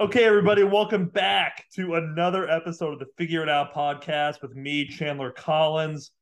[0.00, 4.86] Okay, everybody, welcome back to another episode of the Figure It Out podcast with me,
[4.86, 6.12] Chandler Collins.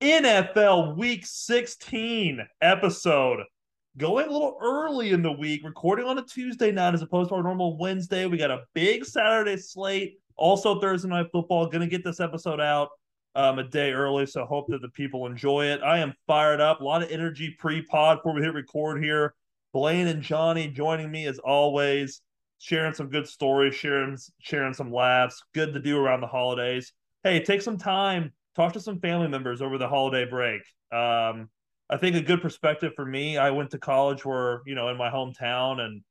[0.00, 3.40] NFL Week 16 episode.
[3.98, 7.34] Going a little early in the week, recording on a Tuesday night as opposed to
[7.34, 8.24] our normal Wednesday.
[8.24, 11.66] We got a big Saturday slate, also Thursday night football.
[11.66, 12.88] Going to get this episode out
[13.34, 15.82] um, a day early, so hope that the people enjoy it.
[15.82, 16.80] I am fired up.
[16.80, 19.34] A lot of energy pre pod before we hit record here.
[19.74, 22.22] Blaine and Johnny joining me as always
[22.58, 25.42] sharing some good stories, sharing sharing some laughs.
[25.54, 26.92] Good to do around the holidays.
[27.24, 30.62] Hey, take some time, talk to some family members over the holiday break.
[30.92, 31.48] Um,
[31.90, 33.38] I think a good perspective for me.
[33.38, 36.02] I went to college where you know in my hometown, and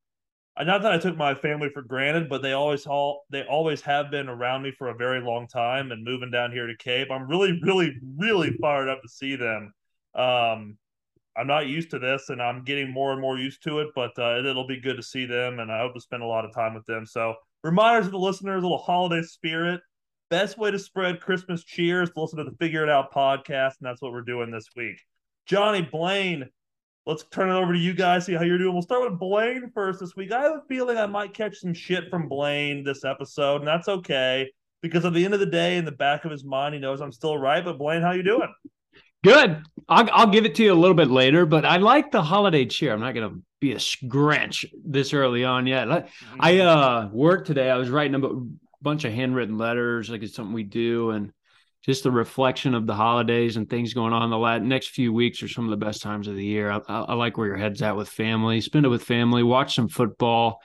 [0.66, 4.10] not that I took my family for granted, but they always all they always have
[4.10, 5.92] been around me for a very long time.
[5.92, 9.74] And moving down here to Cape, I'm really, really, really fired up to see them.
[10.16, 10.78] Um,
[11.38, 13.90] I'm not used to this, and I'm getting more and more used to it.
[13.96, 16.46] But uh, it'll be good to see them, and I hope to spend a lot
[16.46, 17.06] of time with them.
[17.06, 19.82] So, reminders to the listeners: a little holiday spirit.
[20.30, 23.84] Best way to spread Christmas cheers to listen to the Figure It Out podcast, and
[23.84, 24.98] that's what we're doing this week.
[25.46, 26.50] Johnny Blaine,
[27.06, 28.26] let's turn it over to you guys.
[28.26, 28.74] See how you're doing.
[28.74, 30.34] We'll start with Blaine first this week.
[30.34, 33.88] I have a feeling I might catch some shit from Blaine this episode, and that's
[33.88, 36.80] okay because at the end of the day, in the back of his mind, he
[36.82, 37.64] knows I'm still right.
[37.64, 38.54] But Blaine, how you doing?
[39.24, 39.64] Good.
[39.90, 42.66] I'll, I'll give it to you a little bit later, but I like the holiday
[42.66, 42.94] cheer.
[42.94, 45.90] I'm not going to be a Grinch this early on yet.
[45.90, 46.68] I mm-hmm.
[46.68, 47.70] uh worked today.
[47.70, 51.32] I was writing a bunch of handwritten letters, like it's something we do, and
[51.84, 54.30] just the reflection of the holidays and things going on.
[54.30, 56.70] The next few weeks are some of the best times of the year.
[56.70, 58.62] I, I, I like where your head's at with family.
[58.62, 59.42] Spend it with family.
[59.42, 60.62] Watch some football.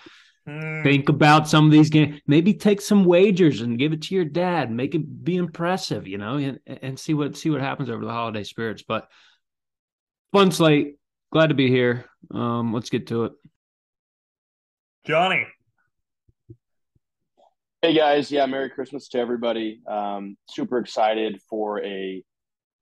[0.48, 0.82] Mm.
[0.82, 2.20] Think about some of these games.
[2.26, 4.70] Maybe take some wagers and give it to your dad.
[4.70, 8.10] Make it be impressive, you know, and, and see what see what happens over the
[8.10, 8.82] holiday spirits.
[8.86, 9.08] But
[10.32, 10.96] fun slate.
[11.32, 12.06] Glad to be here.
[12.30, 13.32] Um, let's get to it.
[15.06, 15.46] Johnny.
[17.80, 19.80] Hey guys, yeah, Merry Christmas to everybody.
[19.88, 22.22] Um, super excited for a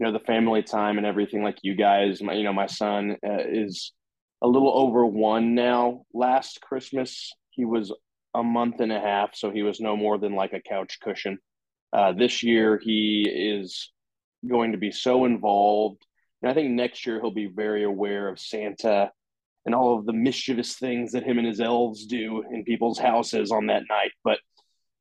[0.00, 2.22] you know the family time and everything like you guys.
[2.22, 3.92] My you know my son uh, is
[4.42, 6.04] a little over one now.
[6.12, 7.92] Last Christmas he was
[8.34, 11.38] a month and a half, so he was no more than like a couch cushion.
[11.92, 13.90] Uh, this year, he is
[14.48, 16.04] going to be so involved.
[16.42, 19.10] And I think next year he'll be very aware of Santa
[19.66, 23.50] and all of the mischievous things that him and his elves do in people's houses
[23.50, 24.12] on that night.
[24.24, 24.38] But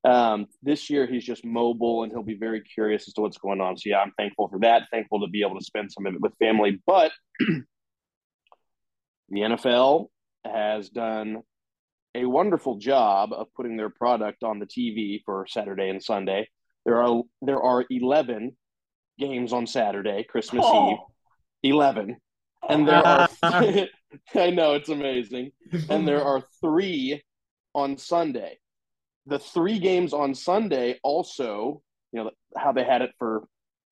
[0.09, 3.61] um, this year he's just mobile and he'll be very curious as to what's going
[3.61, 3.77] on.
[3.77, 4.83] So yeah, I'm thankful for that.
[4.91, 6.81] Thankful to be able to spend some of it with family.
[6.85, 7.66] But the
[9.31, 10.07] NFL
[10.45, 11.37] has done
[12.16, 16.47] a wonderful job of putting their product on the TV for Saturday and Sunday.
[16.86, 18.58] There are there are eleven
[19.20, 20.92] games on Saturday, Christmas oh.
[20.92, 20.97] Eve.
[21.72, 22.18] Eleven,
[22.68, 23.30] and there are.
[24.36, 25.52] I know it's amazing,
[25.90, 27.22] and there are three
[27.75, 28.58] on Sunday.
[29.28, 33.44] The three games on Sunday also, you know, how they had it for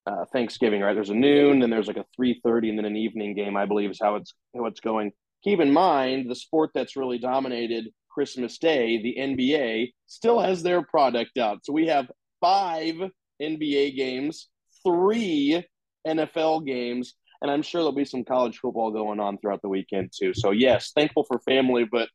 [0.07, 0.93] uh, Thanksgiving, right?
[0.95, 3.55] There's a noon, then there's like a three thirty, and then an evening game.
[3.55, 5.11] I believe is how it's how it's going.
[5.43, 10.81] Keep in mind the sport that's really dominated Christmas Day, the NBA still has their
[10.81, 11.63] product out.
[11.63, 12.09] So we have
[12.41, 12.95] five
[13.39, 14.47] NBA games,
[14.83, 15.63] three
[16.07, 17.13] NFL games,
[17.43, 20.33] and I'm sure there'll be some college football going on throughout the weekend too.
[20.33, 22.09] So yes, thankful for family, but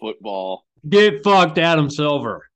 [0.00, 0.64] football.
[0.88, 2.48] Get fucked, Adam Silver.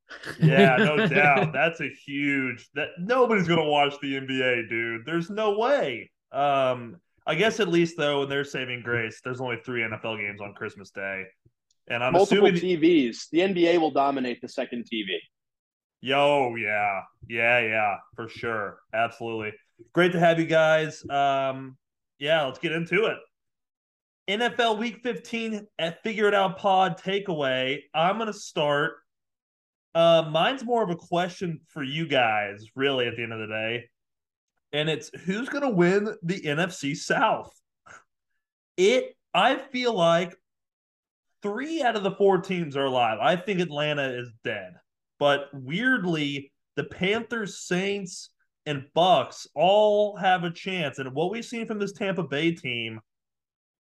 [0.42, 1.52] yeah, no doubt.
[1.52, 5.06] That's a huge that nobody's gonna watch the NBA, dude.
[5.06, 6.10] There's no way.
[6.32, 6.96] Um,
[7.28, 10.54] I guess at least though, in their saving grace, there's only three NFL games on
[10.54, 11.26] Christmas Day.
[11.90, 13.28] And I'm multiple assuming TVs.
[13.30, 15.16] The NBA will dominate the second TV.
[16.00, 19.52] Yo, yeah, yeah, yeah, for sure, absolutely.
[19.92, 21.02] Great to have you guys.
[21.10, 21.76] Um,
[22.18, 23.16] yeah, let's get into it.
[24.28, 27.80] NFL Week 15 at Figure It Out Pod takeaway.
[27.94, 28.92] I'm gonna start.
[29.94, 33.46] Uh, mine's more of a question for you guys, really, at the end of the
[33.46, 33.88] day,
[34.72, 37.52] and it's who's gonna win the NFC South.
[38.76, 40.36] It, I feel like
[41.42, 43.18] three out of the four teams are alive.
[43.20, 44.74] I think Atlanta is dead.
[45.18, 48.30] But weirdly, the Panthers, Saints,
[48.66, 50.98] and Bucs all have a chance.
[50.98, 53.00] And what we've seen from this Tampa Bay team,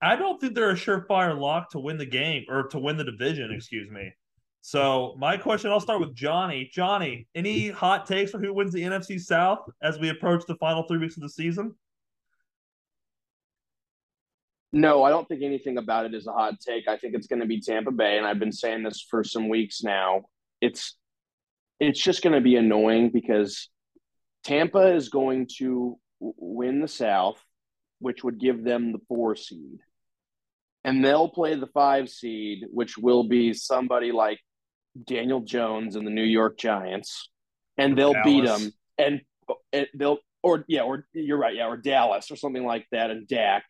[0.02, 3.04] I don't think they're a surefire lock to win the game or to win the
[3.04, 3.56] division, mm-hmm.
[3.56, 4.12] excuse me.
[4.62, 6.70] So my question, I'll start with Johnny.
[6.72, 10.82] Johnny, any hot takes for who wins the NFC South as we approach the final
[10.82, 11.74] three weeks of the season?
[14.72, 16.86] No, I don't think anything about it is a hot take.
[16.86, 19.48] I think it's going to be Tampa Bay, and I've been saying this for some
[19.48, 20.22] weeks now.
[20.60, 20.96] It's
[21.80, 23.68] it's just going to be annoying because
[24.44, 27.42] Tampa is going to win the South,
[27.98, 29.80] which would give them the four seed,
[30.84, 34.38] and they'll play the five seed, which will be somebody like
[35.04, 37.28] Daniel Jones and the New York Giants,
[37.76, 38.24] and they'll Dallas.
[38.24, 39.20] beat them, and,
[39.72, 43.26] and they'll or yeah, or you're right, yeah, or Dallas or something like that, and
[43.26, 43.64] Dak,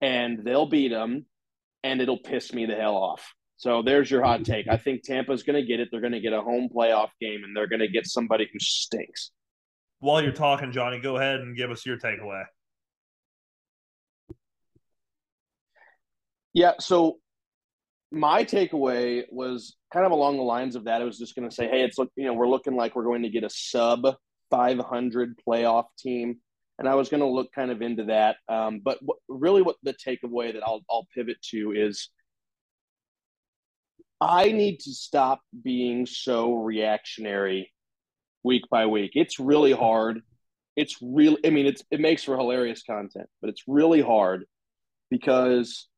[0.00, 1.26] and they'll beat them,
[1.82, 3.34] and it'll piss me the hell off.
[3.58, 4.68] So there's your hot take.
[4.68, 5.88] I think Tampa's going to get it.
[5.90, 8.58] They're going to get a home playoff game, and they're going to get somebody who
[8.60, 9.30] stinks.
[10.00, 12.44] While you're talking, Johnny, go ahead and give us your takeaway.
[16.52, 16.72] Yeah.
[16.80, 17.18] So
[18.10, 21.00] my takeaway was kind of along the lines of that.
[21.00, 23.04] I was just going to say, hey, it's look, you know, we're looking like we're
[23.04, 24.06] going to get a sub
[24.50, 26.38] 500 playoff team,
[26.78, 28.36] and I was going to look kind of into that.
[28.48, 32.10] Um, but really, what the takeaway that I'll I'll pivot to is
[34.20, 37.72] I need to stop being so reactionary
[38.42, 39.12] week by week.
[39.14, 40.20] It's really hard.
[40.76, 44.44] It's really, I mean, it's it makes for hilarious content, but it's really hard
[45.10, 45.88] because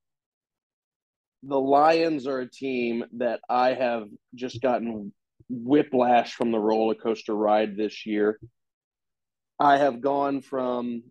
[1.42, 5.12] the Lions are a team that I have just gotten
[5.48, 8.38] whiplash from the roller coaster ride this year.
[9.60, 11.02] I have gone from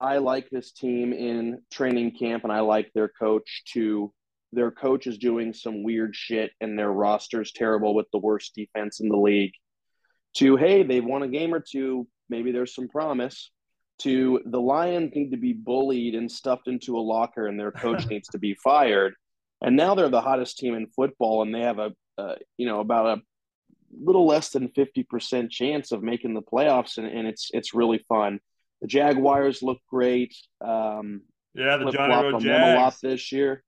[0.00, 4.12] I like this team in training camp and I like their coach to
[4.52, 9.00] their coach is doing some weird shit and their roster's terrible with the worst defense
[9.00, 9.52] in the league
[10.34, 12.06] to hey they've won a game or two.
[12.28, 13.50] Maybe there's some promise
[14.00, 18.06] to the lions need to be bullied and stuffed into a locker and their coach
[18.10, 19.14] needs to be fired.
[19.60, 22.80] And now they're the hottest team in football and they have a, a you know
[22.80, 23.22] about a
[23.96, 28.40] little less than 50% chance of making the playoffs and, and it's it's really fun
[28.80, 31.22] the jaguars look great um,
[31.54, 32.78] yeah the Johnny Road Jags.
[32.78, 33.62] a lot this year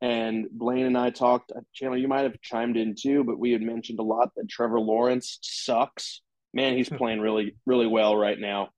[0.00, 3.52] and Blaine and I talked, uh, Chandler, you might have chimed in too, but we
[3.52, 6.20] had mentioned a lot that Trevor Lawrence sucks.
[6.52, 6.96] Man, he's hmm.
[6.96, 8.70] playing really, really well right now.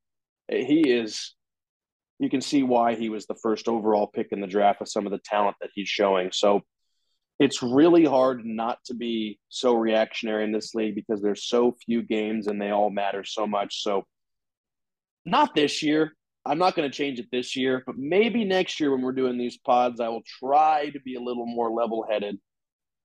[0.49, 1.35] He is,
[2.19, 5.07] you can see why he was the first overall pick in the draft with some
[5.07, 6.31] of the talent that he's showing.
[6.33, 6.63] So
[7.39, 12.03] it's really hard not to be so reactionary in this league because there's so few
[12.03, 13.83] games and they all matter so much.
[13.83, 14.05] So
[15.25, 16.15] not this year.
[16.45, 19.37] I'm not going to change it this year, but maybe next year when we're doing
[19.37, 22.39] these pods, I will try to be a little more level headed.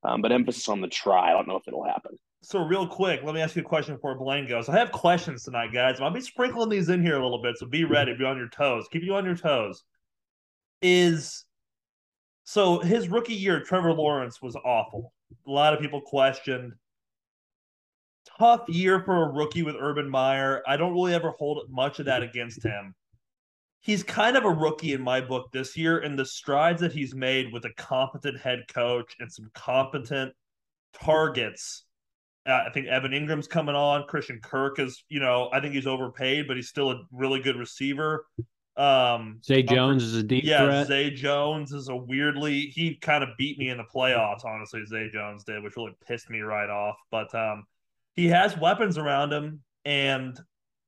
[0.06, 1.30] Um, but emphasis on the try.
[1.30, 2.18] I don't know if it'll happen.
[2.42, 4.68] So, real quick, let me ask you a question before Blaine goes.
[4.68, 6.02] I have questions tonight, guys.
[6.02, 8.14] I'll be sprinkling these in here a little bit, so be ready.
[8.14, 8.86] Be on your toes.
[8.92, 9.82] Keep you on your toes.
[10.82, 11.46] Is
[12.44, 15.14] so his rookie year, Trevor Lawrence was awful.
[15.48, 16.74] A lot of people questioned.
[18.40, 20.64] Tough year for a rookie with Urban Meyer.
[20.68, 22.96] I don't really ever hold much of that against him
[23.84, 27.14] he's kind of a rookie in my book this year and the strides that he's
[27.14, 30.34] made with a competent head coach and some competent
[31.00, 31.84] targets
[32.48, 35.88] uh, i think evan Engram's coming on christian kirk is you know i think he's
[35.88, 38.26] overpaid but he's still a really good receiver
[38.76, 40.88] um zay jones is a deep yeah threat.
[40.88, 45.10] zay jones is a weirdly he kind of beat me in the playoffs honestly zay
[45.14, 47.64] jones did which really pissed me right off but um
[48.16, 50.40] he has weapons around him and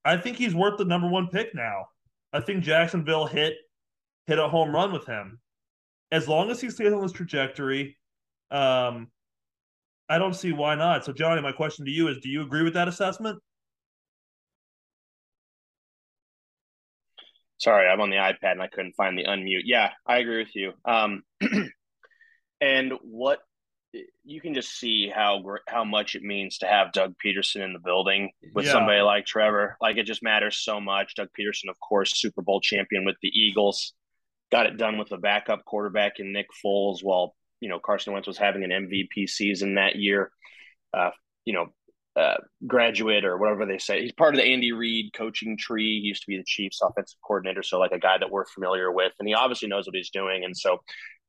[0.03, 1.85] i think he's worth the number one pick now
[2.35, 3.53] I think Jacksonville hit
[4.27, 5.39] hit a home run with him.
[6.11, 7.97] As long as he stays on this trajectory,
[8.51, 9.07] um,
[10.09, 11.05] I don't see why not.
[11.05, 13.39] So, Johnny, my question to you is: Do you agree with that assessment?
[17.57, 19.63] Sorry, I'm on the iPad and I couldn't find the unmute.
[19.63, 20.73] Yeah, I agree with you.
[20.83, 21.23] Um,
[22.61, 23.39] and what
[24.23, 27.79] you can just see how how much it means to have Doug Pederson in the
[27.79, 28.71] building with yeah.
[28.71, 29.77] somebody like Trevor.
[29.81, 31.15] Like it just matters so much.
[31.15, 33.93] Doug Pederson, of course, Super Bowl champion with the Eagles,
[34.51, 38.27] got it done with a backup quarterback in Nick Foles, while you know Carson Wentz
[38.27, 40.31] was having an MVP season that year.
[40.93, 41.11] Uh,
[41.45, 41.67] you know,
[42.15, 44.01] uh, graduate or whatever they say.
[44.01, 45.99] He's part of the Andy Reid coaching tree.
[46.01, 48.91] He used to be the Chiefs offensive coordinator, so like a guy that we're familiar
[48.91, 50.43] with, and he obviously knows what he's doing.
[50.45, 50.79] And so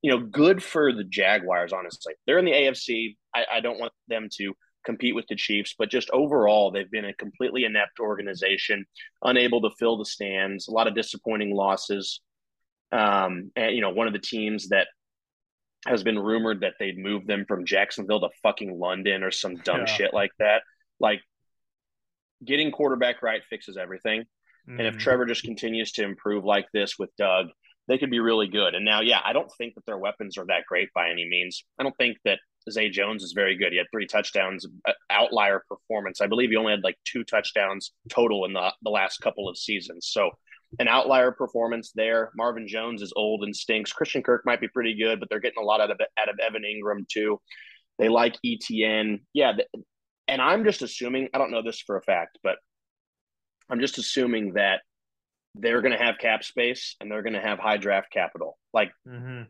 [0.02, 2.14] you know, good for the Jaguars, honestly.
[2.26, 3.16] They're in the AFC.
[3.34, 7.06] I, I don't want them to compete with the Chiefs, but just overall, they've been
[7.06, 8.84] a completely inept organization,
[9.22, 12.20] unable to fill the stands, a lot of disappointing losses.
[12.92, 14.86] Um, and, you know, one of the teams that
[15.86, 19.80] has been rumored that they'd move them from Jacksonville to fucking London or some dumb
[19.80, 19.86] yeah.
[19.86, 20.62] shit like that.
[21.00, 21.20] Like,
[22.44, 24.22] getting quarterback right fixes everything.
[24.68, 24.78] Mm-hmm.
[24.78, 25.00] And if mm-hmm.
[25.00, 27.46] Trevor just continues to improve like this with Doug,
[27.88, 28.74] they could be really good.
[28.74, 31.64] And now, yeah, I don't think that their weapons are that great by any means.
[31.78, 33.72] I don't think that Zay Jones is very good.
[33.72, 36.20] He had three touchdowns, uh, outlier performance.
[36.20, 39.56] I believe he only had like two touchdowns total in the, the last couple of
[39.56, 40.08] seasons.
[40.10, 40.30] So,
[40.80, 42.32] an outlier performance there.
[42.36, 43.92] Marvin Jones is old and stinks.
[43.92, 46.40] Christian Kirk might be pretty good, but they're getting a lot out of out of
[46.40, 47.40] Evan Engram too.
[48.00, 49.20] They like ETN.
[49.32, 49.52] Yeah,
[50.28, 52.56] and I'm just assuming, I don't know this for a fact, but
[53.68, 54.80] I'm just assuming that
[55.54, 58.58] they're going to have cap space and they're going to have high draft capital.
[58.72, 59.42] Like mm-hmm.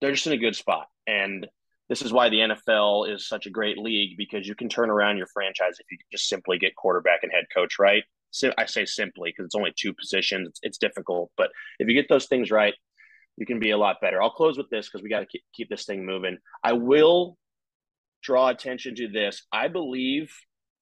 [0.00, 0.86] they're just in a good spot.
[1.06, 1.46] And
[1.88, 5.16] this is why the NFL is such a great league because you can turn around
[5.16, 8.04] your franchise if you just simply get quarterback and head coach right.
[8.30, 10.48] So I say simply because it's only two positions.
[10.48, 12.74] It's, it's, difficult, but if you get those things right,
[13.38, 14.22] you can be a lot better.
[14.22, 16.36] I'll close with this because we got to keep, keep this thing moving.
[16.62, 17.38] I will
[18.22, 19.46] draw attention to this.
[19.52, 20.32] I believe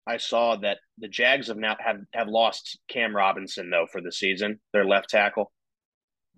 [0.07, 4.13] I saw that the Jags have now have, have lost Cam Robinson though for the
[4.13, 5.53] season, their left tackle.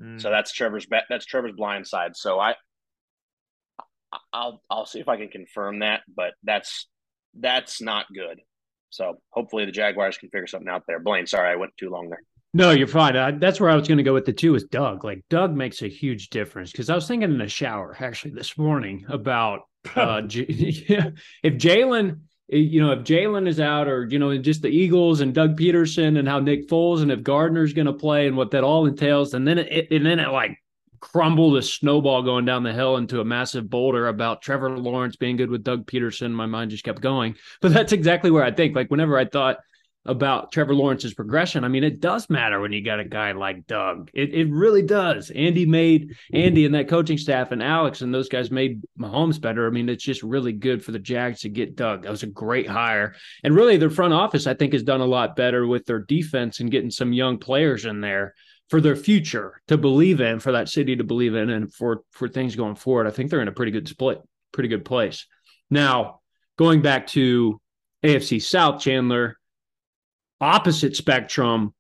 [0.01, 0.21] Mm.
[0.21, 2.17] So that's Trevor's that's Trevor's blind side.
[2.17, 2.55] So I
[4.33, 6.89] I'll I'll see if I can confirm that, but that's
[7.39, 8.41] that's not good.
[8.91, 10.99] So hopefully the Jaguars can figure something out there.
[10.99, 12.23] Blaine, sorry I went too long there.
[12.55, 13.15] No, you're fine.
[13.15, 15.05] I, that's where I was going to go with the two is Doug.
[15.05, 18.57] Like Doug makes a huge difference because I was thinking in the shower actually this
[18.57, 19.61] morning about
[19.95, 25.21] uh, if Jalen, you know, if Jalen is out or you know just the Eagles
[25.21, 28.51] and Doug Pederson and how Nick Foles and if Gardner's going to play and what
[28.53, 30.59] that all entails, and then it and then it like
[31.01, 35.37] crumbled a snowball going down the hill into a massive boulder about Trevor Lawrence being
[35.37, 36.33] good with Doug Pederson.
[36.33, 37.37] My mind just kept going.
[37.61, 38.75] But that's exactly where I think.
[38.75, 39.59] Like whenever I thought
[40.09, 43.67] about Trevor Lawrence's progression, I mean, it does matter when you got a guy like
[43.67, 44.11] Doug.
[44.15, 45.31] It it really does.
[45.31, 49.67] Andy made Andy and that coaching staff and Alex and those guys made Mahomes better.
[49.67, 52.03] I mean, it's just really good for the Jags to get Doug.
[52.03, 53.15] That was a great hire.
[53.45, 56.61] And really their front office, I think, has done a lot better with their defense
[56.61, 58.35] and getting some young players in there
[58.71, 62.29] for their future to believe in, for that city to believe in, and for for
[62.29, 63.07] things going forward.
[63.07, 64.19] I think they're in a pretty good split,
[64.53, 65.27] pretty good place.
[65.71, 66.21] Now,
[66.57, 67.61] going back to
[68.05, 69.38] AFC South, Chandler,
[70.41, 71.75] opposite spectrum,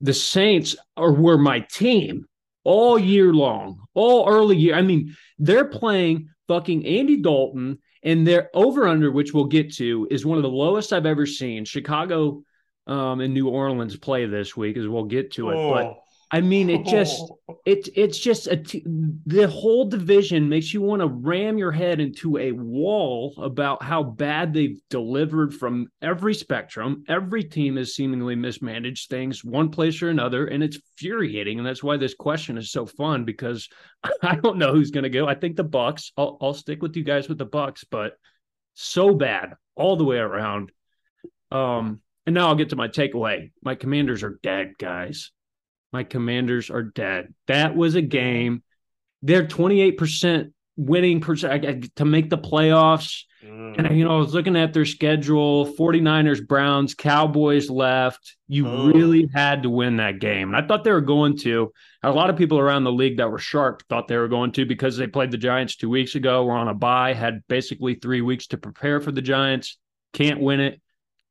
[0.00, 2.26] the Saints are were my team
[2.64, 4.74] all year long, all early year.
[4.74, 10.08] I mean, they're playing fucking Andy Dalton, and their over under, which we'll get to,
[10.10, 11.64] is one of the lowest I've ever seen.
[11.64, 12.42] Chicago
[12.86, 15.54] um, and New Orleans play this week, as we'll get to it.
[15.54, 15.70] Oh.
[15.72, 16.02] But
[16.32, 17.30] I mean, it just
[17.66, 18.84] it it's just a t-
[19.26, 24.02] the whole division makes you want to ram your head into a wall about how
[24.02, 27.04] bad they've delivered from every spectrum.
[27.08, 31.58] Every team has seemingly mismanaged things one place or another, and it's infuriating.
[31.58, 33.68] And that's why this question is so fun because
[34.22, 35.26] I don't know who's going to go.
[35.26, 36.12] I think the Bucs.
[36.16, 38.12] I'll, I'll stick with you guys with the Bucs, but
[38.74, 40.70] so bad all the way around.
[41.50, 43.50] Um, and now I'll get to my takeaway.
[43.64, 45.32] My Commanders are dead, guys
[45.92, 47.34] my commanders are dead.
[47.46, 48.62] That was a game.
[49.22, 53.24] They're 28% winning percent to make the playoffs.
[53.44, 53.78] Mm.
[53.78, 58.36] And you know, I was looking at their schedule 49ers, Browns, Cowboys left.
[58.48, 58.90] You oh.
[58.90, 60.48] really had to win that game.
[60.48, 61.72] And I thought they were going to.
[62.02, 64.64] A lot of people around the league that were sharp thought they were going to
[64.64, 68.22] because they played the Giants two weeks ago, were on a bye, had basically three
[68.22, 69.78] weeks to prepare for the Giants.
[70.12, 70.80] Can't win it.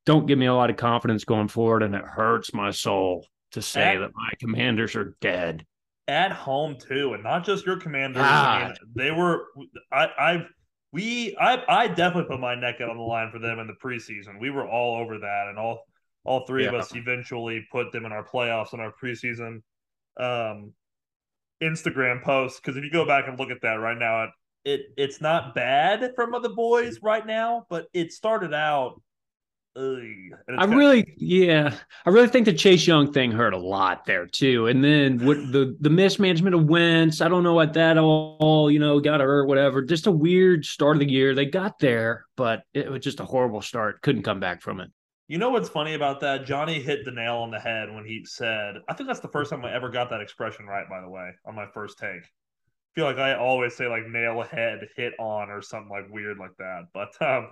[0.06, 3.62] Don't give me a lot of confidence going forward, and it hurts my soul to
[3.62, 5.66] say at, that my commanders are dead
[6.08, 8.24] at home too, and not just your commanders.
[8.24, 9.46] I mean, they were.
[9.92, 10.46] I, I've
[10.92, 13.74] we I I definitely put my neck out on the line for them in the
[13.74, 14.40] preseason.
[14.40, 15.84] We were all over that, and all
[16.24, 16.70] all three yeah.
[16.70, 19.62] of us eventually put them in our playoffs in our preseason
[20.20, 20.74] um,
[21.62, 22.60] Instagram posts.
[22.60, 24.30] Because if you go back and look at that right now, it,
[24.66, 29.00] it it's not bad from the boys right now, but it started out
[30.58, 34.68] I really, yeah, I really think the Chase Young thing hurt a lot there too.
[34.68, 38.80] And then what the the mismanagement of Wentz, I don't know what that all, you
[38.80, 39.82] know, got hurt, whatever.
[39.82, 41.36] Just a weird start of the year.
[41.36, 44.02] They got there, but it was just a horrible start.
[44.02, 44.92] Couldn't come back from it.
[45.28, 46.46] You know what's funny about that?
[46.46, 49.52] Johnny hit the nail on the head when he said, I think that's the first
[49.52, 52.24] time I ever got that expression right, by the way, on my first take.
[52.24, 56.40] I feel like I always say like nail head, hit on, or something like weird
[56.40, 56.88] like that.
[56.94, 57.52] But um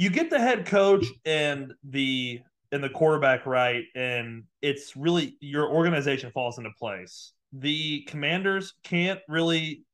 [0.00, 2.40] you get the head coach and the
[2.72, 7.34] and the quarterback right, and it's really your organization falls into place.
[7.52, 9.84] The commanders can't really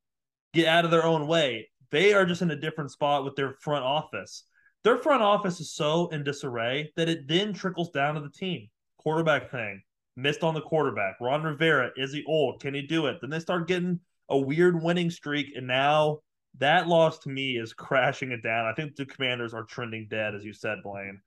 [0.54, 1.68] get out of their own way.
[1.90, 4.44] They are just in a different spot with their front office.
[4.84, 8.68] Their front office is so in disarray that it then trickles down to the team.
[8.98, 9.82] Quarterback thing,
[10.16, 11.16] missed on the quarterback.
[11.20, 12.60] Ron Rivera, is he old?
[12.60, 13.16] Can he do it?
[13.20, 13.98] Then they start getting
[14.28, 16.20] a weird winning streak, and now
[16.58, 18.66] that loss to me is crashing it down.
[18.66, 21.20] I think the Commanders are trending dead, as you said, Blaine.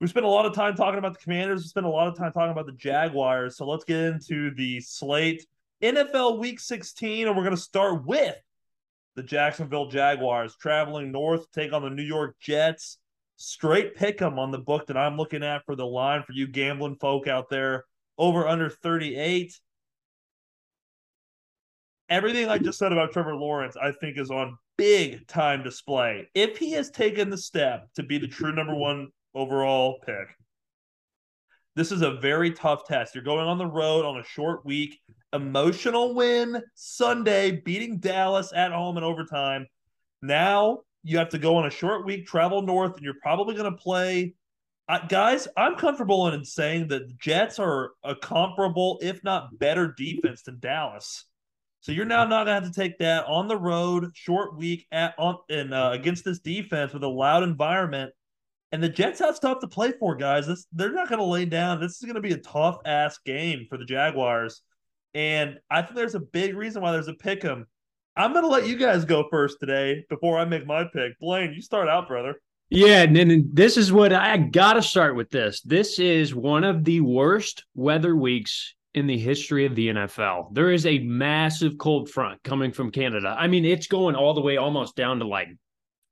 [0.00, 1.62] We spent a lot of time talking about the Commanders.
[1.62, 3.56] We spent a lot of time talking about the Jaguars.
[3.56, 5.46] So let's get into the slate.
[5.80, 8.36] NFL Week 16, and we're going to start with
[9.14, 12.98] the Jacksonville Jaguars traveling north take on the New York Jets.
[13.36, 16.46] Straight pick them on the book that I'm looking at for the line for you
[16.46, 17.84] gambling folk out there.
[18.18, 19.58] Over under 38
[22.12, 26.28] everything I just said about Trevor Lawrence, I think, is on big time display.
[26.34, 30.28] If he has taken the step to be the true number one overall pick,
[31.74, 33.14] this is a very tough test.
[33.14, 35.00] You're going on the road on a short week,
[35.32, 39.66] emotional win Sunday, beating Dallas at home in overtime.
[40.20, 43.72] Now you have to go on a short week, travel north, and you're probably going
[43.72, 44.34] to play.
[44.86, 49.94] Uh, guys, I'm comfortable in saying that the Jets are a comparable, if not better,
[49.96, 51.24] defense than Dallas.
[51.82, 55.14] So you're now not to have to take that on the road, short week at
[55.18, 58.12] on and uh, against this defense with a loud environment.
[58.70, 60.46] And the Jets have stuff to play for, guys.
[60.46, 61.80] This, they're not to lay down.
[61.80, 64.62] This is to be a tough ass game for the Jaguars.
[65.12, 67.66] And I think there's a big reason why there's a pick 'em.
[68.16, 71.18] I'm to let you guys go first today before I make my pick.
[71.18, 72.40] Blaine, you start out, brother.
[72.70, 75.60] Yeah, and then this is what I got to start with this.
[75.62, 80.54] This is one of the worst weather weeks in the history of the NFL.
[80.54, 83.34] There is a massive cold front coming from Canada.
[83.38, 85.48] I mean, it's going all the way almost down to like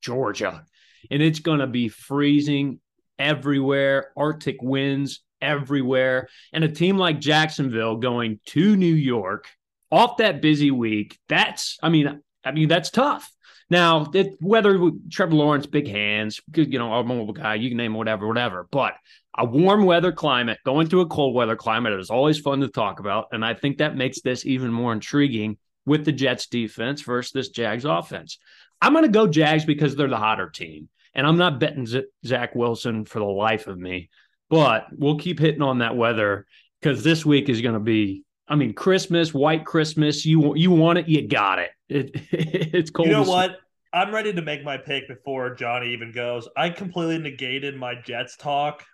[0.02, 0.64] Georgia,
[1.10, 2.80] and it's going to be freezing
[3.18, 6.28] everywhere, Arctic winds everywhere.
[6.52, 9.46] And a team like Jacksonville going to New York
[9.90, 13.30] off that busy week, that's, I mean, I mean, that's tough.
[13.70, 17.94] Now, it, whether Trevor Lawrence, big hands, you know, a mobile guy, you can name
[17.94, 18.66] whatever, whatever.
[18.70, 18.94] But
[19.38, 22.98] a warm weather climate, going to a cold weather climate is always fun to talk
[22.98, 23.28] about.
[23.30, 27.48] And I think that makes this even more intriguing with the Jets defense versus this
[27.48, 28.38] Jags offense.
[28.82, 30.88] I'm going to go Jags because they're the hotter team.
[31.14, 34.10] And I'm not betting Z- Zach Wilson for the life of me,
[34.48, 36.46] but we'll keep hitting on that weather
[36.80, 40.26] because this week is going to be I mean, Christmas, white Christmas.
[40.26, 41.70] You you want it, you got it.
[41.88, 43.08] it it's cold.
[43.08, 43.56] You know what?
[43.92, 46.48] I'm ready to make my pick before Johnny even goes.
[46.56, 48.84] I completely negated my Jets talk,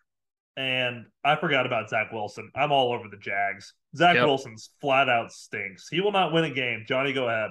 [0.56, 2.50] and I forgot about Zach Wilson.
[2.54, 3.72] I'm all over the Jags.
[3.96, 4.26] Zach yep.
[4.26, 5.88] Wilson's flat out stinks.
[5.90, 6.84] He will not win a game.
[6.86, 7.50] Johnny, go ahead.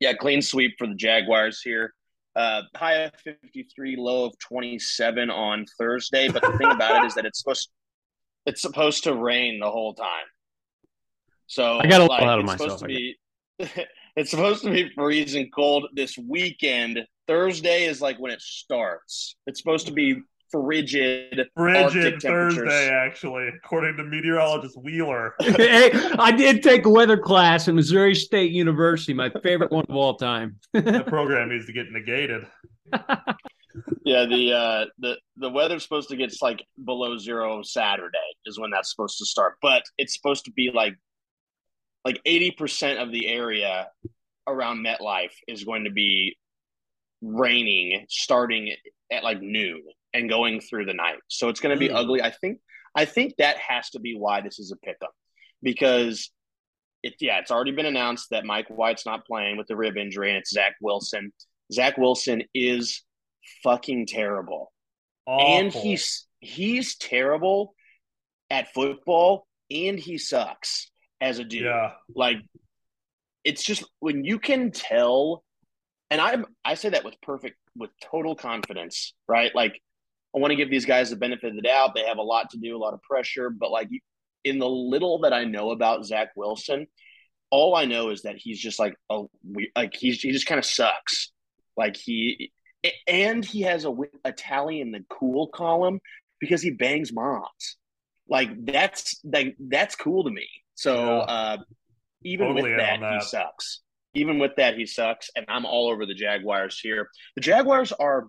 [0.00, 1.94] Yeah, clean sweep for the Jaguars here.
[2.36, 6.28] Uh, high of 53, low of 27 on Thursday.
[6.28, 7.70] But the thing about it is that it's supposed
[8.46, 10.26] it's supposed to rain the whole time.
[11.46, 12.80] So I got a like, lot of myself.
[12.80, 13.16] To be,
[14.16, 17.00] it's supposed to be freezing cold this weekend.
[17.26, 19.36] Thursday is like when it starts.
[19.46, 25.34] It's supposed to be frigid, frigid Thursday, actually, according to meteorologist Wheeler.
[25.40, 29.96] hey, I did take a weather class at Missouri State University, my favorite one of
[29.96, 30.60] all time.
[30.72, 32.46] the program needs to get negated
[34.04, 38.70] yeah, the uh, the the weather's supposed to get like below zero Saturday is when
[38.70, 40.94] that's supposed to start, but it's supposed to be like
[42.04, 43.88] like eighty percent of the area
[44.46, 46.36] around MetLife is going to be
[47.22, 48.74] raining starting
[49.10, 49.82] at like noon
[50.12, 51.16] and going through the night.
[51.28, 51.96] So it's going to be mm.
[51.96, 52.22] ugly.
[52.22, 52.60] I think
[52.94, 55.12] I think that has to be why this is a pickup
[55.62, 56.30] because
[57.02, 60.28] it yeah, it's already been announced that Mike White's not playing with the rib injury
[60.28, 61.32] and it's Zach Wilson.
[61.72, 63.02] Zach Wilson is
[63.62, 64.72] fucking terrible.
[65.26, 65.46] Awful.
[65.46, 67.74] And he's he's terrible
[68.50, 71.62] at football and he sucks as a dude.
[71.62, 71.92] Yeah.
[72.14, 72.38] Like
[73.44, 75.42] it's just when you can tell
[76.10, 79.54] and I I say that with perfect with total confidence, right?
[79.54, 79.80] Like
[80.34, 81.94] I want to give these guys the benefit of the doubt.
[81.94, 83.88] They have a lot to do, a lot of pressure, but like
[84.44, 86.86] in the little that I know about Zach Wilson,
[87.50, 89.22] all I know is that he's just like a
[89.76, 91.32] like he's he just kind of sucks.
[91.76, 92.52] Like he
[93.06, 93.94] and he has a
[94.24, 96.00] Italian the cool column
[96.40, 97.76] because he bangs moms.
[98.28, 100.48] Like that's like that's cool to me.
[100.74, 101.18] So yeah.
[101.18, 101.56] uh,
[102.22, 103.80] even totally with that, that, he sucks.
[104.14, 107.08] Even with that, he sucks, and I'm all over the Jaguars here.
[107.34, 108.28] The Jaguars are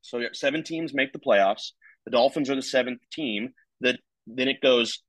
[0.00, 1.72] so seven teams make the playoffs.
[2.04, 3.50] The Dolphins are the seventh team.
[3.80, 5.02] That then it goes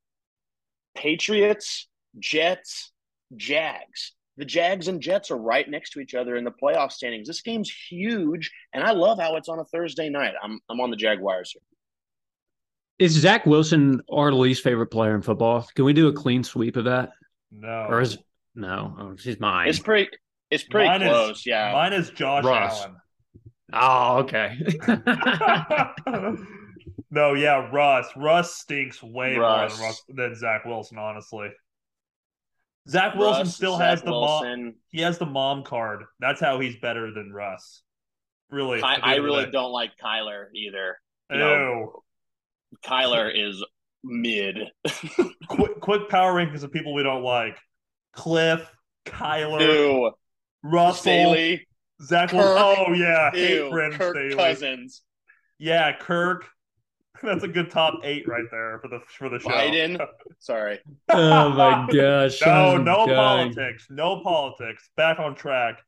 [0.94, 2.92] Patriots, Jets,
[3.34, 7.26] Jags the Jags and Jets are right next to each other in the playoff standings.
[7.26, 10.34] This game's huge, and I love how it's on a Thursday night.
[10.42, 11.62] I'm I'm on the Jaguars here.
[12.98, 15.66] Is Zach Wilson our least favorite player in football?
[15.74, 17.10] Can we do a clean sweep of that?
[17.50, 17.86] No.
[17.88, 18.18] Or is
[18.54, 18.96] no?
[18.98, 19.68] Oh, he's mine.
[19.68, 20.10] It's pretty.
[20.50, 21.38] It's pretty mine close.
[21.38, 21.72] Is, yeah.
[21.72, 22.80] Mine is Josh Russ.
[22.80, 22.96] Allen.
[23.72, 24.58] Oh, okay.
[27.10, 28.06] no, yeah, Russ.
[28.16, 29.72] Russ stinks way Russ.
[29.72, 31.48] more than, Russ, than Zach Wilson, honestly.
[32.88, 34.64] Zach Wilson Russ, still Zach has the Wilson.
[34.64, 34.74] mom.
[34.90, 36.04] He has the mom card.
[36.20, 37.82] That's how he's better than Russ.
[38.50, 40.98] Really, I, I really don't like Kyler either.
[41.30, 42.02] You know,
[42.84, 43.64] Kyler is
[44.04, 44.58] mid.
[45.48, 47.58] quick, quick power rankings of people we don't like:
[48.12, 48.64] Cliff,
[49.04, 50.12] Kyler, Ew.
[50.62, 51.66] Russell, Staley,
[52.00, 52.30] Zach.
[52.30, 54.34] Kirk, oh yeah, hate friend Kirk Staley.
[54.36, 55.02] Cousins.
[55.58, 56.46] Yeah, Kirk.
[57.22, 59.48] That's a good top eight right there for the for the show.
[59.48, 60.04] Biden.
[60.38, 60.80] Sorry.
[61.08, 62.40] Oh my gosh.
[62.42, 63.54] no, no dying.
[63.54, 63.86] politics.
[63.90, 64.90] No politics.
[64.96, 65.82] Back on track.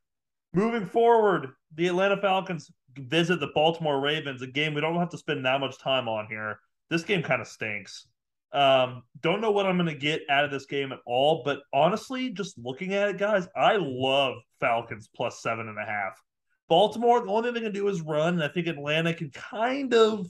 [0.53, 5.17] Moving forward, the Atlanta Falcons visit the Baltimore Ravens, a game we don't have to
[5.17, 6.59] spend that much time on here.
[6.89, 8.07] This game kind of stinks.
[8.51, 11.59] Um, don't know what I'm going to get out of this game at all, but
[11.71, 16.19] honestly, just looking at it, guys, I love Falcons plus seven and a half.
[16.67, 19.93] Baltimore, the only thing they can do is run, and I think Atlanta can kind
[19.93, 20.27] of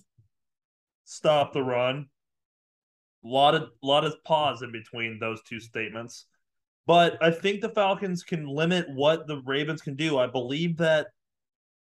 [1.10, 2.06] stop the run.
[3.26, 6.26] A lot of lot of pause in between those two statements.
[6.86, 10.18] But I think the Falcons can limit what the Ravens can do.
[10.18, 11.08] I believe that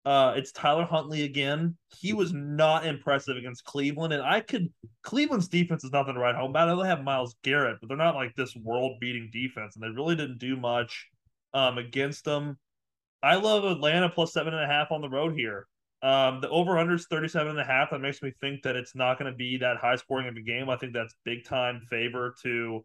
[0.05, 1.77] uh, it's Tyler Huntley again.
[1.99, 6.35] He was not impressive against Cleveland, and I could Cleveland's defense is nothing to write
[6.35, 6.75] home about.
[6.75, 10.39] They have Myles Garrett, but they're not like this world-beating defense, and they really didn't
[10.39, 11.07] do much
[11.55, 12.59] um, against them.
[13.23, 15.67] I love Atlanta plus seven and a half on the road here.
[16.01, 17.91] Um, the over under is 37 and a half.
[17.91, 20.41] That makes me think that it's not going to be that high scoring of a
[20.41, 20.71] game.
[20.71, 22.85] I think that's big time favor to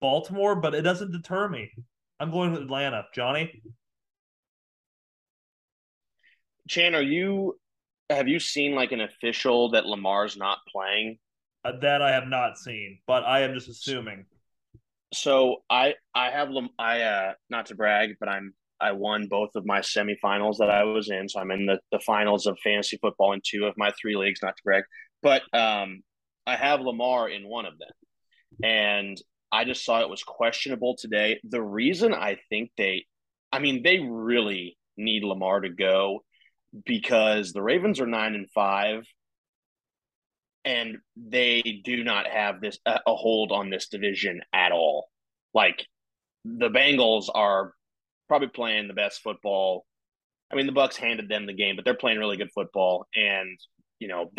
[0.00, 1.70] Baltimore, but it doesn't deter me.
[2.18, 3.04] I'm going with Atlanta.
[3.14, 3.62] Johnny?
[6.68, 7.58] Chan, are you
[8.10, 11.18] have you seen like an official that Lamar's not playing?
[11.64, 14.26] Uh, that I have not seen, but I am just assuming.
[15.12, 19.66] So I I have I uh not to brag, but I'm I won both of
[19.66, 21.28] my semifinals that I was in.
[21.28, 24.40] So I'm in the, the finals of fantasy football in two of my three leagues,
[24.42, 24.84] not to brag.
[25.22, 26.02] But um,
[26.46, 27.88] I have Lamar in one of them.
[28.62, 29.20] And
[29.52, 31.40] I just saw it was questionable today.
[31.44, 33.06] The reason I think they,
[33.52, 36.24] I mean, they really need Lamar to go
[36.84, 39.04] because the Ravens are nine and five
[40.64, 45.08] and they do not have this a hold on this division at all.
[45.54, 45.86] Like
[46.44, 47.72] the Bengals are
[48.30, 49.84] probably playing the best football.
[50.52, 53.58] I mean, the Bucs handed them the game, but they're playing really good football, and
[53.98, 54.30] you know,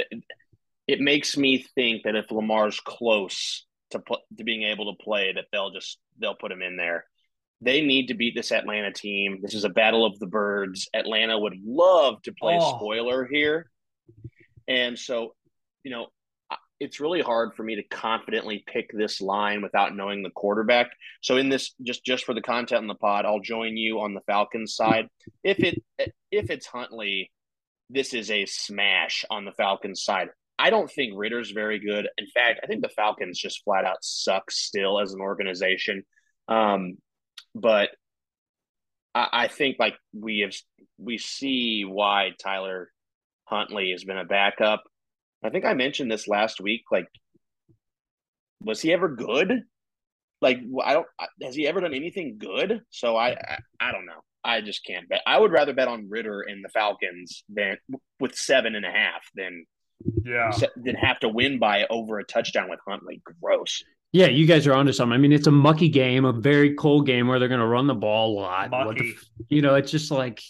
[0.88, 5.34] it makes me think that if Lamar's close to put to being able to play,
[5.34, 7.04] that they'll just they'll put him in there.
[7.60, 9.40] They need to beat this Atlanta team.
[9.42, 10.88] This is a battle of the birds.
[10.94, 12.78] Atlanta would love to play oh.
[12.78, 13.70] spoiler here,
[14.70, 15.36] and so
[15.84, 16.08] you know,
[16.82, 20.90] it's really hard for me to confidently pick this line without knowing the quarterback.
[21.22, 24.16] So in this just just for the content in the pod, I'll join you on
[24.16, 25.08] the Falcons side.
[25.44, 25.84] If it
[26.32, 27.32] if it's Huntley,
[27.92, 30.30] this is a smash on the Falcons side.
[30.58, 32.10] I don't think Ridder's very good.
[32.18, 36.04] In fact, I think the Falcons just flat out suck still as an organization.
[36.48, 36.98] Um,
[37.54, 37.92] but
[39.14, 40.56] I, I think like we have
[40.98, 42.90] we see why Tyler
[43.46, 44.84] Huntley has been a backup
[45.44, 46.84] I think I mentioned this last week.
[46.92, 47.08] Like,
[48.62, 49.64] was he ever good?
[50.42, 51.08] Like, I don't.
[51.44, 52.82] Has he ever done anything good?
[52.90, 54.22] So I, I, I don't know.
[54.44, 55.22] I just can't bet.
[55.28, 57.78] I would rather bet on Ridder and the Falcons than
[58.20, 59.66] with seven and a half than
[60.26, 63.22] yeah than have to win by over a touchdown with Huntley.
[63.42, 63.84] Gross.
[64.14, 65.14] Yeah, you guys are onto something.
[65.14, 67.88] I mean, it's a mucky game, a very cold game where they're going to run
[67.88, 68.70] the ball a lot.
[68.70, 69.14] Mucky.
[69.14, 70.42] The, you know, it's just like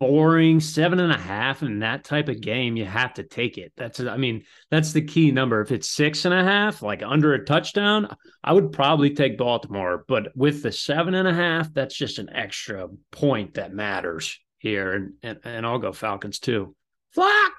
[0.00, 3.72] boring seven and a half in that type of game you have to take it.
[3.76, 5.60] That's i mean that's the key number.
[5.60, 10.04] If it's six and a half like under a touchdown i would probably take baltimore
[10.06, 14.92] but with the seven and a half that's just an extra point that matters here.
[14.92, 16.74] And and, and i'll go falcons too.
[17.12, 17.52] Flock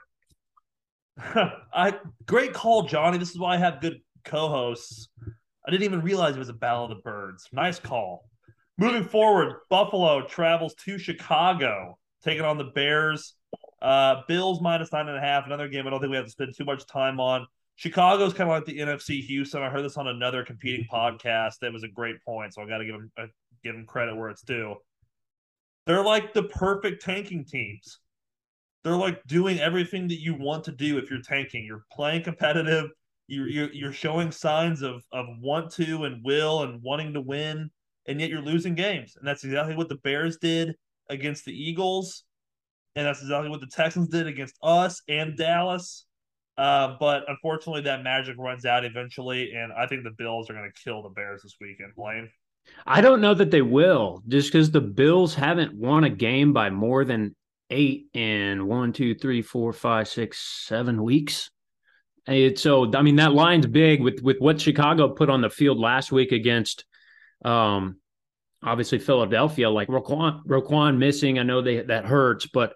[1.74, 3.18] i great call johnny.
[3.18, 5.10] This is why i have good co-hosts.
[5.68, 7.50] I didn't even realize it was a battle of the birds.
[7.52, 8.30] Nice call.
[8.78, 13.36] Moving forward buffalo travels to chicago taking on the Bears.
[13.82, 15.46] Uh, Bills minus nine and a half.
[15.46, 17.48] Another game I don't think we have to spend too much time on.
[17.76, 19.62] Chicago's kind of like the NFC Houston.
[19.62, 21.60] I heard this on another competing podcast.
[21.62, 23.28] That was a great point, so I got to give them uh,
[23.64, 24.76] give them credit where it's due.
[25.86, 28.00] They're like the perfect tanking teams.
[28.84, 31.64] They're like doing everything that you want to do if you're tanking.
[31.66, 32.90] You're playing competitive.
[33.28, 37.70] You're you're, you're showing signs of of want to and will and wanting to win,
[38.08, 39.16] and yet you're losing games.
[39.16, 40.76] And that's exactly what the Bears did
[41.10, 42.24] against the Eagles,
[42.96, 46.06] and that's exactly what the Texans did against us and Dallas.
[46.58, 50.70] Uh, but unfortunately, that magic runs out eventually, and I think the Bills are going
[50.70, 51.94] to kill the Bears this weekend.
[51.96, 52.30] Blaine,
[52.86, 56.70] I don't know that they will, just because the Bills haven't won a game by
[56.70, 57.36] more than
[57.70, 61.50] eight in one, two, three, four, five, six, seven weeks.
[62.28, 65.80] It, so I mean that line's big with with what Chicago put on the field
[65.80, 66.86] last week against
[67.44, 67.98] um
[68.64, 71.40] obviously Philadelphia, like Roquan, Roquan missing.
[71.40, 72.76] I know they that hurts, but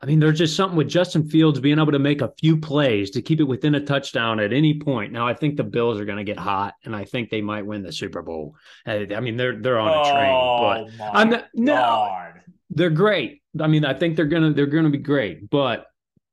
[0.00, 3.10] I mean, there's just something with Justin Fields being able to make a few plays
[3.10, 5.12] to keep it within a touchdown at any point.
[5.12, 7.66] Now, I think the Bills are going to get hot, and I think they might
[7.66, 8.54] win the Super Bowl.
[8.86, 12.28] Uh, I mean, they're they're on a train, oh, but I'm not, no,
[12.70, 13.42] they're great.
[13.60, 15.86] I mean, I think they're gonna they're gonna be great, but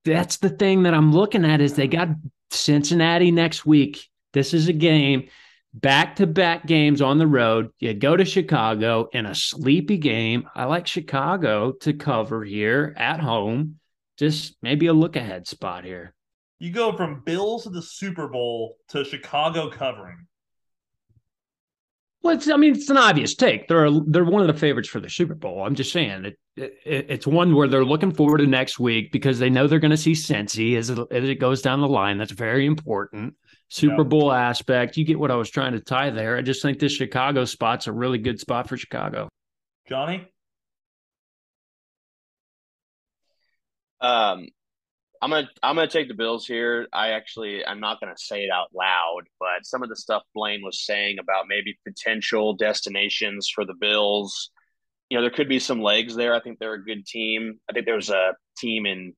[0.03, 2.09] that's the thing that I'm looking at is they got
[2.51, 4.07] Cincinnati next week.
[4.33, 5.29] This is a game
[5.75, 7.69] back to back games on the road.
[7.79, 10.47] You go to Chicago in a sleepy game.
[10.55, 13.79] I like Chicago to cover here at home.
[14.17, 16.13] Just maybe a look ahead spot here.
[16.59, 20.25] You go from Bills to the Super Bowl to Chicago covering.
[22.21, 23.67] Well, it's, I mean, it's an obvious take.
[23.67, 25.63] They're they're one of the favorites for the Super Bowl.
[25.63, 29.37] I'm just saying it, it it's one where they're looking forward to next week because
[29.37, 32.17] they know they're going to see Cincy as it, as it goes down the line.
[32.17, 33.35] That's very important.
[33.69, 34.09] Super yep.
[34.09, 34.95] Bowl aspect.
[34.97, 36.37] You get what I was trying to tie there.
[36.37, 39.27] I just think this Chicago spot's a really good spot for Chicago.
[39.87, 40.27] Johnny?
[44.01, 44.47] Um,
[45.21, 46.87] I'm gonna I'm gonna take the Bills here.
[46.93, 50.61] I actually I'm not gonna say it out loud, but some of the stuff Blaine
[50.63, 54.51] was saying about maybe potential destinations for the Bills,
[55.09, 56.35] you know, there could be some legs there.
[56.35, 57.59] I think they're a good team.
[57.69, 59.13] I think there's a team in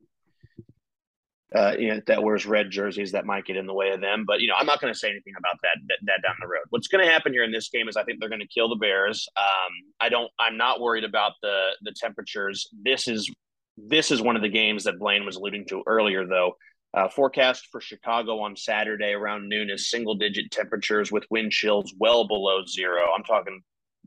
[1.55, 4.25] uh, you know, that wears red jerseys that might get in the way of them.
[4.27, 6.47] But you know, I'm not going to say anything about that, that, that down the
[6.47, 6.63] road.
[6.69, 8.69] What's going to happen here in this game is I think they're going to kill
[8.69, 9.27] the Bears.
[9.37, 10.29] Um, I don't.
[10.39, 12.67] I'm not worried about the the temperatures.
[12.83, 13.31] This is
[13.77, 16.53] this is one of the games that Blaine was alluding to earlier, though.
[16.93, 21.93] Uh, forecast for Chicago on Saturday around noon is single digit temperatures with wind chills
[21.99, 23.01] well below zero.
[23.15, 23.61] I'm talking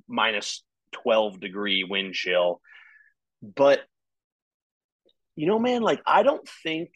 [0.08, 2.60] minus 12 degree wind chill.
[3.42, 3.80] But,
[5.36, 6.90] you know, man, like, I don't think,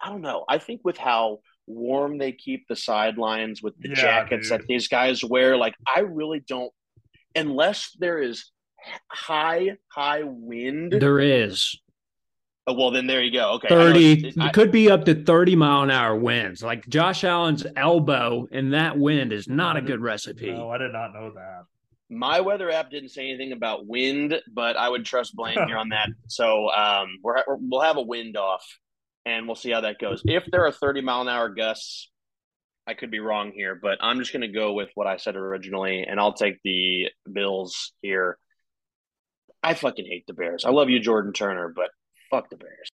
[0.00, 0.44] I don't know.
[0.48, 4.60] I think with how warm they keep the sidelines with the yeah, jackets dude.
[4.60, 6.72] that these guys wear, like, I really don't,
[7.34, 8.50] unless there is
[9.08, 10.92] high, high wind.
[10.92, 11.78] There is.
[12.66, 13.52] Oh, well, then there you go.
[13.54, 13.68] Okay.
[13.68, 16.62] 30 it could be up to 30 mile an hour winds.
[16.62, 20.52] Like Josh Allen's elbow in that wind is not a good recipe.
[20.52, 21.64] No, I did not know that.
[22.10, 25.88] My weather app didn't say anything about wind, but I would trust Blaine here on
[25.90, 26.08] that.
[26.28, 28.64] So um, we're, we'll have a wind off
[29.26, 30.22] and we'll see how that goes.
[30.24, 32.10] If there are 30 mile an hour gusts,
[32.86, 35.36] I could be wrong here, but I'm just going to go with what I said
[35.36, 38.38] originally, and I'll take the Bills here.
[39.62, 40.64] I fucking hate the Bears.
[40.64, 41.90] I love you, Jordan Turner, but
[42.30, 42.88] Fuck the Bears.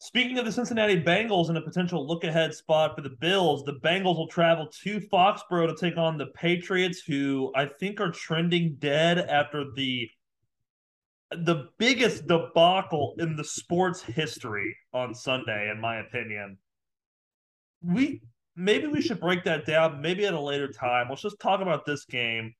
[0.00, 3.74] Speaking of the Cincinnati Bengals and a potential look ahead spot for the Bills, the
[3.74, 8.76] Bengals will travel to Foxborough to take on the Patriots, who I think are trending
[8.78, 10.08] dead after the
[11.30, 16.58] the biggest debacle in the sports history on Sunday, in my opinion.
[17.82, 18.22] We
[18.56, 21.06] maybe we should break that down, maybe at a later time.
[21.08, 22.54] Let's just talk about this game.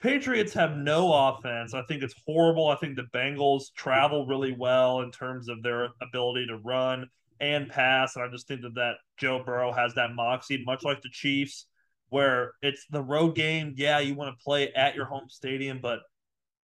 [0.00, 1.72] Patriots have no offense.
[1.72, 2.68] I think it's horrible.
[2.68, 7.06] I think the Bengals travel really well in terms of their ability to run
[7.40, 8.16] and pass.
[8.16, 11.66] And I just think that, that Joe Burrow has that moxie, much like the Chiefs,
[12.10, 13.72] where it's the road game.
[13.76, 16.00] Yeah, you want to play at your home stadium, but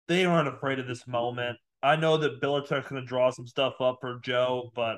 [0.07, 1.57] they aren't afraid of this moment.
[1.81, 4.97] I know that Belichick's going to draw some stuff up for Joe, but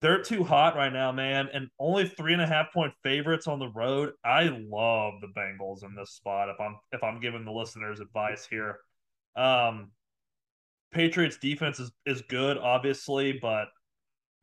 [0.00, 3.58] they're too hot right now, man, and only three and a half point favorites on
[3.58, 4.12] the road.
[4.24, 6.48] I love the Bengals in this spot.
[6.48, 8.78] If I'm if I'm giving the listeners advice here,
[9.36, 9.90] um,
[10.90, 13.68] Patriots defense is is good, obviously, but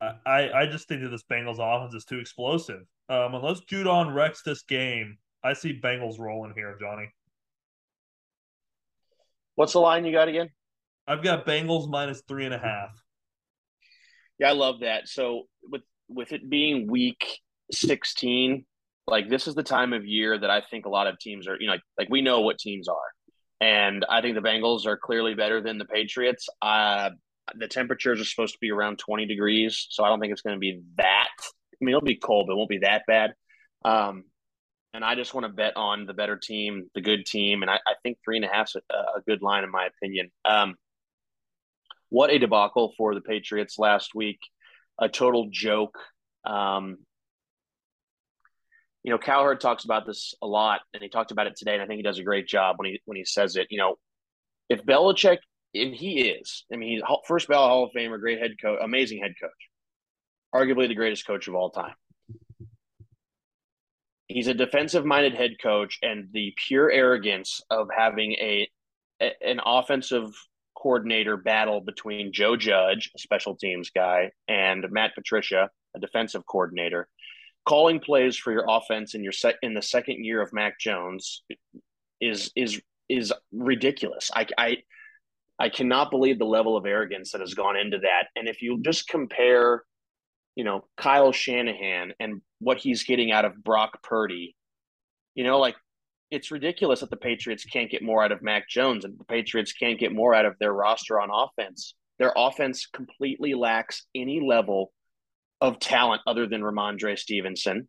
[0.00, 2.82] I I just think that this Bengals offense is too explosive.
[3.08, 7.10] Um, unless Judon wrecks this game, I see Bengals rolling here, Johnny.
[9.58, 10.50] What's the line you got again?
[11.08, 12.90] I've got Bengals minus three and a half.
[14.38, 15.08] Yeah, I love that.
[15.08, 17.40] So with with it being week
[17.72, 18.64] 16,
[19.08, 21.56] like this is the time of year that I think a lot of teams are,
[21.58, 22.96] you know, like, like we know what teams are.
[23.60, 26.48] And I think the Bengals are clearly better than the Patriots.
[26.62, 27.10] Uh,
[27.56, 30.54] the temperatures are supposed to be around 20 degrees, so I don't think it's going
[30.54, 31.34] to be that.
[31.40, 33.34] I mean, it'll be cold, but it won't be that bad.
[33.84, 34.22] Um,
[34.94, 37.76] and I just want to bet on the better team, the good team, and I,
[37.86, 40.30] I think three and a half is a, a good line in my opinion.
[40.44, 40.76] Um,
[42.10, 44.38] what a debacle for the Patriots last week.
[44.98, 45.96] A total joke.
[46.44, 46.98] Um,
[49.04, 51.82] you know, Cowherd talks about this a lot, and he talked about it today, and
[51.82, 53.68] I think he does a great job when he when he says it.
[53.70, 53.96] You know,
[54.68, 55.38] if Belichick,
[55.74, 59.20] and he is, I mean, he's first ballot Hall of Famer, great head coach, amazing
[59.20, 59.50] head coach,
[60.54, 61.94] arguably the greatest coach of all time.
[64.28, 68.68] He's a defensive minded head coach, and the pure arrogance of having a
[69.20, 70.32] an offensive
[70.76, 77.08] coordinator battle between Joe Judge, a special teams guy, and Matt Patricia, a defensive coordinator,
[77.66, 81.42] calling plays for your offense in your set in the second year of Mac Jones
[82.20, 84.30] is is is ridiculous.
[84.34, 84.76] I I
[85.58, 88.28] I cannot believe the level of arrogance that has gone into that.
[88.36, 89.82] And if you just compare,
[90.58, 94.56] you know, Kyle Shanahan and what he's getting out of Brock Purdy,
[95.36, 95.76] you know, like
[96.32, 99.72] it's ridiculous that the Patriots can't get more out of Mac Jones and the Patriots
[99.72, 101.94] can't get more out of their roster on offense.
[102.18, 104.90] Their offense completely lacks any level
[105.60, 107.88] of talent other than Rhamondre Stevenson.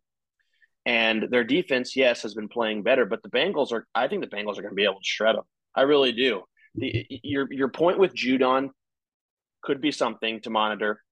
[0.86, 4.30] And their defense, yes, has been playing better, but the Bengals are I think the
[4.30, 5.44] Bengals are going to be able to shred them.
[5.74, 6.44] I really do.
[6.76, 8.68] The, your your point with Judon
[9.60, 11.02] could be something to monitor.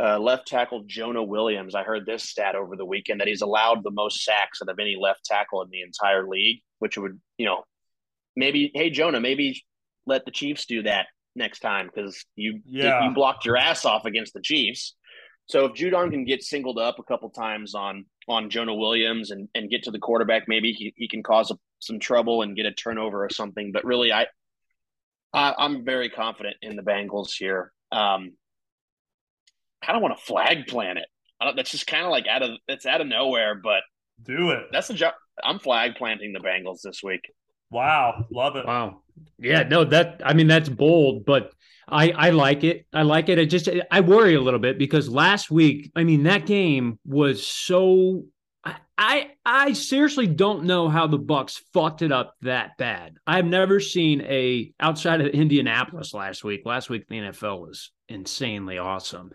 [0.00, 1.74] Uh, left tackle Jonah Williams.
[1.74, 4.78] I heard this stat over the weekend that he's allowed the most sacks out of
[4.78, 7.64] any left tackle in the entire league, which would, you know,
[8.34, 9.62] maybe, hey, Jonah, maybe
[10.06, 13.04] let the Chiefs do that next time because you Yeah.
[13.06, 14.96] you blocked your ass off against the Chiefs.
[15.46, 19.48] So if Judon can get singled up a couple times on on Jonah Williams and,
[19.54, 22.64] and get to the quarterback, maybe he, he can cause a, some trouble and get
[22.64, 23.72] a turnover or something.
[23.72, 24.26] But really, I,
[25.34, 27.72] I I'm very confident in the Bengals here.
[27.90, 28.32] Um,
[29.84, 31.06] kind of want to flag plant it.
[31.40, 33.82] I don't, that's just kind of like out of it's out of nowhere, but
[34.22, 34.66] Do it.
[34.72, 35.14] that's the job.
[35.42, 37.22] I'm flag planting the Bengals this week.
[37.70, 38.26] Wow.
[38.30, 38.66] Love it.
[38.66, 39.02] Wow.
[39.38, 41.52] Yeah, no, that I mean that's bold, but
[41.88, 42.86] I I like it.
[42.92, 43.38] I like it.
[43.38, 47.46] I just I worry a little bit because last week, I mean that game was
[47.46, 48.24] so
[48.64, 53.14] I I, I seriously don't know how the Bucs fucked it up that bad.
[53.26, 56.62] I've never seen a outside of Indianapolis last week.
[56.64, 59.30] Last week the NFL was insanely awesome.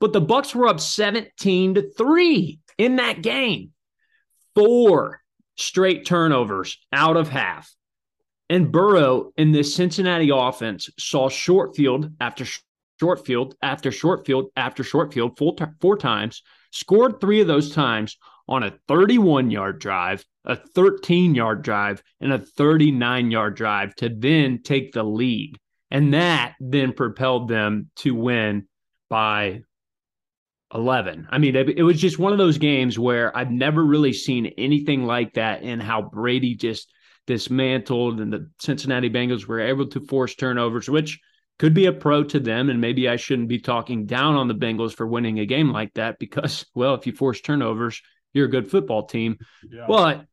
[0.00, 3.72] But the Bucs were up 17 to 3 in that game.
[4.54, 5.22] Four
[5.56, 7.74] straight turnovers out of half.
[8.48, 12.44] And Burrow in this Cincinnati offense saw short field after
[13.00, 17.72] short field after short field after short field t- four times, scored three of those
[17.72, 18.16] times
[18.48, 24.08] on a 31 yard drive, a 13 yard drive, and a 39 yard drive to
[24.08, 25.58] then take the lead.
[25.90, 28.68] And that then propelled them to win
[29.08, 29.62] by
[30.76, 31.26] 11.
[31.30, 35.04] I mean, it, was just one of those games where I've never really seen anything
[35.04, 36.92] like that in how Brady just
[37.26, 41.18] dismantled and the Cincinnati Bengals were able to force turnovers, which
[41.58, 42.68] could be a pro to them.
[42.68, 45.94] And maybe I shouldn't be talking down on the Bengals for winning a game like
[45.94, 48.02] that because, well, if you force turnovers,
[48.34, 49.38] you're a good football team.
[49.68, 49.86] Yeah.
[49.88, 50.26] But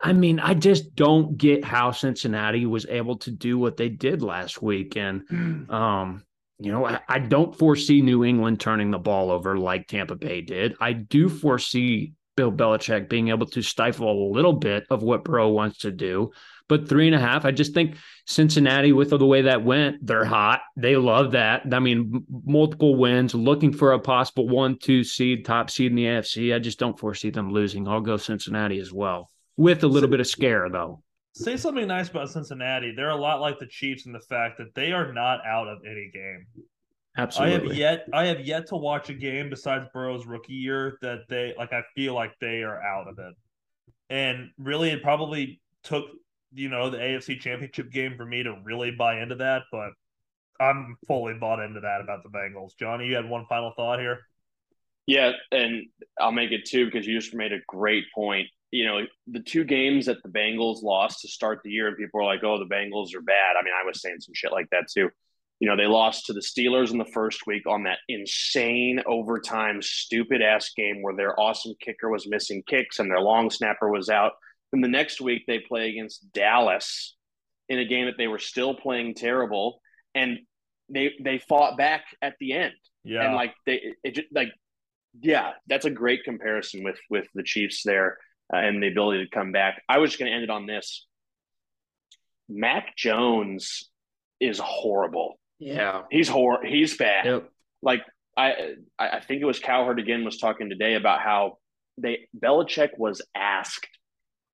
[0.00, 4.22] I mean, I just don't get how Cincinnati was able to do what they did
[4.22, 4.96] last week.
[4.96, 5.22] And,
[5.70, 6.22] um,
[6.58, 10.40] you know, I, I don't foresee New England turning the ball over like Tampa Bay
[10.40, 10.76] did.
[10.80, 15.50] I do foresee Bill Belichick being able to stifle a little bit of what Burrow
[15.50, 16.30] wants to do.
[16.68, 20.24] But three and a half, I just think Cincinnati, with the way that went, they're
[20.24, 20.62] hot.
[20.76, 21.62] They love that.
[21.72, 26.06] I mean, multiple wins, looking for a possible one, two seed, top seed in the
[26.06, 26.54] AFC.
[26.54, 27.86] I just don't foresee them losing.
[27.86, 31.03] I'll go Cincinnati as well, with a little bit of scare, though.
[31.34, 32.94] Say something nice about Cincinnati.
[32.94, 35.78] They're a lot like the Chiefs in the fact that they are not out of
[35.84, 36.46] any game.
[37.16, 37.54] Absolutely.
[37.54, 41.28] I have yet I have yet to watch a game besides Burrow's rookie year that
[41.28, 43.34] they like I feel like they are out of it.
[44.10, 46.06] And really it probably took,
[46.52, 49.90] you know, the AFC championship game for me to really buy into that, but
[50.60, 52.76] I'm fully bought into that about the Bengals.
[52.78, 54.20] Johnny, you had one final thought here?
[55.06, 55.86] Yeah, and
[56.18, 58.48] I'll make it two because you just made a great point.
[58.74, 62.18] You know, the two games that the Bengals lost to start the year, and people
[62.18, 64.68] were like, "Oh, the Bengals are bad." I mean, I was saying some shit like
[64.70, 65.10] that too.
[65.60, 69.80] You know, they lost to the Steelers in the first week on that insane overtime,
[69.80, 74.08] stupid ass game where their awesome kicker was missing kicks and their long snapper was
[74.08, 74.32] out.
[74.72, 77.14] And the next week they play against Dallas
[77.68, 79.80] in a game that they were still playing terrible,
[80.16, 80.40] and
[80.88, 83.24] they they fought back at the end Yeah.
[83.24, 84.48] and like they it just like
[85.20, 88.18] yeah that's a great comparison with with the chiefs there
[88.52, 90.66] uh, and the ability to come back i was just going to end it on
[90.66, 91.06] this
[92.48, 93.90] mac jones
[94.40, 96.02] is horrible yeah.
[96.10, 97.50] he's hor he's bad Yep.
[97.82, 98.02] like
[98.36, 101.58] i i I think it was cowherd again was talking today about how
[101.96, 103.88] they Belichick was asked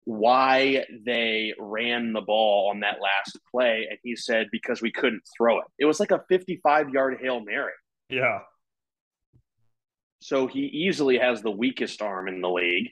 [0.05, 5.23] why they ran the ball on that last play and he said because we couldn't
[5.37, 7.73] throw it it was like a 55 yard hail mary
[8.11, 8.41] yeah.
[10.21, 12.91] So he easily has the weakest arm in the league.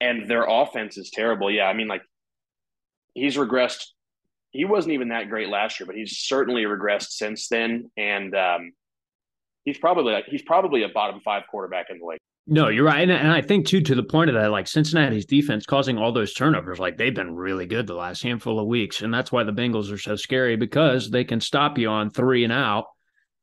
[0.00, 1.50] And their offense is terrible.
[1.50, 2.02] Yeah, I mean, like,
[3.14, 3.84] he's regressed.
[4.50, 7.90] He wasn't even that great last year, but he's certainly regressed since then.
[7.96, 8.72] And um,
[9.64, 12.20] he's probably like, he's probably a bottom five quarterback in the league.
[12.46, 13.02] No, you're right.
[13.02, 16.12] And, and I think, too, to the point of that, like Cincinnati's defense causing all
[16.12, 19.02] those turnovers, like they've been really good the last handful of weeks.
[19.02, 22.44] And that's why the Bengals are so scary because they can stop you on three
[22.44, 22.86] and out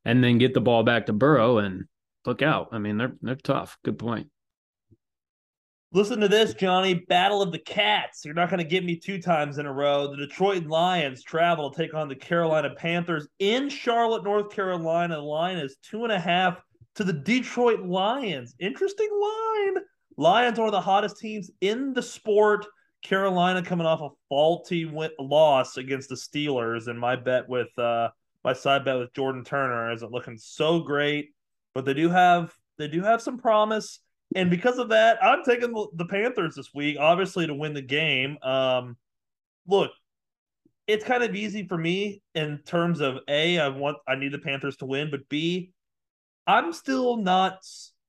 [0.04, 1.84] and then get the ball back to Burrow and
[2.24, 2.70] look out.
[2.72, 3.78] I mean, they're they're tough.
[3.84, 4.28] Good point.
[5.96, 6.92] Listen to this, Johnny.
[6.92, 8.22] Battle of the Cats.
[8.22, 10.10] You're not going to get me two times in a row.
[10.10, 15.14] The Detroit Lions travel to take on the Carolina Panthers in Charlotte, North Carolina.
[15.14, 16.60] The line is two and a half
[16.96, 18.54] to the Detroit Lions.
[18.58, 19.84] Interesting line.
[20.18, 22.66] Lions are the hottest teams in the sport.
[23.02, 28.10] Carolina coming off a faulty win- loss against the Steelers, and my bet with uh,
[28.44, 31.30] my side bet with Jordan Turner isn't looking so great.
[31.74, 34.00] But they do have they do have some promise.
[34.36, 38.36] And because of that, I'm taking the Panthers this week, obviously to win the game.
[38.42, 38.98] Um,
[39.66, 39.92] look,
[40.86, 44.38] it's kind of easy for me in terms of a, I want I need the
[44.38, 45.72] Panthers to win, but B,
[46.46, 47.64] I'm still not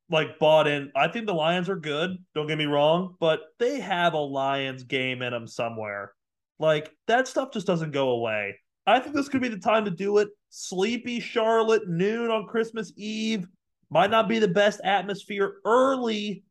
[0.10, 0.92] like bought in.
[0.98, 2.18] I think the Lions are good.
[2.36, 6.12] Don't get me wrong, but they have a Lions game in them somewhere.
[6.60, 8.60] Like that stuff just doesn't go away.
[8.86, 10.28] I think this could be the time to do it.
[10.50, 13.48] Sleepy Charlotte, noon on Christmas Eve.
[13.90, 16.44] Might not be the best atmosphere early.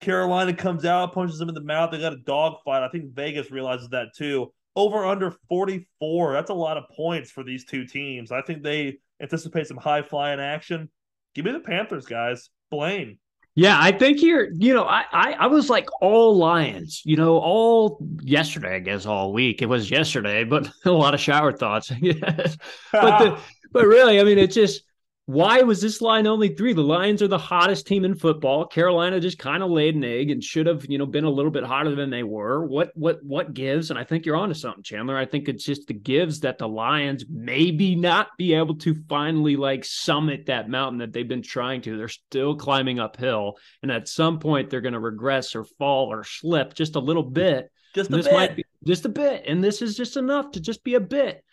[0.00, 1.90] Carolina comes out, punches them in the mouth.
[1.90, 2.82] They got a dogfight.
[2.82, 4.52] I think Vegas realizes that too.
[4.76, 6.32] Over under 44.
[6.32, 8.30] That's a lot of points for these two teams.
[8.30, 10.88] I think they anticipate some high flying action.
[11.34, 12.50] Give me the Panthers, guys.
[12.70, 13.18] Blaine.
[13.54, 17.38] Yeah, I think you're, you know, I, I, I was like all Lions, you know,
[17.38, 19.62] all yesterday, I guess all week.
[19.62, 21.90] It was yesterday, but a lot of shower thoughts.
[22.00, 22.56] yes.
[22.92, 23.40] but the,
[23.72, 24.82] but really, I mean, it just
[25.28, 26.72] why was this line only three?
[26.72, 28.64] The Lions are the hottest team in football.
[28.64, 31.50] Carolina just kind of laid an egg and should have, you know, been a little
[31.50, 32.64] bit hotter than they were.
[32.64, 33.90] What what what gives?
[33.90, 35.18] And I think you're onto something, Chandler.
[35.18, 39.56] I think it's just the gives that the Lions maybe not be able to finally
[39.56, 41.98] like summit that mountain that they've been trying to.
[41.98, 46.24] They're still climbing uphill, and at some point they're going to regress or fall or
[46.24, 47.70] slip just a little bit.
[47.94, 48.34] Just a this bit.
[48.34, 51.44] might be just a bit, and this is just enough to just be a bit.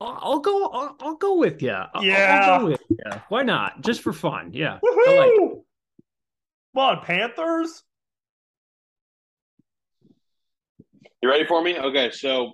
[0.00, 0.68] I'll, I'll go.
[0.68, 1.72] I'll, I'll, go with you.
[1.72, 2.40] I'll, yeah.
[2.44, 2.98] I'll go with you.
[3.28, 3.80] Why not?
[3.82, 4.50] Just for fun.
[4.52, 4.78] Yeah.
[4.84, 5.16] Woohoo!
[5.16, 5.64] Like
[6.74, 7.82] Come on, Panthers.
[11.22, 11.76] You ready for me?
[11.76, 12.52] Okay, so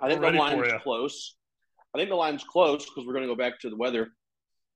[0.00, 1.34] I think the line's close.
[1.92, 4.12] I think the line's close because we're going to go back to the weather.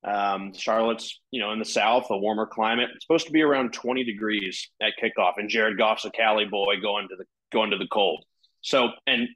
[0.03, 2.91] Um, Charlotte's, you know, in the south, a warmer climate.
[2.97, 6.81] It's supposed to be around 20 degrees at kickoff, and Jared Goff's a Cali boy
[6.81, 8.25] going to the going to the cold.
[8.63, 9.29] So, and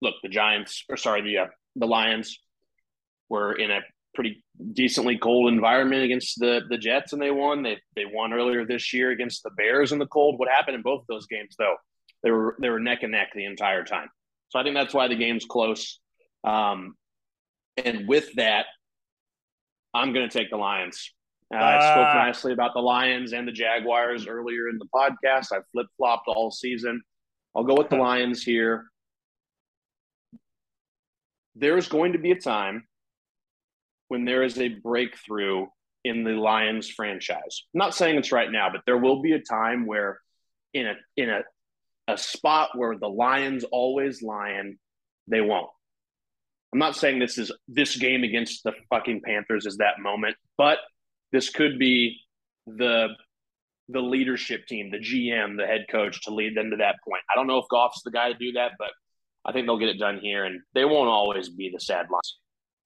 [0.00, 2.38] look, the Giants, or sorry, the uh, the Lions
[3.28, 3.80] were in a
[4.14, 7.62] pretty decently cold environment against the the Jets, and they won.
[7.62, 10.38] They they won earlier this year against the Bears in the cold.
[10.38, 11.76] What happened in both of those games, though?
[12.22, 14.08] They were they were neck and neck the entire time.
[14.50, 15.98] So I think that's why the game's close.
[16.44, 16.94] Um,
[17.82, 18.66] and with that,
[19.94, 21.12] I'm going to take the Lions.
[21.52, 22.24] Uh, I spoke ah.
[22.26, 25.52] nicely about the Lions and the Jaguars earlier in the podcast.
[25.52, 27.02] I flip flopped all season.
[27.56, 28.91] I'll go with the Lions here
[31.54, 32.86] there is going to be a time
[34.08, 35.66] when there is a breakthrough
[36.04, 37.64] in the Lions franchise.
[37.74, 40.20] I'm not saying it's right now, but there will be a time where
[40.74, 41.42] in a in a
[42.08, 44.78] a spot where the Lions always lion,
[45.28, 45.70] they won't.
[46.72, 50.78] I'm not saying this is this game against the fucking Panthers is that moment, but
[51.30, 52.18] this could be
[52.66, 53.08] the
[53.88, 57.22] the leadership team, the GM, the head coach to lead them to that point.
[57.30, 58.90] I don't know if Goff's the guy to do that, but
[59.44, 62.38] I think they'll get it done here, and they won't always be the sad loss.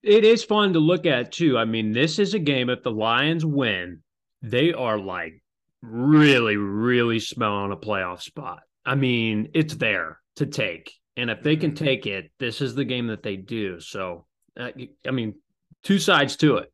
[0.03, 1.59] It is fun to look at too.
[1.59, 2.71] I mean, this is a game.
[2.71, 4.03] If the Lions win,
[4.43, 5.43] they are like
[5.83, 8.61] really, really smelling a playoff spot.
[8.85, 11.85] I mean, it's there to take, and if they can mm-hmm.
[11.85, 13.81] take it, this is the game that they do.
[13.81, 14.27] So,
[14.59, 14.71] uh,
[15.07, 15.35] I mean,
[15.83, 16.73] two sides to it.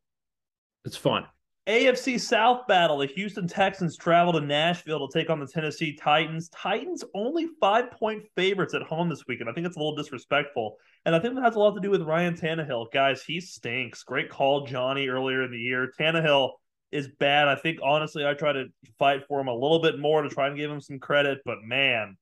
[0.85, 1.25] It's fun.
[1.65, 2.97] AFC South battle.
[2.97, 6.49] The Houston Texans travel to Nashville to take on the Tennessee Titans.
[6.49, 9.49] Titans only five point favorites at home this weekend.
[9.49, 10.75] I think it's a little disrespectful.
[11.05, 12.91] And I think that has a lot to do with Ryan Tannehill.
[12.91, 14.03] Guys, he stinks.
[14.03, 15.89] Great call, Johnny, earlier in the year.
[15.97, 16.51] Tannehill
[16.91, 17.47] is bad.
[17.47, 18.65] I think, honestly, I try to
[18.99, 21.39] fight for him a little bit more to try and give him some credit.
[21.45, 22.17] But man,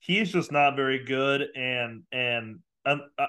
[0.00, 1.46] he's just not very good.
[1.56, 3.26] And, and, and uh,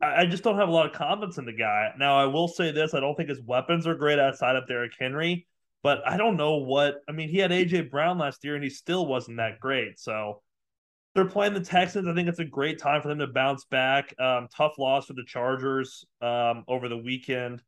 [0.00, 1.92] I just don't have a lot of confidence in the guy.
[1.98, 4.92] Now, I will say this: I don't think his weapons are great outside of Derrick
[4.98, 5.46] Henry,
[5.82, 6.96] but I don't know what.
[7.08, 9.98] I mean, he had AJ Brown last year, and he still wasn't that great.
[9.98, 10.42] So
[11.14, 12.06] they're playing the Texans.
[12.06, 14.14] I think it's a great time for them to bounce back.
[14.20, 17.62] Um, tough loss for the Chargers um, over the weekend.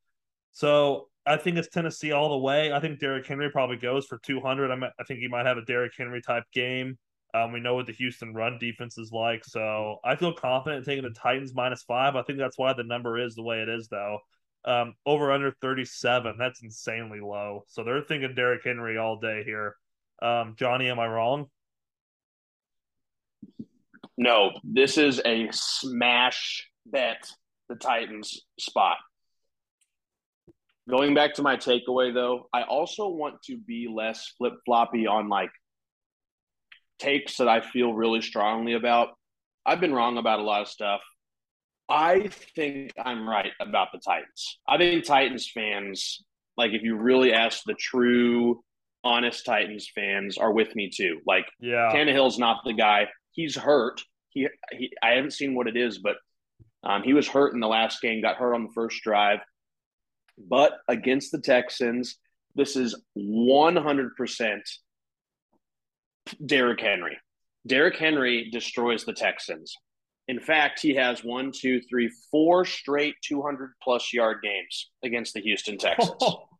[0.52, 2.72] So I think it's Tennessee all the way.
[2.72, 4.70] I think Derrick Henry probably goes for 200.
[4.70, 6.96] I, I think he might have a Derrick Henry type game.
[7.32, 11.04] Um, we know what the Houston run defense is like, so I feel confident taking
[11.04, 12.16] the Titans minus five.
[12.16, 14.18] I think that's why the number is the way it is, though.
[14.64, 17.64] Um, over under 37, that's insanely low.
[17.68, 19.76] So they're thinking Derrick Henry all day here.
[20.20, 21.46] Um, Johnny, am I wrong?
[24.18, 27.26] No, this is a smash bet,
[27.68, 28.98] the Titans spot.
[30.90, 35.28] Going back to my takeaway, though, I also want to be less flip floppy on
[35.28, 35.50] like
[37.01, 39.09] takes that I feel really strongly about.
[39.66, 41.01] I've been wrong about a lot of stuff.
[41.88, 44.59] I think I'm right about the Titans.
[44.68, 46.22] I think Titans fans,
[46.57, 48.62] like if you really ask the true,
[49.03, 51.20] honest Titans fans, are with me too.
[51.26, 53.09] Like, yeah, Tannehill's not the guy.
[53.32, 54.01] He's hurt.
[54.28, 56.16] He, he I haven't seen what it is, but
[56.84, 58.22] um, he was hurt in the last game.
[58.22, 59.40] Got hurt on the first drive,
[60.38, 62.16] but against the Texans,
[62.55, 64.62] this is 100 percent
[66.44, 67.18] Derrick Henry.
[67.66, 69.74] Derrick Henry destroys the Texans.
[70.28, 75.40] In fact, he has one, two, three, four straight 200 plus yard games against the
[75.40, 76.12] Houston Texans.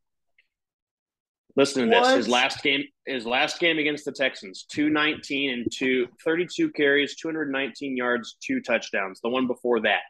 [1.57, 2.17] Listen to this.
[2.17, 7.97] His last game, his last game against the Texans, 219 and two, 32 carries, 219
[7.97, 9.21] yards, two touchdowns.
[9.21, 10.01] The one before that,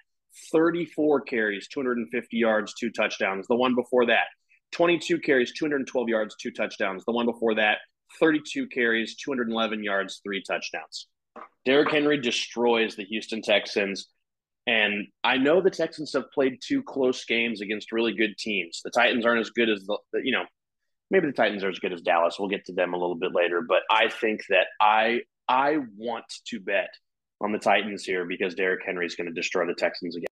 [0.53, 3.47] 34 carries, 250 yards, two touchdowns.
[3.47, 4.25] The one before that,
[4.73, 7.05] 22 carries, 212 yards, two touchdowns.
[7.05, 7.79] The one before that,
[8.19, 11.07] 32 carries, 211 yards, three touchdowns.
[11.65, 14.09] Derrick Henry destroys the Houston Texans.
[14.67, 18.81] And I know the Texans have played two close games against really good teams.
[18.85, 20.45] The Titans aren't as good as the, you know,
[21.11, 22.37] maybe the Titans are as good as Dallas.
[22.39, 26.27] We'll get to them a little bit later, but I think that I I want
[26.47, 26.91] to bet
[27.41, 30.30] on the Titans here because Derrick Henry is going to destroy the Texans again.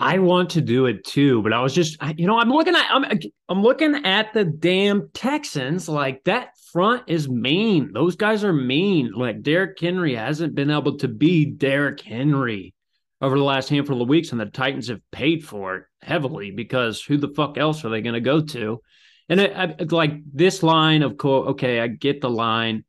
[0.00, 2.86] I want to do it too, but I was just, you know, I'm looking at,
[2.88, 3.04] I'm,
[3.48, 5.88] I'm looking at the damn Texans.
[5.88, 7.92] Like that front is mean.
[7.92, 9.10] Those guys are mean.
[9.12, 12.74] Like Derrick Henry hasn't been able to be Derrick Henry
[13.20, 17.02] over the last handful of weeks, and the Titans have paid for it heavily because
[17.02, 18.80] who the fuck else are they going to go to?
[19.28, 22.84] And it, I, like this line of, co- okay, I get the line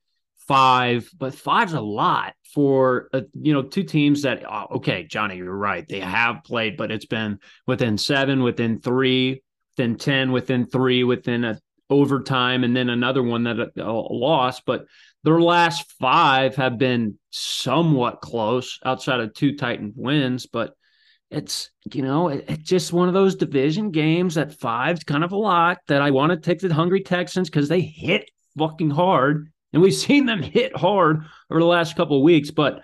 [0.49, 5.37] five, but five's a lot for uh, you know two teams that uh, okay, Johnny,
[5.37, 5.87] you're right.
[5.87, 7.37] They have played, but it's been
[7.67, 9.43] within seven, within three,
[9.77, 11.59] within ten, within three, within a
[11.91, 14.63] overtime, and then another one that uh, lost.
[14.65, 14.85] But
[15.23, 20.73] their last five have been somewhat close outside of two Titan wins, but
[21.29, 25.31] it's you know it, it's just one of those division games that five's kind of
[25.31, 29.51] a lot that I want to take the hungry Texans because they hit fucking hard
[29.73, 32.51] and we've seen them hit hard over the last couple of weeks.
[32.51, 32.83] But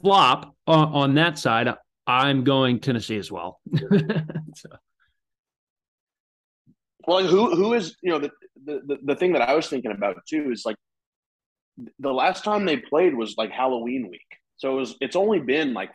[0.00, 1.68] flop on, on that side,
[2.06, 3.60] I'm going Tennessee as well.
[4.54, 4.70] So,
[7.06, 8.30] Well, who who is you know the,
[8.64, 10.76] the the thing that I was thinking about too is like
[12.00, 15.74] the last time they played was like Halloween week, so it was it's only been
[15.74, 15.90] like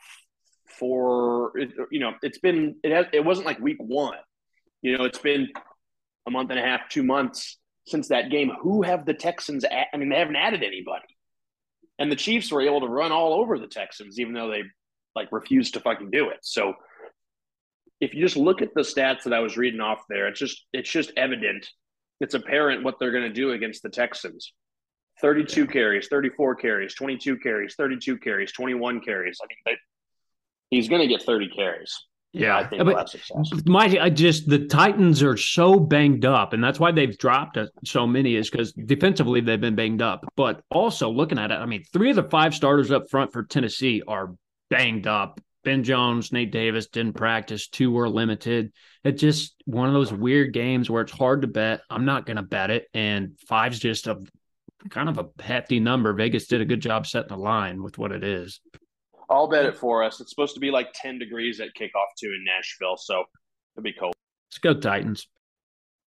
[0.79, 1.51] for
[1.91, 4.17] you know it's been it has it wasn't like week one,
[4.81, 5.49] you know it's been
[6.25, 8.51] a month and a half, two months since that game.
[8.61, 9.63] Who have the Texans?
[9.63, 11.07] At, I mean, they haven't added anybody,
[11.99, 14.63] and the Chiefs were able to run all over the Texans, even though they
[15.15, 16.39] like refused to fucking do it.
[16.41, 16.73] So
[17.99, 20.65] if you just look at the stats that I was reading off there, it's just
[20.73, 21.67] it's just evident.
[22.19, 24.53] It's apparent what they're going to do against the Texans.
[25.21, 29.39] 32 carries, 34 carries, 22 carries, 32 carries, 21 carries.
[29.41, 31.95] I mean, they, he's going to get 30 carries.
[32.33, 33.51] Yeah, I think but- he'll have success.
[33.65, 37.67] My, I just the Titans are so banged up, and that's why they've dropped uh,
[37.85, 38.35] so many.
[38.35, 42.09] Is because defensively they've been banged up, but also looking at it, I mean, three
[42.09, 44.33] of the five starters up front for Tennessee are
[44.69, 45.39] banged up.
[45.63, 47.69] Ben Jones, Nate Davis didn't practice.
[47.69, 48.73] Two were limited.
[49.03, 51.81] It's just one of those weird games where it's hard to bet.
[51.89, 54.19] I'm not going to bet it, and five's just a
[54.89, 56.11] kind of a hefty number.
[56.13, 58.59] Vegas did a good job setting the line with what it is.
[59.33, 60.21] I'll bet it for us.
[60.21, 63.23] It's supposed to be like 10 degrees at kickoff too in Nashville, so
[63.75, 64.13] it'll be cold.
[64.49, 65.27] Let's go Titans.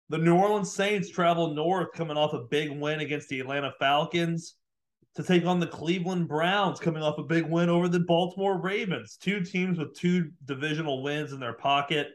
[0.09, 4.55] The New Orleans Saints travel north coming off a big win against the Atlanta Falcons
[5.15, 9.17] to take on the Cleveland Browns coming off a big win over the Baltimore Ravens.
[9.19, 12.09] Two teams with two divisional wins in their pocket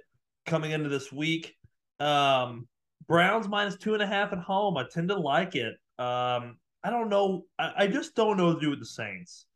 [0.44, 1.57] coming into this week.
[1.98, 2.68] Um,
[3.09, 4.76] Browns minus two and a half at home.
[4.76, 5.72] I tend to like it.
[5.98, 7.46] Um, I don't know.
[7.59, 9.46] I, I just don't know what to do with the Saints.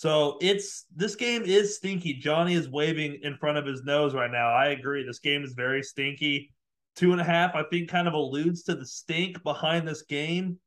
[0.00, 2.14] So it's this game is stinky.
[2.14, 4.48] Johnny is waving in front of his nose right now.
[4.48, 5.04] I agree.
[5.04, 6.54] This game is very stinky.
[6.96, 10.58] Two and a half, I think, kind of alludes to the stink behind this game.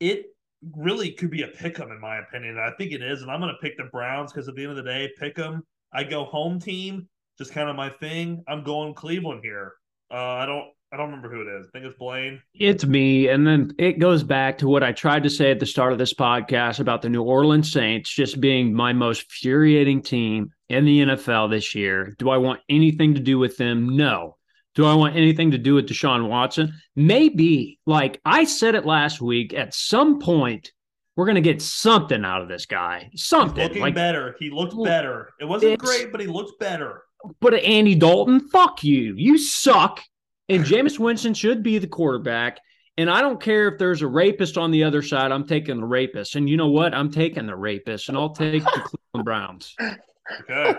[0.00, 0.34] It
[0.74, 2.58] really could be a pick 'em in my opinion.
[2.58, 4.70] I think it is, and I'm going to pick the Browns because at the end
[4.70, 5.62] of the day, pick 'em.
[5.92, 7.06] I go home team,
[7.36, 8.44] just kind of my thing.
[8.48, 9.74] I'm going Cleveland here.
[10.10, 11.66] Uh, I don't, I don't remember who it is.
[11.66, 12.40] I think it's Blaine.
[12.54, 13.28] It's me.
[13.28, 15.98] And then it goes back to what I tried to say at the start of
[15.98, 21.00] this podcast about the New Orleans Saints just being my most infuriating team in the
[21.00, 22.14] NFL this year.
[22.18, 23.96] Do I want anything to do with them?
[23.96, 24.36] No.
[24.76, 26.72] Do I want anything to do with Deshaun Watson?
[26.94, 27.80] Maybe.
[27.86, 30.70] Like I said it last week, at some point,
[31.16, 33.08] we're going to get something out of this guy.
[33.12, 33.62] He's Something.
[33.62, 34.34] looking Like, better.
[34.38, 35.30] He looked better.
[35.40, 37.02] It wasn't great, but he looked better.
[37.40, 39.14] but Andy Dalton, fuck you.
[39.16, 40.00] You suck.
[40.48, 42.60] And Jameis Winston should be the quarterback.
[42.96, 45.32] And I don't care if there's a rapist on the other side.
[45.32, 46.36] I'm taking the rapist.
[46.36, 46.94] And you know what?
[46.94, 49.74] I'm taking the rapist, and I'll take the Cleveland Browns.
[49.80, 50.78] Okay.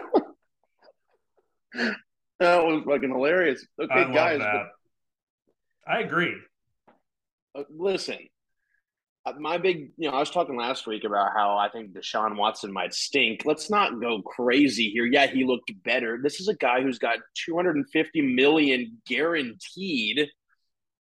[2.39, 3.65] That was fucking hilarious.
[3.79, 4.63] I Okay, love guys, that.
[5.87, 6.35] I agree.
[7.53, 8.17] Uh, listen,
[9.25, 12.37] Uh, my big, you know, I was talking last week about how I think Deshaun
[12.37, 13.41] Watson might stink.
[13.43, 15.05] Let's not go crazy here.
[15.05, 16.19] Yeah, he looked better.
[16.21, 20.29] This is a guy who's got 250 million guaranteed,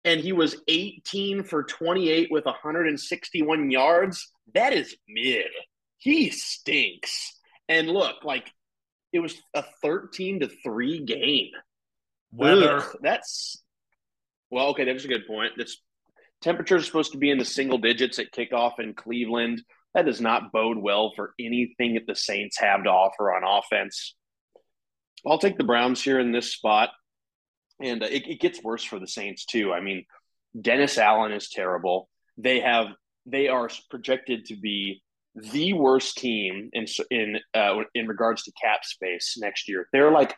[0.05, 4.33] and he was 18 for 28 with 161 yards.
[4.55, 5.47] That is mid.
[5.99, 7.39] he stinks.
[7.68, 8.51] And look, like
[9.12, 11.51] it was a 13 to 3 game.
[12.33, 12.79] Weather.
[12.79, 13.62] Ugh, that's
[14.51, 15.53] well, okay, that's a good point.
[15.57, 15.79] This
[16.45, 19.62] temperatures are supposed to be in the single digits at kickoff in Cleveland.
[19.95, 24.14] That does not bode well for anything that the Saints have to offer on offense.
[25.26, 26.90] I'll take the Browns here in this spot.
[27.80, 29.72] And uh, it, it gets worse for the Saints, too.
[29.72, 30.05] I mean,
[30.61, 32.09] Dennis Allen is terrible.
[32.36, 32.88] They have
[33.26, 35.03] they are projected to be
[35.34, 39.88] the worst team in in uh, in regards to cap space next year.
[39.92, 40.36] They're like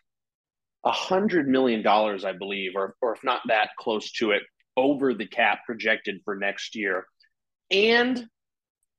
[0.84, 4.42] a hundred million dollars, I believe, or or if not that close to it,
[4.76, 7.06] over the cap projected for next year,
[7.70, 8.26] and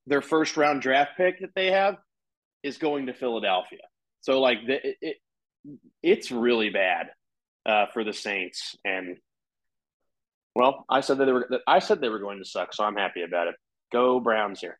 [0.05, 1.97] their first round draft pick that they have
[2.63, 3.79] is going to Philadelphia.
[4.21, 5.17] So like the, it, it
[6.01, 7.07] it's really bad
[7.65, 9.17] uh, for the Saints, and
[10.55, 12.95] well, I said that they were I said they were going to suck, so I'm
[12.95, 13.55] happy about it.
[13.91, 14.79] Go Browns here.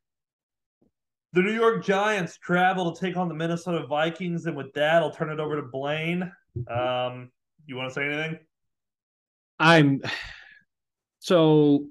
[1.34, 5.12] The New York Giants travel to take on the Minnesota Vikings, and with that, I'll
[5.12, 6.32] turn it over to Blaine.
[6.70, 7.32] Um,
[7.66, 8.39] you want to say anything?
[9.60, 10.02] I'm
[11.28, 11.88] so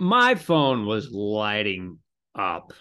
[0.00, 1.98] my phone was lighting
[2.34, 2.72] up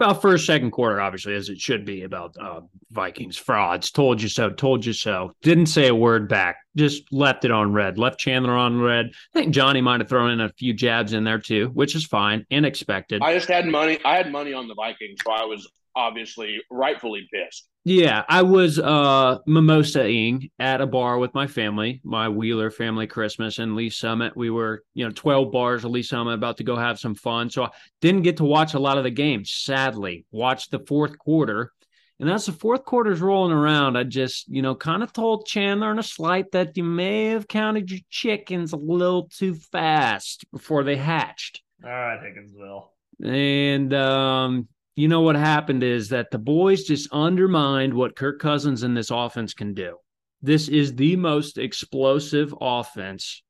[0.00, 3.92] about first, second quarter, obviously, as it should be about uh, Vikings frauds.
[3.92, 4.50] Told you so.
[4.50, 5.30] Told you so.
[5.42, 6.56] Didn't say a word back.
[6.74, 7.98] Just left it on red.
[7.98, 9.12] Left Chandler on red.
[9.32, 12.04] I think Johnny might have thrown in a few jabs in there too, which is
[12.04, 13.22] fine and expected.
[13.22, 14.00] I just had money.
[14.04, 17.68] I had money on the Vikings, so I was obviously rightfully pissed.
[17.84, 23.58] Yeah, I was uh mimosa-ing at a bar with my family, my Wheeler family Christmas
[23.58, 24.36] in Lee Summit.
[24.36, 27.50] We were, you know, 12 bars of Lee Summit about to go have some fun.
[27.50, 27.70] So I
[28.00, 30.24] didn't get to watch a lot of the games, sadly.
[30.30, 31.72] Watched the fourth quarter.
[32.20, 35.90] And as the fourth quarter's rolling around, I just, you know, kind of told Chandler
[35.90, 40.84] in a slight that you may have counted your chickens a little too fast before
[40.84, 41.62] they hatched.
[41.84, 42.90] All right, Higginsville.
[43.24, 48.82] And um, you know what happened is that the boys just undermined what Kirk Cousins
[48.82, 49.96] and this offense can do.
[50.42, 53.42] This is the most explosive offense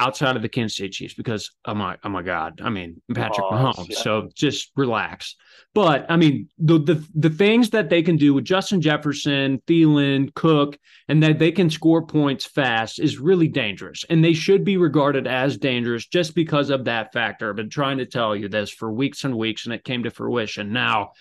[0.00, 3.46] outside of the Kansas City Chiefs because oh my oh my god, I mean Patrick
[3.50, 3.90] oh, Mahomes.
[3.90, 3.98] Yeah.
[3.98, 5.36] So just relax.
[5.74, 10.34] But I mean the the the things that they can do with Justin Jefferson, Thielen,
[10.34, 10.78] Cook,
[11.08, 15.26] and that they can score points fast is really dangerous, and they should be regarded
[15.26, 17.50] as dangerous just because of that factor.
[17.50, 20.10] I've been trying to tell you this for weeks and weeks, and it came to
[20.10, 20.72] fruition.
[20.72, 21.12] Now.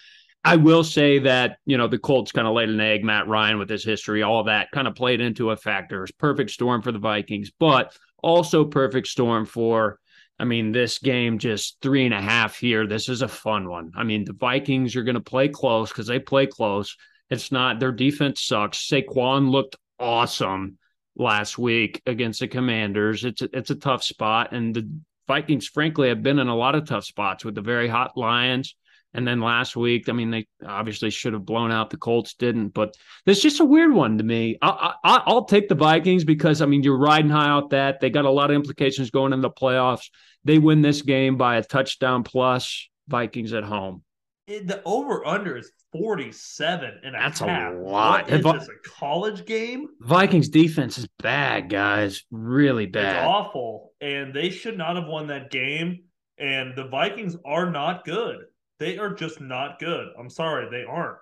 [0.41, 3.59] I will say that, you know, the Colts kind of laid an egg, Matt Ryan
[3.59, 6.01] with his history, all that kind of played into a factor.
[6.03, 7.51] It's perfect storm for the Vikings.
[7.59, 9.99] But also perfect storm for
[10.39, 12.87] I mean, this game just three and a half here.
[12.87, 13.91] This is a fun one.
[13.95, 16.95] I mean, the Vikings are going to play close because they play close.
[17.29, 18.87] It's not their defense sucks.
[18.87, 20.77] Saquon looked awesome
[21.17, 23.25] last week against the Commanders.
[23.25, 24.89] It's a, it's a tough spot, and the
[25.27, 28.75] Vikings, frankly, have been in a lot of tough spots with the very hot Lions.
[29.13, 32.69] And then last week, I mean, they obviously should have blown out the Colts, didn't.
[32.69, 32.95] But
[33.25, 34.57] is just a weird one to me.
[34.61, 38.09] I, I, I'll take the Vikings because I mean, you're riding high out that they
[38.11, 40.09] got a lot of implications going in the playoffs.
[40.43, 42.87] They win this game by a touchdown plus.
[43.07, 44.03] Vikings at home.
[44.47, 47.73] It, the over under is 47 and a That's half.
[47.73, 48.29] a lot.
[48.29, 49.87] What is this a college game?
[50.01, 52.23] Vikings defense is bad, guys.
[52.31, 53.17] Really bad.
[53.17, 53.93] It's awful.
[54.01, 56.03] And they should not have won that game.
[56.37, 58.37] And the Vikings are not good.
[58.79, 60.07] They are just not good.
[60.17, 61.17] I'm sorry, they aren't.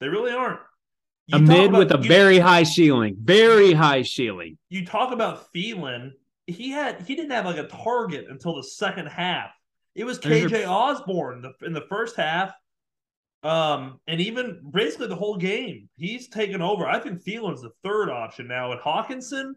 [0.00, 0.60] They really aren't.
[1.26, 4.56] You a mid about, with a you, very high ceiling, very high ceiling.
[4.70, 6.12] You talk about Thielen.
[6.46, 9.50] He had he didn't have like a target until the second half.
[9.94, 12.52] It was KJ Osborn in the first half,
[13.42, 15.90] um, and even basically the whole game.
[15.96, 16.86] He's taken over.
[16.86, 18.72] I think Thielen's the third option now.
[18.72, 19.52] At Hockenson,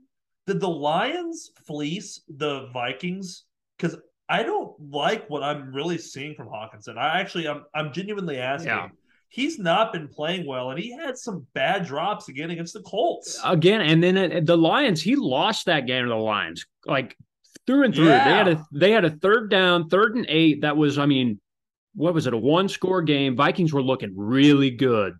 [0.47, 3.45] did the Lions fleece the Vikings?
[3.77, 3.95] Because
[4.31, 6.97] I don't like what I'm really seeing from Hockenson.
[6.97, 8.69] I actually, I'm, I'm genuinely asking.
[8.69, 8.87] Yeah.
[9.27, 13.39] He's not been playing well, and he had some bad drops again against the Colts.
[13.45, 17.17] Again, and then the Lions, he lost that game to the Lions, like
[17.67, 18.07] through and through.
[18.07, 18.23] Yeah.
[18.23, 20.61] They had a they had a third down, third and eight.
[20.61, 21.39] That was, I mean,
[21.95, 22.33] what was it?
[22.33, 23.35] A one score game.
[23.35, 25.13] Vikings were looking really good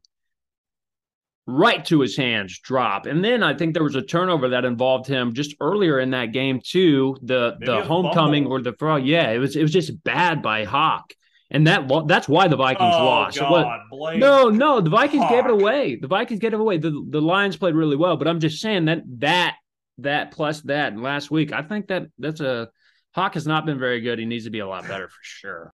[1.48, 3.06] right to his hands drop.
[3.06, 6.28] And then I think there was a turnover that involved him just earlier in that
[6.28, 7.18] game too.
[7.22, 9.06] The Maybe the homecoming or the frog.
[9.06, 11.14] Yeah, it was it was just bad by Hawk.
[11.54, 13.38] And that that's why the Vikings oh, lost.
[13.38, 13.82] God,
[14.16, 15.32] no, no, the Vikings Hawk.
[15.32, 15.98] gave it away.
[15.98, 16.78] The Vikings gave it away.
[16.78, 19.58] The the Lions played really well, but I'm just saying that that
[19.98, 22.70] that plus that and last week, I think that that's a
[23.14, 24.20] Hawk has not been very good.
[24.20, 25.74] He needs to be a lot better for sure.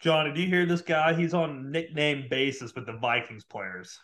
[0.00, 1.14] Johnny, do you hear this guy?
[1.14, 3.98] He's on nickname basis with the Vikings players.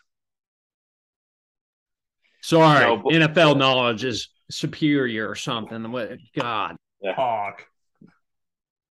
[2.43, 5.91] Sorry, no, but, NFL knowledge is superior or something.
[5.93, 6.77] What God?
[7.05, 7.65] Hawk.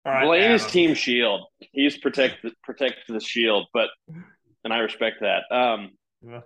[0.06, 1.42] All right, Blaine is Team Shield.
[1.60, 3.90] He's protect protect the shield, but
[4.64, 5.44] and I respect that.
[5.54, 5.92] Um,
[6.26, 6.42] Yeah.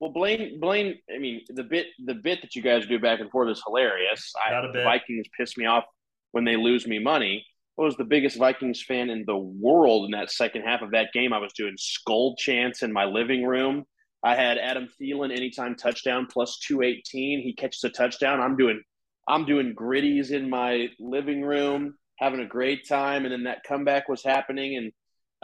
[0.00, 0.98] well, Blaine, Blaine.
[1.14, 4.32] I mean, the bit the bit that you guys do back and forth is hilarious.
[4.44, 4.84] I, Not a the bit.
[4.84, 5.84] Vikings piss me off
[6.32, 7.44] when they lose me money.
[7.78, 11.12] I was the biggest Vikings fan in the world in that second half of that
[11.12, 11.32] game.
[11.32, 13.84] I was doing Skol chants in my living room.
[14.22, 17.40] I had Adam Thielen anytime touchdown plus two eighteen.
[17.40, 18.40] He catches a touchdown.
[18.40, 18.82] I'm doing
[19.28, 23.24] I'm doing griddies in my living room, having a great time.
[23.24, 24.92] And then that comeback was happening, and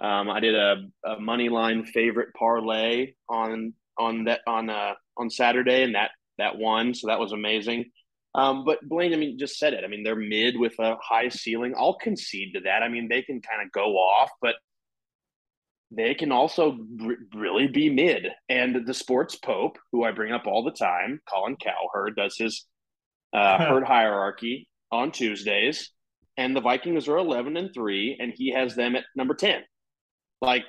[0.02, 5.30] um, I did a, a money line favorite parlay on on that on uh, on
[5.30, 6.94] Saturday, and that that won.
[6.94, 7.86] So that was amazing.
[8.34, 9.84] Um, but Blaine, I mean, just said it.
[9.84, 11.74] I mean, they're mid with a high ceiling.
[11.74, 12.82] I'll concede to that.
[12.82, 14.56] I mean, they can kind of go off, but
[15.90, 18.26] they can also r- really be mid.
[18.48, 22.66] And the sports pope, who I bring up all the time, Colin Cowherd, does his
[23.32, 25.90] uh, herd hierarchy on Tuesdays,
[26.36, 29.62] and the Vikings are eleven and three, and he has them at number ten.
[30.40, 30.64] Like,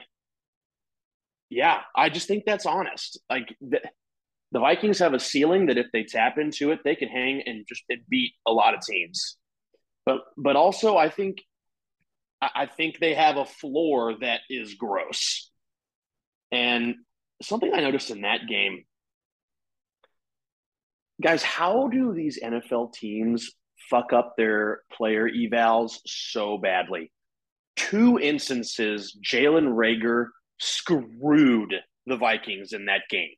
[1.49, 3.19] yeah, I just think that's honest.
[3.29, 3.81] Like the,
[4.51, 7.65] the Vikings have a ceiling that if they tap into it, they can hang and
[7.67, 9.37] just beat a lot of teams.
[10.05, 11.39] But but also, I think
[12.41, 15.49] I think they have a floor that is gross.
[16.51, 16.95] And
[17.41, 18.83] something I noticed in that game,
[21.21, 23.51] guys, how do these NFL teams
[23.89, 27.11] fuck up their player evals so badly?
[27.75, 30.27] Two instances, Jalen Reagor
[30.59, 31.73] screwed
[32.05, 33.31] the Vikings in that game.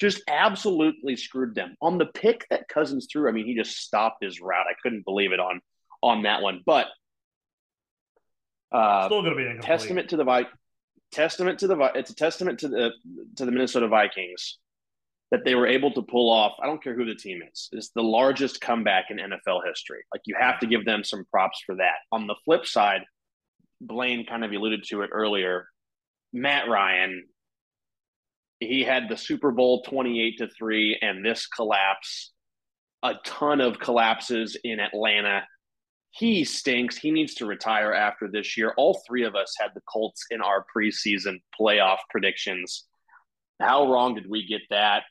[0.00, 1.74] Just absolutely screwed them.
[1.80, 4.66] On the pick that Cousins threw, I mean, he just stopped his route.
[4.68, 5.60] I couldn't believe it on
[6.02, 6.62] on that one.
[6.66, 6.86] But
[8.72, 9.66] uh, Still going to be incomplete.
[9.66, 10.46] testament to the Vi-
[11.12, 12.90] testament to the Vi- it's a testament to the
[13.36, 14.58] to the Minnesota Vikings
[15.30, 16.52] that they were able to pull off.
[16.62, 17.68] I don't care who the team is.
[17.72, 20.04] It's the largest comeback in NFL history.
[20.14, 21.96] Like you have to give them some props for that.
[22.12, 23.02] On the flip side,
[23.80, 25.66] Blaine kind of alluded to it earlier.
[26.32, 27.24] Matt Ryan,
[28.60, 32.32] he had the Super Bowl 28 to 3 and this collapse,
[33.02, 35.42] a ton of collapses in Atlanta.
[36.16, 36.96] He stinks.
[36.96, 38.72] He needs to retire after this year.
[38.76, 42.84] All three of us had the Colts in our preseason playoff predictions.
[43.60, 45.02] How wrong did we get that?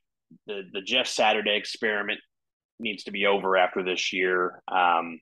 [0.47, 2.19] The the Jeff Saturday experiment
[2.79, 4.61] needs to be over after this year.
[4.67, 5.19] Um,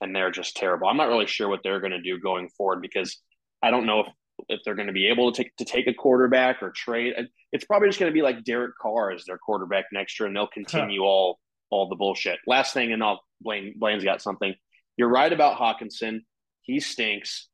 [0.00, 0.88] and they're just terrible.
[0.88, 3.18] I'm not really sure what they're going to do going forward because
[3.62, 4.06] I don't know if
[4.48, 7.14] if they're going to be able to take to take a quarterback or trade.
[7.52, 10.36] It's probably just going to be like Derek Carr as their quarterback next year, and
[10.36, 11.38] they'll continue all
[11.70, 12.38] all the bullshit.
[12.46, 14.54] Last thing, and I'll Blaine Blaine's got something.
[14.96, 16.20] You're right about Hockenson.
[16.62, 17.48] He stinks.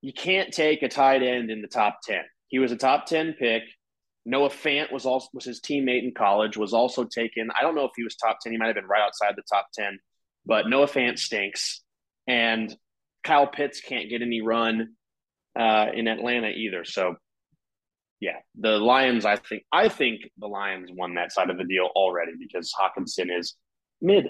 [0.00, 2.22] You can't take a tight end in the top ten.
[2.48, 3.62] He was a top ten pick.
[4.26, 6.56] Noah Fant was also was his teammate in college.
[6.56, 7.50] Was also taken.
[7.58, 8.52] I don't know if he was top ten.
[8.52, 9.98] He might have been right outside the top ten.
[10.46, 11.82] But Noah Fant stinks,
[12.26, 12.74] and
[13.24, 14.94] Kyle Pitts can't get any run
[15.58, 16.84] uh, in Atlanta either.
[16.84, 17.16] So,
[18.20, 19.26] yeah, the Lions.
[19.26, 23.28] I think I think the Lions won that side of the deal already because Hockenson
[23.38, 23.54] is
[24.00, 24.28] mid.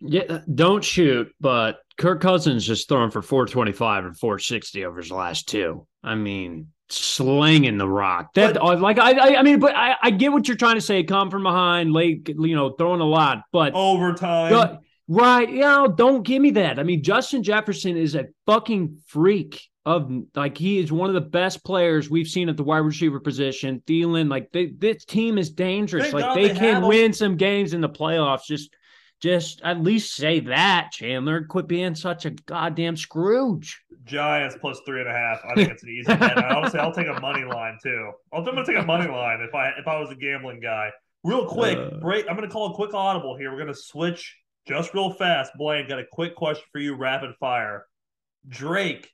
[0.00, 5.10] Yeah, uh, don't shoot, but Kirk Cousins just throwing for 425 and 460 over his
[5.10, 5.86] last two.
[6.02, 8.32] I mean, slinging the rock.
[8.34, 10.76] That But- uh, like I, I I mean, but I, I get what you're trying
[10.76, 11.02] to say.
[11.04, 14.52] Come from behind, late, you know, throwing a lot, but Overtime.
[14.52, 16.78] but- right, you know, don't give me that.
[16.78, 21.20] I mean, Justin Jefferson is a fucking freak of like he is one of the
[21.22, 23.82] best players we've seen at the wide receiver position.
[23.86, 26.04] Thielen, like they, this team is dangerous.
[26.04, 28.44] Thank like God they, they can win some games in the playoffs.
[28.46, 28.70] Just
[29.20, 31.44] just at least say that, Chandler.
[31.44, 33.80] Quit being such a goddamn Scrooge.
[34.04, 35.40] Giants plus three and a half.
[35.44, 36.36] I think it's an easy bet.
[36.36, 38.10] And Obviously, I'll take a money line too.
[38.32, 40.90] I'll, I'm to take a money line if I if I was a gambling guy.
[41.22, 41.98] Real quick, Uh.
[42.00, 42.26] break.
[42.28, 43.50] I'm going to call a quick audible here.
[43.50, 45.52] We're going to switch just real fast.
[45.56, 47.84] Blaine, got a quick question for you, rapid fire.
[48.48, 49.10] Drake,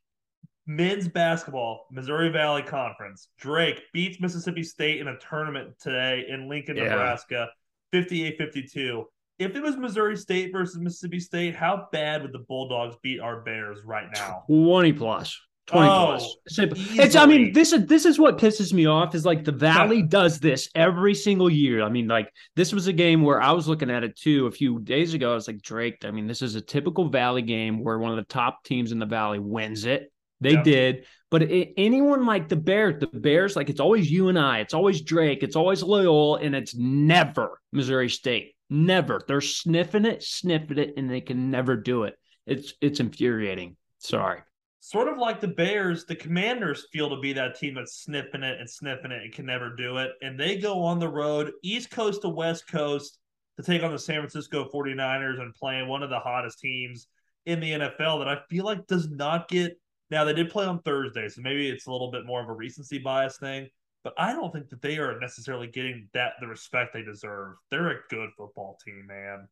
[0.66, 3.28] men's basketball, Missouri Valley Conference.
[3.40, 6.84] Drake beats Mississippi State in a tournament today in Lincoln, Yeah.
[6.90, 7.48] Nebraska,
[7.92, 9.04] 58-52.
[9.38, 13.40] If it was Missouri State versus Mississippi State, how bad would the Bulldogs beat our
[13.40, 14.44] Bears right now?
[14.48, 15.38] 20 plus.
[15.66, 16.36] 20 Oh, plus.
[16.48, 16.78] Simple.
[16.78, 20.00] It's I mean, this is this is what pisses me off is like the Valley
[20.00, 21.82] does this every single year.
[21.82, 24.50] I mean, like this was a game where I was looking at it too a
[24.52, 25.32] few days ago.
[25.32, 28.16] I was like, Drake, I mean, this is a typical Valley game where one of
[28.16, 30.12] the top teams in the Valley wins it.
[30.40, 31.06] They did.
[31.30, 34.74] But it, anyone like the Bears, the Bears, like it's always you and I, it's
[34.74, 38.55] always Drake, it's always Loyola, and it's never Missouri State.
[38.70, 39.20] Never.
[39.26, 42.14] They're sniffing it, sniffing it, and they can never do it.
[42.46, 43.76] It's it's infuriating.
[43.98, 44.40] Sorry.
[44.80, 48.60] sort of like the Bears, the Commanders feel to be that team that's sniffing it
[48.60, 50.12] and sniffing it and can never do it.
[50.22, 53.18] And they go on the road, East Coast to West Coast,
[53.56, 57.08] to take on the San Francisco 49ers and playing one of the hottest teams
[57.46, 59.78] in the NFL that I feel like does not get.
[60.10, 62.52] Now they did play on Thursday, so maybe it's a little bit more of a
[62.52, 63.68] recency bias thing.
[64.06, 67.56] But I don't think that they are necessarily getting that the respect they deserve.
[67.72, 69.48] They're a good football team, man.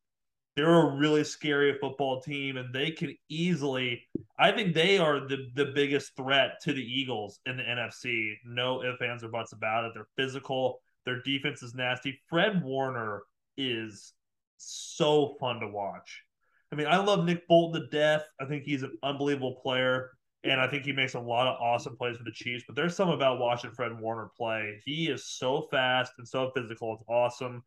[0.55, 4.07] They're a really scary football team, and they can easily.
[4.39, 8.35] I think they are the the biggest threat to the Eagles in the NFC.
[8.47, 9.93] No ifs, ands, or buts about it.
[9.93, 10.79] They're physical.
[11.05, 12.21] Their defense is nasty.
[12.29, 13.23] Fred Warner
[13.57, 14.13] is
[14.59, 16.23] so fun to watch.
[16.71, 18.23] I mean, I love Nick Bolton to death.
[18.41, 20.13] I think he's an unbelievable player,
[20.45, 22.65] and I think he makes a lot of awesome plays for the Chiefs.
[22.67, 24.81] But there's some about watching Fred Warner play.
[24.85, 26.95] He is so fast and so physical.
[26.95, 27.63] It's awesome.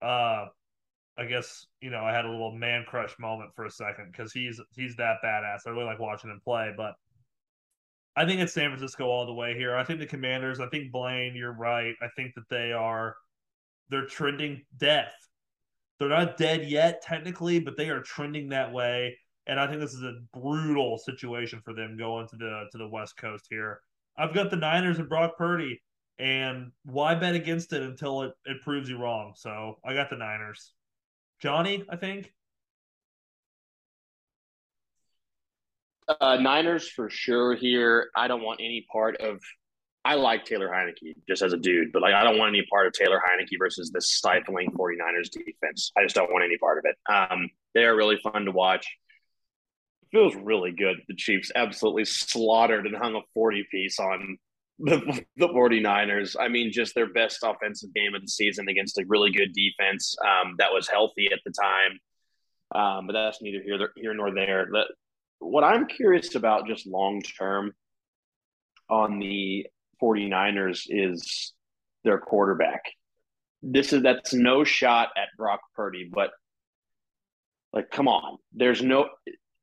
[0.00, 0.46] Uh,
[1.16, 4.32] I guess you know I had a little man crush moment for a second because
[4.32, 5.60] he's he's that badass.
[5.66, 6.94] I really like watching him play, but
[8.16, 9.76] I think it's San Francisco all the way here.
[9.76, 10.60] I think the Commanders.
[10.60, 11.34] I think Blaine.
[11.34, 11.94] You're right.
[12.00, 13.16] I think that they are
[13.90, 15.12] they're trending death.
[15.98, 19.16] They're not dead yet technically, but they are trending that way.
[19.46, 22.88] And I think this is a brutal situation for them going to the to the
[22.88, 23.80] West Coast here.
[24.16, 25.82] I've got the Niners and Brock Purdy,
[26.18, 29.32] and why bet against it until it, it proves you wrong?
[29.36, 30.72] So I got the Niners.
[31.40, 32.32] Johnny, I think.
[36.08, 38.10] Uh, Niners for sure here.
[38.16, 39.40] I don't want any part of.
[40.06, 42.86] I like Taylor Heinicke just as a dude, but like I don't want any part
[42.86, 45.92] of Taylor Heinicke versus this stifling 49ers defense.
[45.96, 46.96] I just don't want any part of it.
[47.10, 48.86] Um, they are really fun to watch.
[50.14, 50.98] Feels really good.
[51.08, 54.38] The Chiefs absolutely slaughtered and hung a 40 piece on
[54.78, 56.36] the, the 49ers.
[56.38, 60.16] I mean, just their best offensive game of the season against a really good defense
[60.24, 61.98] um, that was healthy at the time.
[62.80, 64.68] Um, but that's neither here, here nor there.
[65.40, 67.72] What I'm curious about just long term
[68.88, 69.66] on the
[70.00, 71.52] 49ers is
[72.04, 72.82] their quarterback.
[73.62, 76.30] This is that's no shot at Brock Purdy, but
[77.72, 78.38] like come on.
[78.52, 79.08] There's no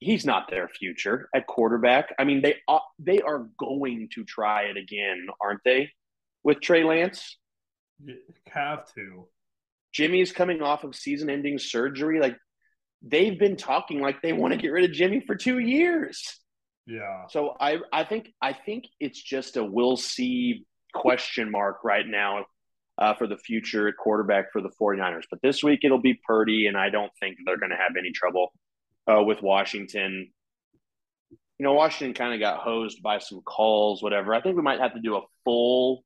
[0.01, 2.13] he's not their future at quarterback.
[2.19, 5.89] I mean, they uh, they are going to try it again, aren't they?
[6.43, 7.37] With Trey Lance,
[8.03, 9.27] you have to.
[9.93, 12.19] Jimmy's coming off of season-ending surgery.
[12.19, 12.37] Like
[13.01, 16.39] they've been talking like they want to get rid of Jimmy for two years.
[16.87, 17.27] Yeah.
[17.29, 22.45] So I I think I think it's just a we'll see question mark right now
[22.97, 25.23] uh, for the future at quarterback for the 49ers.
[25.29, 28.11] But this week it'll be Purdy, and I don't think they're going to have any
[28.11, 28.51] trouble
[29.11, 30.31] uh, with Washington.
[31.57, 34.33] You know, Washington kind of got hosed by some calls, whatever.
[34.33, 36.03] I think we might have to do a full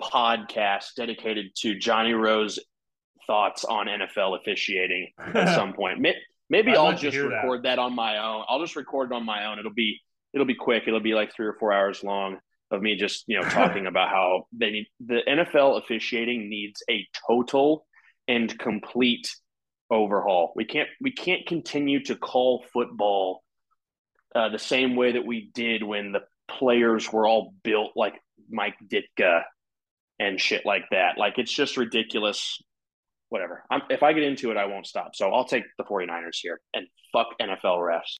[0.00, 2.58] podcast dedicated to Johnny Rose
[3.26, 6.00] thoughts on NFL officiating at some point.
[6.48, 7.76] Maybe I'll just record that.
[7.76, 8.44] that on my own.
[8.48, 9.58] I'll just record it on my own.
[9.58, 10.00] It'll be
[10.32, 10.84] it'll be quick.
[10.86, 12.38] It'll be like three or four hours long
[12.70, 17.06] of me just you know talking about how they need the NFL officiating needs a
[17.26, 17.86] total
[18.28, 19.34] and complete
[19.92, 20.52] overhaul.
[20.56, 23.44] We can't we can't continue to call football
[24.34, 28.14] uh, the same way that we did when the players were all built like
[28.50, 29.42] Mike Ditka
[30.18, 31.18] and shit like that.
[31.18, 32.60] Like it's just ridiculous
[33.28, 33.64] whatever.
[33.70, 35.14] I'm, if I get into it, I won't stop.
[35.14, 38.18] So I'll take the 49ers here and fuck NFL refs.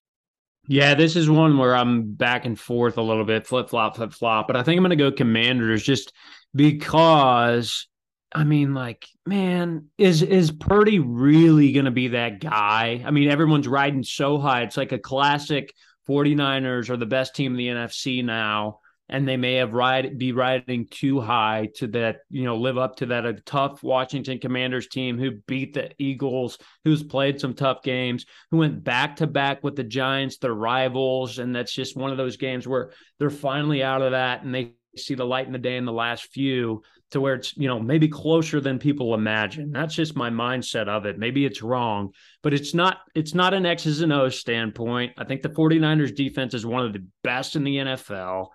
[0.68, 4.12] Yeah, this is one where I'm back and forth a little bit, flip flop, flip
[4.12, 4.47] flop.
[4.47, 6.12] But I think I'm going to go Commanders just
[6.55, 7.89] because.
[8.35, 13.03] I mean, like, man, is is Purdy really going to be that guy?
[13.05, 14.62] I mean, everyone's riding so high.
[14.62, 15.74] It's like a classic
[16.09, 18.78] 49ers are the best team in the NFC now
[19.12, 22.97] and they may have ride be riding too high to that, you know, live up
[22.97, 27.83] to that a tough Washington Commanders team who beat the Eagles, who's played some tough
[27.83, 32.11] games, who went back to back with the Giants, their rivals, and that's just one
[32.11, 35.53] of those games where they're finally out of that and they see the light in
[35.53, 39.14] the day in the last few to where it's you know maybe closer than people
[39.14, 42.10] imagine that's just my mindset of it maybe it's wrong
[42.42, 46.54] but it's not it's not an x's and o's standpoint i think the 49ers defense
[46.54, 48.48] is one of the best in the nfl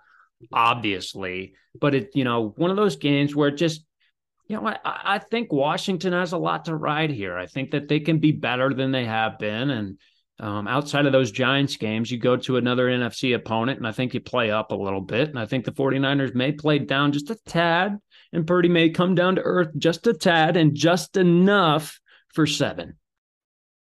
[0.52, 1.54] obviously.
[1.80, 3.84] But it, you know, one of those games where it just,
[4.46, 7.36] you know, I, I think Washington has a lot to ride here.
[7.36, 9.70] I think that they can be better than they have been.
[9.70, 9.98] And
[10.40, 14.14] um, outside of those Giants games, you go to another NFC opponent, and I think
[14.14, 15.28] you play up a little bit.
[15.28, 17.98] And I think the 49ers may play down just a tad,
[18.32, 22.96] and Purdy may come down to earth just a tad and just enough for seven.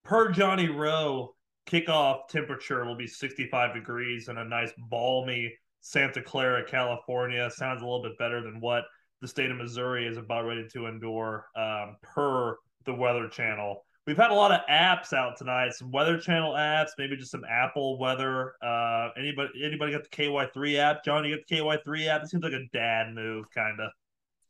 [0.04, 1.36] Per Johnny Rowe,
[1.68, 7.50] kickoff temperature will be 65 degrees and a nice balmy Santa Clara, California.
[7.52, 8.86] Sounds a little bit better than what
[9.22, 13.86] the state of Missouri is about ready to endure um, per the Weather Channel.
[14.08, 17.44] We've had a lot of apps out tonight, some Weather Channel apps, maybe just some
[17.50, 18.54] Apple Weather.
[18.64, 21.04] Uh, anybody anybody got the KY3 app?
[21.04, 22.24] John, you got the KY3 app?
[22.24, 23.92] It seems like a dad move, kind of.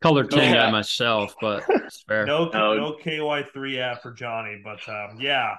[0.06, 2.26] KOLR 10 guy myself, but it's fair.
[2.26, 5.56] No, no, no KY3 app for Johnny, but um, yeah,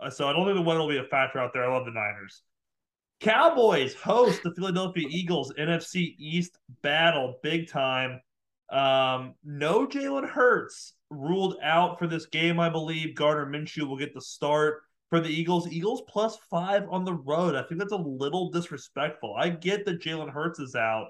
[0.00, 1.64] Uh, so I don't think the weather will be a factor out there.
[1.64, 2.42] I love the Niners.
[3.20, 8.20] Cowboys host the Philadelphia Eagles NFC East battle big time.
[8.70, 13.14] Um, no Jalen Hurts ruled out for this game, I believe.
[13.16, 15.68] Gardner Minshew will get the start for the Eagles.
[15.68, 17.54] Eagles plus five on the road.
[17.56, 19.34] I think that's a little disrespectful.
[19.36, 21.08] I get that Jalen Hurts is out,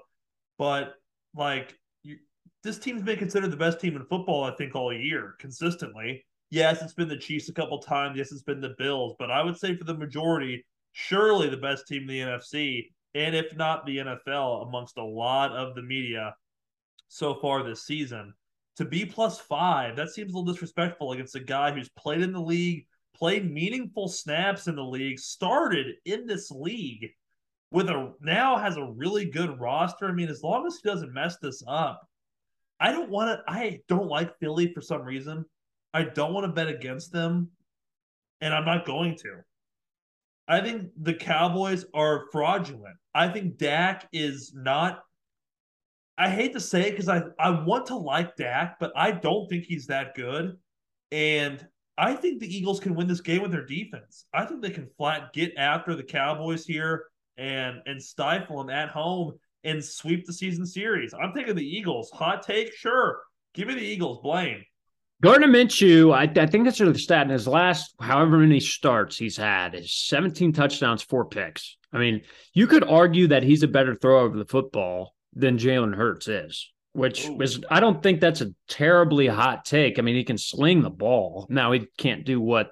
[0.57, 0.95] but
[1.35, 1.78] like you,
[2.63, 6.25] this team's been considered the best team in football, I think, all year consistently.
[6.49, 8.17] Yes, it's been the Chiefs a couple times.
[8.17, 11.87] Yes, it's been the Bills, but I would say for the majority, surely the best
[11.87, 16.35] team in the NFC, and if not the NFL, amongst a lot of the media
[17.07, 18.33] so far this season.
[18.77, 22.33] To be plus five, that seems a little disrespectful against a guy who's played in
[22.33, 22.85] the league,
[23.15, 27.09] played meaningful snaps in the league, started in this league
[27.71, 30.07] with a now has a really good roster.
[30.07, 32.08] I mean, as long as he doesn't mess this up,
[32.79, 33.51] I don't want to.
[33.51, 35.45] I don't like Philly for some reason.
[35.93, 37.49] I don't want to bet against them,
[38.41, 39.37] and I'm not going to.
[40.47, 42.95] I think the Cowboys are fraudulent.
[43.13, 45.03] I think Dak is not
[46.19, 49.47] I hate to say it because I, I want to like Dak, but I don't
[49.47, 50.57] think he's that good.
[51.13, 51.65] And
[51.97, 54.25] I think the Eagles can win this game with their defense.
[54.33, 57.05] I think they can flat get after the Cowboys here
[57.37, 61.13] and and stifle them at home and sweep the season series.
[61.13, 62.09] I'm taking the Eagles.
[62.11, 63.19] Hot take, sure.
[63.53, 64.19] Give me the Eagles.
[64.21, 64.63] Blaine.
[65.21, 68.61] Gardner Minshew, I, I think that's sort of the stat in his last however many
[68.61, 71.77] starts he's had is 17 touchdowns, four picks.
[71.91, 72.21] I mean,
[72.53, 76.71] you could argue that he's a better thrower of the football than Jalen Hurts is,
[76.93, 77.41] which Ooh.
[77.41, 79.99] is I don't think that's a terribly hot take.
[79.99, 81.47] I mean, he can sling the ball.
[81.49, 82.71] Now he can't do what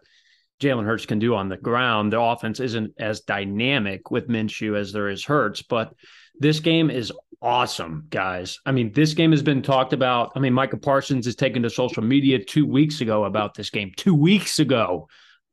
[0.62, 2.14] Jalen Hurts can do on the ground.
[2.14, 5.94] The offense isn't as dynamic with Minshew as there is Hurts, but
[6.40, 7.12] this game is
[7.42, 8.60] awesome, guys.
[8.66, 10.32] I mean, this game has been talked about.
[10.36, 13.92] I mean, Micah Parsons has taken to social media two weeks ago about this game.
[13.96, 15.08] Two weeks ago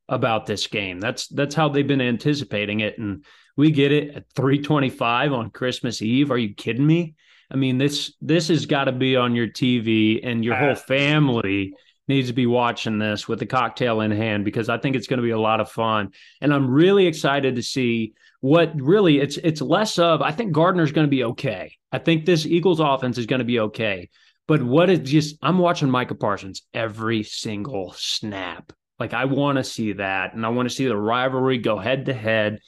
[0.08, 1.00] about this game.
[1.00, 2.98] That's that's how they've been anticipating it.
[2.98, 3.24] And
[3.56, 6.30] we get it at 325 on Christmas Eve.
[6.30, 7.14] Are you kidding me?
[7.50, 11.74] I mean, this this has got to be on your TV and your whole family
[12.06, 15.18] needs to be watching this with a cocktail in hand because I think it's going
[15.18, 16.10] to be a lot of fun.
[16.40, 18.12] And I'm really excited to see
[18.44, 21.72] what really it's it's less of I think Gardner's going to be okay.
[21.90, 24.10] I think this Eagles offense is going to be okay.
[24.46, 28.70] But what is just I'm watching Micah Parsons every single snap.
[28.98, 32.04] Like I want to see that and I want to see the rivalry go head
[32.04, 32.58] to head.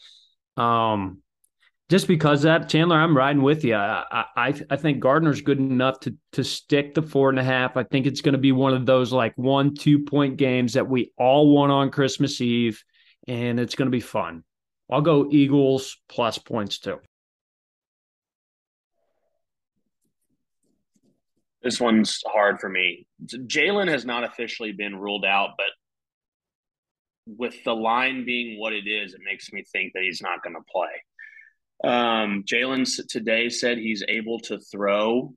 [0.57, 1.21] Um,
[1.91, 3.75] just because that Chandler, I'm riding with you.
[3.75, 7.77] I, I I think Gardner's good enough to to stick the four and a half.
[7.77, 10.89] I think it's going to be one of those like one two point games that
[10.89, 12.83] we all want on Christmas Eve,
[13.29, 14.43] and it's going to be fun.
[14.91, 16.99] I'll go Eagles plus points too.
[21.63, 23.07] This one's hard for me.
[23.27, 25.67] Jalen has not officially been ruled out, but
[27.27, 30.55] with the line being what it is, it makes me think that he's not going
[30.55, 31.91] to play.
[31.93, 35.35] Um, Jalen today said he's able to throw.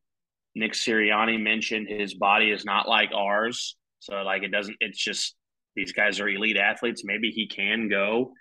[0.53, 3.75] Nick Sirianni mentioned his body is not like ours.
[3.99, 5.35] So, like, it doesn't, it's just
[5.75, 7.03] these guys are elite athletes.
[7.03, 8.33] Maybe he can go.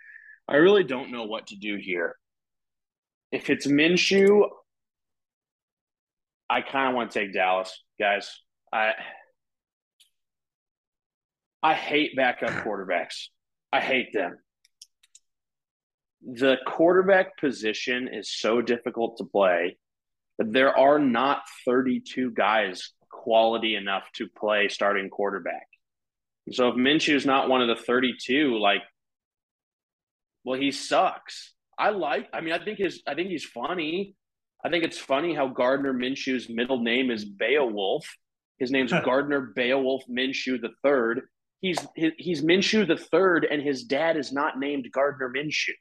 [0.48, 2.16] I really don't know what to do here.
[3.30, 4.48] If it's Minshew,
[6.48, 8.40] I kind of want to take Dallas, guys.
[8.72, 8.92] I
[11.62, 13.26] I hate backup quarterbacks.
[13.72, 14.38] I hate them.
[16.22, 19.76] The quarterback position is so difficult to play
[20.38, 25.66] that there are not 32 guys quality enough to play starting quarterback.
[26.52, 28.82] So if Minshew is not one of the 32, like,
[30.44, 31.54] well, he sucks.
[31.78, 32.28] I like.
[32.32, 33.02] I mean, I think his.
[33.06, 34.14] I think he's funny.
[34.64, 38.06] I think it's funny how Gardner Minshew's middle name is Beowulf.
[38.58, 41.22] His name's Gardner Beowulf Minshew the third,
[41.60, 45.74] he's he's Minshew the third, and his dad is not named Gardner Minshew.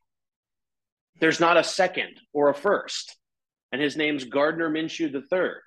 [1.20, 3.18] There's not a second or a first,
[3.72, 5.62] and his name's Gardner Minshew the third.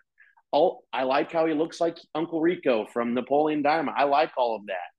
[0.52, 3.94] All I like how he looks like Uncle Rico from Napoleon Dynamite.
[3.96, 4.90] I like all of that,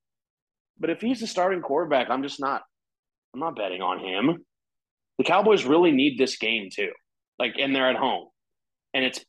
[0.80, 2.64] but if he's the starting quarterback, I'm just not.
[3.34, 4.46] I'm not betting on him.
[5.18, 6.92] The Cowboys really need this game too,
[7.40, 8.28] like, and they're at home,
[8.94, 9.24] and it's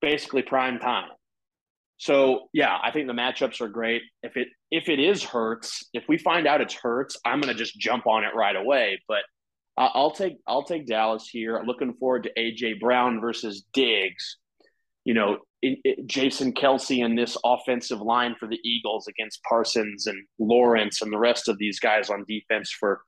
[0.00, 1.10] basically prime time.
[1.98, 4.02] So yeah, I think the matchups are great.
[4.22, 7.78] If it if it is Hurts, if we find out it's Hurts, I'm gonna just
[7.78, 9.02] jump on it right away.
[9.08, 9.22] But
[9.76, 11.62] I'll take I'll take Dallas here.
[11.66, 14.38] Looking forward to AJ Brown versus Diggs.
[15.04, 15.38] You know,
[16.06, 21.18] Jason Kelce and this offensive line for the Eagles against Parsons and Lawrence and the
[21.18, 23.00] rest of these guys on defense for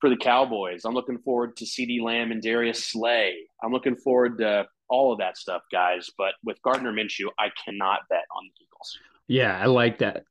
[0.00, 0.84] for the Cowboys.
[0.84, 3.34] I'm looking forward to CeeDee Lamb and Darius Slay.
[3.62, 6.10] I'm looking forward to all of that stuff, guys.
[6.16, 8.98] But with Gardner Minshew, I cannot bet on the Eagles.
[9.28, 10.24] Yeah, I like that.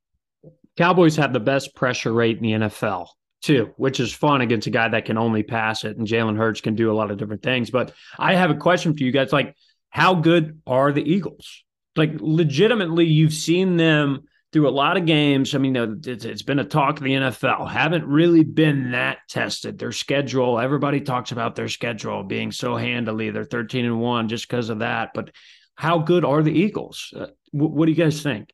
[0.78, 3.08] Cowboys have the best pressure rate in the NFL.
[3.42, 5.98] too, which is fun against a guy that can only pass it.
[5.98, 7.70] And Jalen Hurts can do a lot of different things.
[7.70, 9.32] But I have a question for you guys.
[9.32, 9.56] Like,
[9.90, 11.64] how good are the Eagles?
[11.96, 15.54] Like, legitimately, you've seen them through a lot of games.
[15.54, 19.78] I mean, it's been a talk of the NFL, haven't really been that tested.
[19.78, 23.30] Their schedule, everybody talks about their schedule being so handily.
[23.30, 25.12] They're 13 and 1 just because of that.
[25.14, 25.32] But
[25.76, 27.14] how good are the Eagles?
[27.16, 28.52] Uh, what do you guys think?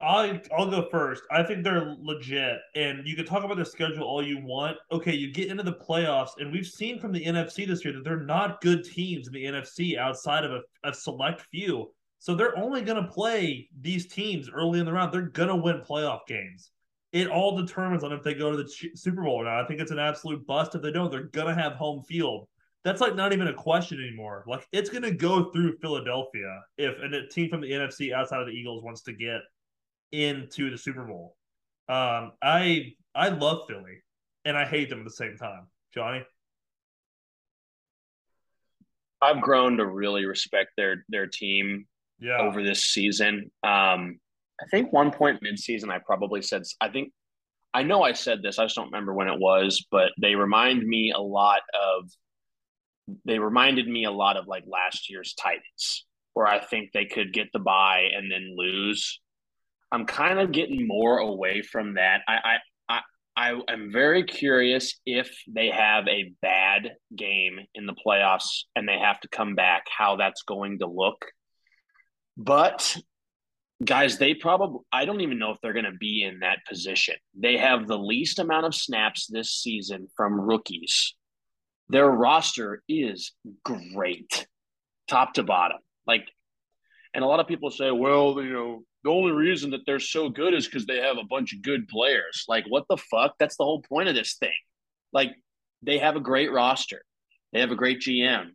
[0.00, 1.22] I'll I'll go first.
[1.30, 4.76] I think they're legit, and you can talk about their schedule all you want.
[4.92, 8.04] Okay, you get into the playoffs, and we've seen from the NFC this year that
[8.04, 11.90] they're not good teams in the NFC outside of a, a select few.
[12.18, 15.12] So they're only going to play these teams early in the round.
[15.12, 16.70] They're going to win playoff games.
[17.12, 19.64] It all determines on if they go to the Super Bowl or not.
[19.64, 21.10] I think it's an absolute bust if they don't.
[21.10, 22.48] They're going to have home field.
[22.84, 24.44] That's like not even a question anymore.
[24.46, 28.46] Like it's going to go through Philadelphia if a team from the NFC outside of
[28.46, 29.40] the Eagles wants to get
[30.12, 31.36] into the Super Bowl.
[31.88, 34.02] Um, I I love Philly
[34.44, 35.66] and I hate them at the same time.
[35.94, 36.22] Johnny,
[39.20, 41.86] I've grown to really respect their their team
[42.18, 42.40] yeah.
[42.40, 43.50] over this season.
[43.62, 44.18] Um,
[44.60, 47.12] I think one point midseason, I probably said, I think,
[47.74, 50.82] I know I said this, I just don't remember when it was, but they remind
[50.82, 52.10] me a lot of,
[53.24, 57.32] they reminded me a lot of like last year's Titans, where I think they could
[57.32, 59.20] get the buy and then lose.
[59.92, 62.22] I'm kind of getting more away from that.
[62.26, 62.56] I, I,
[62.88, 63.00] I,
[63.36, 68.98] I am very curious if they have a bad game in the playoffs and they
[68.98, 71.26] have to come back, how that's going to look.
[72.36, 72.96] But
[73.84, 77.16] guys, they probably, I don't even know if they're going to be in that position.
[77.38, 81.14] They have the least amount of snaps this season from rookies.
[81.88, 83.32] Their roster is
[83.64, 84.46] great,
[85.08, 85.78] top to bottom.
[86.06, 86.28] Like,
[87.14, 90.28] and a lot of people say, well, you know, the only reason that they're so
[90.28, 92.44] good is because they have a bunch of good players.
[92.48, 93.34] Like, what the fuck?
[93.38, 94.50] That's the whole point of this thing.
[95.12, 95.30] Like,
[95.82, 97.02] they have a great roster,
[97.52, 98.48] they have a great GM,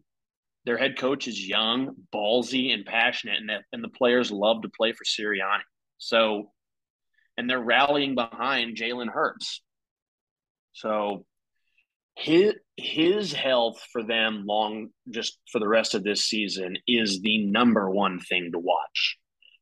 [0.66, 4.70] their head coach is young, ballsy, and passionate, and that, and the players love to
[4.70, 5.62] play for Sirianni.
[5.98, 6.52] So,
[7.38, 9.62] and they're rallying behind Jalen Hurts.
[10.74, 11.26] So,
[12.16, 17.46] his his health for them long just for the rest of this season is the
[17.46, 19.18] number one thing to watch.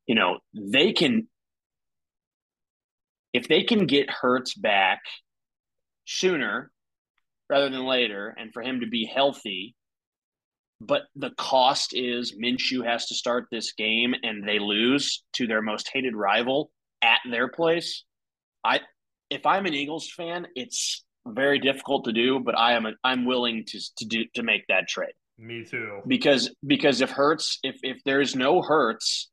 [0.07, 1.27] You know, they can
[3.31, 5.01] if they can get Hurts back
[6.05, 6.71] sooner
[7.49, 9.75] rather than later, and for him to be healthy
[10.81, 15.61] but the cost is Minshew has to start this game and they lose to their
[15.61, 16.71] most hated rival
[17.01, 18.03] at their place.
[18.63, 18.81] I
[19.29, 23.25] if I'm an Eagles fan, it's very difficult to do, but I am a, I'm
[23.25, 25.13] willing to to do to make that trade.
[25.37, 26.01] Me too.
[26.07, 29.29] Because because if Hurts if if there's no Hurts,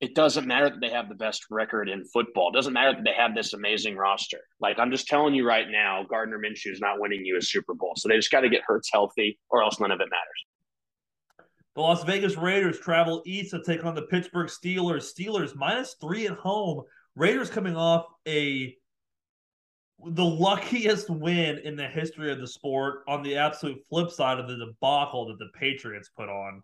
[0.00, 2.50] it doesn't matter that they have the best record in football.
[2.50, 4.40] It doesn't matter that they have this amazing roster.
[4.60, 7.74] Like I'm just telling you right now, Gardner Minshew is not winning you a Super
[7.74, 7.94] Bowl.
[7.96, 10.44] So they just got to get Hurts healthy, or else none of it matters.
[11.74, 15.12] The Las Vegas Raiders travel east to take on the Pittsburgh Steelers.
[15.12, 16.82] Steelers minus three at home.
[17.14, 18.74] Raiders coming off a
[20.04, 24.46] the luckiest win in the history of the sport on the absolute flip side of
[24.48, 26.62] the debacle that the Patriots put on.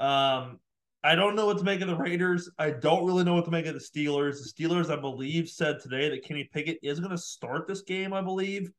[0.00, 0.58] Um,
[1.04, 2.50] I don't know what to make of the Raiders.
[2.58, 4.38] I don't really know what to make of the Steelers.
[4.38, 8.12] The Steelers, I believe, said today that Kenny Pickett is going to start this game,
[8.12, 8.70] I believe.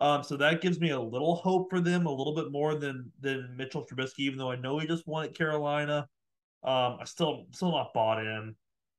[0.00, 3.12] Um, so that gives me a little hope for them, a little bit more than
[3.20, 6.08] than Mitchell Trubisky, even though I know he just won at Carolina.
[6.62, 8.54] Um, I still still not bought in.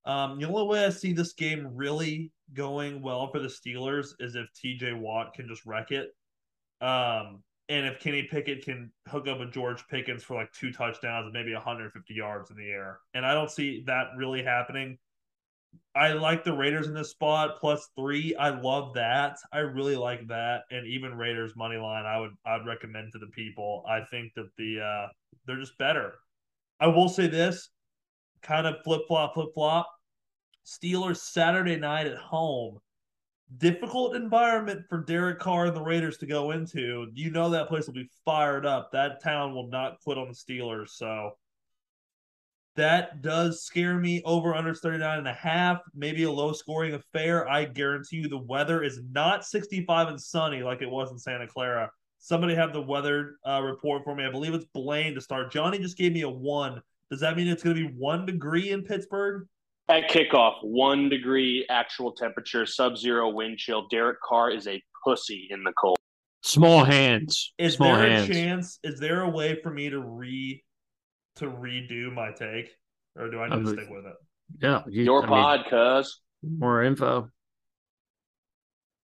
[0.05, 4.35] Um, the only way I see this game really going well for the Steelers is
[4.35, 6.09] if TJ Watt can just wreck it.
[6.81, 11.25] Um, and if Kenny Pickett can hook up with George Pickens for like two touchdowns
[11.25, 12.99] and maybe 150 yards in the air.
[13.13, 14.97] And I don't see that really happening.
[15.93, 18.33] I like the Raiders in this spot plus three.
[18.35, 19.37] I love that.
[19.51, 22.05] I really like that, and even Raiders money line.
[22.05, 23.83] I would I'd recommend to the people.
[23.87, 25.07] I think that the uh,
[25.45, 26.13] they're just better.
[26.79, 27.69] I will say this,
[28.41, 29.89] kind of flip flop flip flop.
[30.65, 32.77] Steelers Saturday night at home.
[33.57, 37.07] Difficult environment for Derek Carr and the Raiders to go into.
[37.13, 38.91] You know that place will be fired up.
[38.93, 40.91] That town will not quit on the Steelers.
[40.91, 41.31] So
[42.75, 47.47] that does scare me over under 39 and a half, maybe a low scoring affair.
[47.49, 51.47] I guarantee you the weather is not 65 and sunny like it was in Santa
[51.47, 51.91] Clara.
[52.19, 54.25] Somebody have the weather uh, report for me.
[54.25, 55.51] I believe it's Blaine to start.
[55.51, 56.81] Johnny just gave me a one.
[57.09, 59.47] Does that mean it's going to be one degree in Pittsburgh?
[59.89, 63.87] At kickoff, one degree actual temperature, sub zero wind chill.
[63.89, 65.97] Derek Carr is a pussy in the cold.
[66.43, 67.53] Small hands.
[67.57, 68.29] Is Small there hands.
[68.29, 68.79] a chance?
[68.83, 70.63] Is there a way for me to re
[71.37, 72.69] to redo my take,
[73.15, 74.13] or do I need to stick with it?
[74.61, 77.29] Yeah, you, your I pod, mean, cuz more info.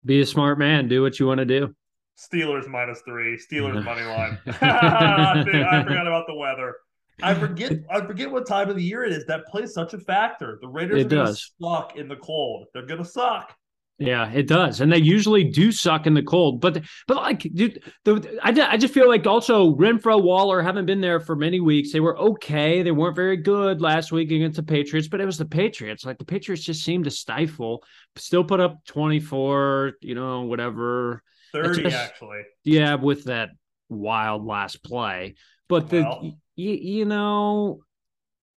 [0.06, 0.88] Be a smart man.
[0.88, 1.76] Do what you want to do.
[2.18, 3.38] Steelers minus three.
[3.38, 4.40] Steelers money line.
[4.48, 6.76] I forgot about the weather.
[7.22, 7.74] I forget.
[7.90, 9.26] I forget what time of the year it is.
[9.26, 10.60] That plays such a factor.
[10.62, 11.52] The Raiders It are going to does.
[11.62, 12.68] suck in the cold.
[12.74, 13.56] They're going to suck.
[14.00, 16.62] Yeah, it does, and they usually do suck in the cold.
[16.62, 21.02] But but like, dude, the, I I just feel like also Renfrow Waller haven't been
[21.02, 21.92] there for many weeks.
[21.92, 22.84] They were okay.
[22.84, 26.06] They weren't very good last week against the Patriots, but it was the Patriots.
[26.06, 27.84] Like the Patriots just seemed to stifle.
[28.16, 29.94] Still put up twenty four.
[30.02, 31.24] You know, whatever.
[31.52, 32.42] Thirty just- actually.
[32.64, 33.50] Yeah, with that
[33.90, 35.34] wild last play.
[35.70, 36.20] But the Well.
[36.22, 37.82] y- you know,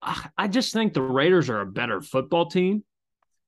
[0.03, 2.85] I I just think the Raiders are a better football team.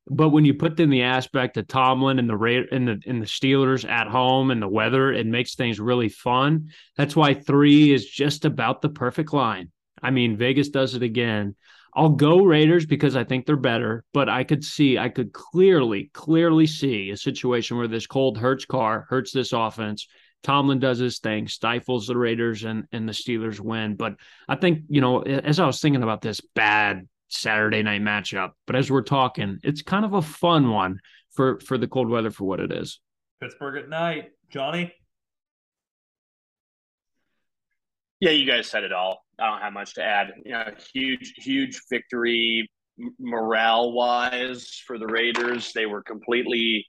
[0.08, 3.26] But when you put in the aspect of Tomlin and the and the and the
[3.26, 6.70] Steelers at home and the weather, it makes things really fun.
[6.96, 9.70] That's why three is just about the perfect line.
[10.02, 11.54] I mean, Vegas does it again.
[11.94, 16.10] I'll go Raiders because I think they're better, but I could see, I could clearly,
[16.14, 20.08] clearly see a situation where this cold hurts Carr, hurts this offense.
[20.42, 23.94] Tomlin does his thing, stifles the Raiders, and and the Steelers win.
[23.94, 24.16] But
[24.48, 28.76] I think you know, as I was thinking about this bad Saturday night matchup, but
[28.76, 31.00] as we're talking, it's kind of a fun one
[31.30, 33.00] for for the cold weather for what it is.
[33.40, 34.30] Pittsburgh at night.
[34.50, 34.92] Johnny.
[38.20, 39.24] Yeah, you guys said it all.
[39.40, 40.28] I don't have much to add.
[40.44, 42.70] You know, huge, huge victory
[43.18, 45.72] morale wise for the Raiders.
[45.72, 46.86] They were completely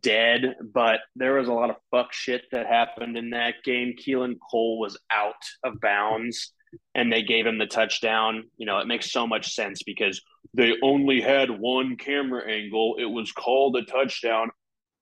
[0.00, 3.94] dead, but there was a lot of fuck shit that happened in that game.
[3.98, 5.34] Keelan Cole was out
[5.64, 6.52] of bounds
[6.94, 8.44] and they gave him the touchdown.
[8.56, 10.20] You know, it makes so much sense because
[10.54, 12.96] they only had one camera angle.
[12.98, 14.50] It was called a touchdown.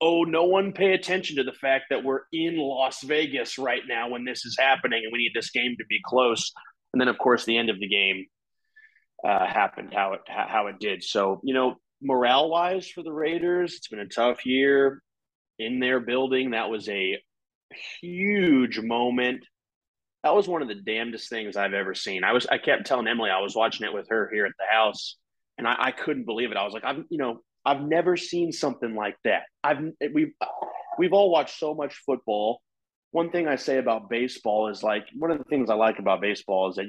[0.01, 4.11] Oh, no one pay attention to the fact that we're in Las Vegas right now
[4.11, 6.53] when this is happening and we need this game to be close.
[6.93, 8.27] And then, of course, the end of the game
[9.27, 11.03] uh, happened how it how it did.
[11.03, 15.03] So, you know, morale wise for the Raiders, it's been a tough year
[15.59, 16.51] in their building.
[16.51, 17.19] That was a
[18.01, 19.45] huge moment.
[20.27, 22.25] That was one of the damnedest things I've ever seen.
[22.25, 24.65] I was I kept telling Emily I was watching it with her here at the
[24.69, 25.19] house,
[25.57, 26.57] and I, I couldn't believe it.
[26.57, 29.43] I was like, I've you know I've never seen something like that.
[29.63, 29.79] I've
[30.13, 30.33] we've
[30.99, 32.61] we've all watched so much football.
[33.13, 36.21] One thing I say about baseball is like one of the things I like about
[36.21, 36.87] baseball is that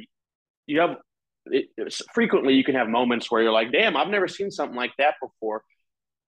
[0.66, 0.98] you have
[1.46, 1.68] it,
[2.16, 5.14] frequently you can have moments where you're like, damn, I've never seen something like that
[5.22, 5.62] before.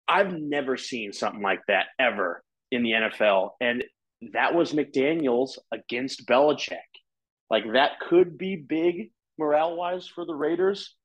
[0.08, 3.50] I've never seen something like that ever in the NFL.
[3.60, 3.84] And
[4.34, 6.78] that was McDaniels against Belichick.
[7.50, 10.96] Like that could be big morale wise for the Raiders.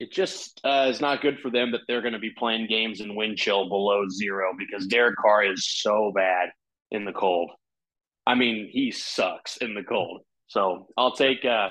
[0.00, 3.00] It just uh, is not good for them that they're going to be playing games
[3.00, 6.50] in wind chill below zero because Derek Carr is so bad
[6.90, 7.50] in the cold.
[8.26, 10.22] I mean, he sucks in the cold.
[10.46, 11.68] So I'll take uh,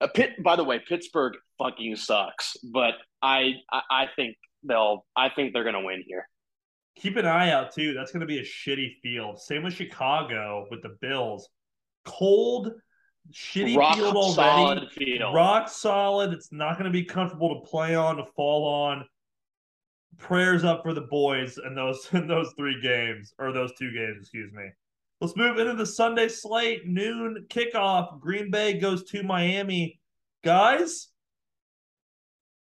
[0.00, 0.42] a pit.
[0.42, 5.04] By the way, Pittsburgh fucking sucks, but I I, I think they'll.
[5.16, 6.28] I think they're going to win here.
[6.96, 7.94] Keep an eye out too.
[7.94, 9.40] That's going to be a shitty field.
[9.40, 11.48] Same with Chicago with the Bills.
[12.04, 12.72] Cold,
[13.32, 14.34] shitty Rock field already.
[14.34, 15.34] solid field.
[15.34, 16.32] Rock solid.
[16.32, 19.04] It's not going to be comfortable to play on, to fall on.
[20.18, 24.18] Prayers up for the boys in those in those three games or those two games.
[24.20, 24.68] Excuse me.
[25.20, 26.86] Let's move into the Sunday slate.
[26.86, 28.18] Noon kickoff.
[28.20, 30.00] Green Bay goes to Miami.
[30.42, 31.08] Guys,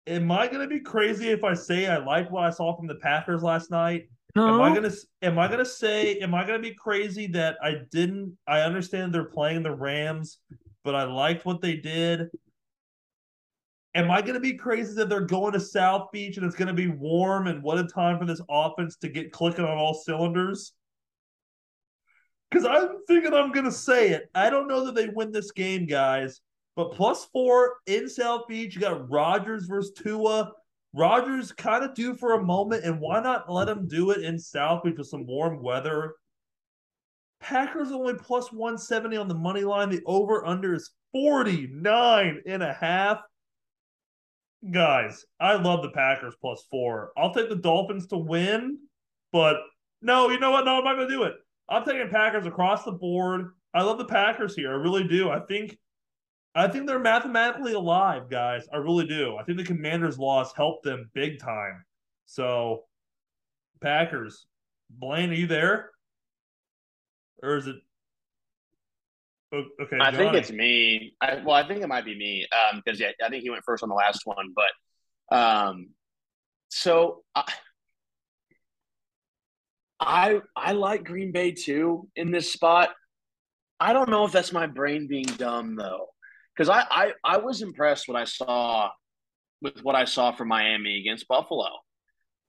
[0.06, 2.86] am I going to be crazy if I say I like what I saw from
[2.86, 4.10] the Packers last night?
[4.36, 4.92] Am I gonna
[5.22, 9.24] am I gonna say am I gonna be crazy that I didn't I understand they're
[9.24, 10.38] playing the Rams,
[10.84, 12.28] but I liked what they did.
[13.94, 16.88] Am I gonna be crazy that they're going to South Beach and it's gonna be
[16.88, 20.72] warm and what a time for this offense to get clicking on all cylinders?
[22.50, 24.30] Because I'm thinking I'm gonna say it.
[24.34, 26.40] I don't know that they win this game, guys.
[26.76, 30.52] But plus four in South Beach, you got Rodgers versus Tua.
[30.92, 34.38] Rodgers kind of due for a moment, and why not let him do it in
[34.38, 36.14] South with some warm weather?
[37.40, 39.88] Packers only plus 170 on the money line.
[39.88, 43.20] The over under is 49 and a half.
[44.70, 47.12] Guys, I love the Packers plus four.
[47.16, 48.78] I'll take the Dolphins to win,
[49.32, 49.56] but
[50.02, 50.66] no, you know what?
[50.66, 51.34] No, I'm not going to do it.
[51.68, 53.52] I'm taking Packers across the board.
[53.72, 54.70] I love the Packers here.
[54.70, 55.30] I really do.
[55.30, 55.78] I think
[56.54, 58.66] I think they're mathematically alive, guys.
[58.72, 59.36] I really do.
[59.36, 61.84] I think the Commanders' loss helped them big time.
[62.26, 62.84] So,
[63.80, 64.46] Packers.
[64.90, 65.90] Blaine, are you there?
[67.42, 67.76] Or is it?
[69.52, 71.14] Okay, I think it's me.
[71.20, 72.46] I, well, I think it might be me
[72.76, 74.54] because yeah, I think he went first on the last one.
[74.54, 75.88] But um,
[76.68, 77.44] so I,
[79.98, 82.90] I I like Green Bay too in this spot.
[83.80, 86.08] I don't know if that's my brain being dumb though,
[86.54, 88.90] because I, I I was impressed what I saw
[89.62, 91.68] with what I saw from Miami against Buffalo.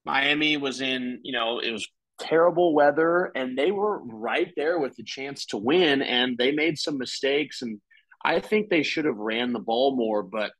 [0.06, 1.88] Miami was in, you know, it was
[2.20, 6.78] terrible weather, and they were right there with the chance to win, and they made
[6.78, 7.62] some mistakes.
[7.62, 7.80] And
[8.24, 10.52] I think they should have ran the ball more, but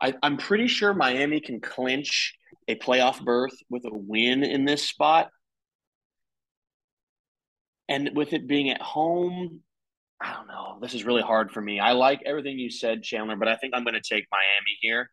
[0.00, 2.34] I, I'm pretty sure Miami can clinch
[2.68, 5.30] a playoff berth with a win in this spot.
[7.88, 9.62] And with it being at home,
[10.20, 10.78] I don't know.
[10.80, 11.78] This is really hard for me.
[11.78, 15.10] I like everything you said, Chandler, but I think I'm going to take Miami here.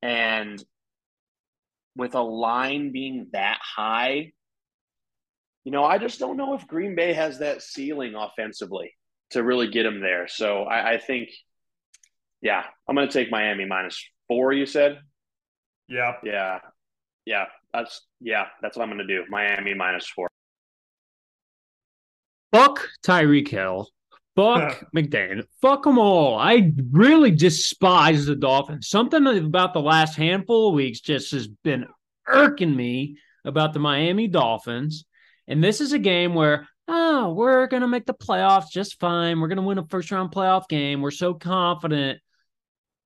[0.00, 0.62] And
[1.96, 4.32] with a line being that high,
[5.64, 8.92] you know, I just don't know if Green Bay has that ceiling offensively
[9.30, 10.28] to really get them there.
[10.28, 11.28] So I, I think,
[12.40, 14.54] yeah, I'm going to take Miami minus four.
[14.54, 15.00] You said,
[15.88, 16.12] Yeah.
[16.24, 16.60] yeah,
[17.26, 17.44] yeah.
[17.74, 18.46] That's yeah.
[18.62, 19.24] That's what I'm going to do.
[19.28, 20.28] Miami minus four.
[22.50, 23.88] Fuck Tyreek Hill.
[24.38, 25.42] Fuck McDaniel.
[25.60, 26.38] Fuck them all.
[26.38, 28.88] I really despise the Dolphins.
[28.88, 31.86] Something about the last handful of weeks just has been
[32.28, 35.04] irking me about the Miami Dolphins.
[35.48, 39.40] And this is a game where, oh, we're going to make the playoffs just fine.
[39.40, 41.02] We're going to win a first round playoff game.
[41.02, 42.20] We're so confident.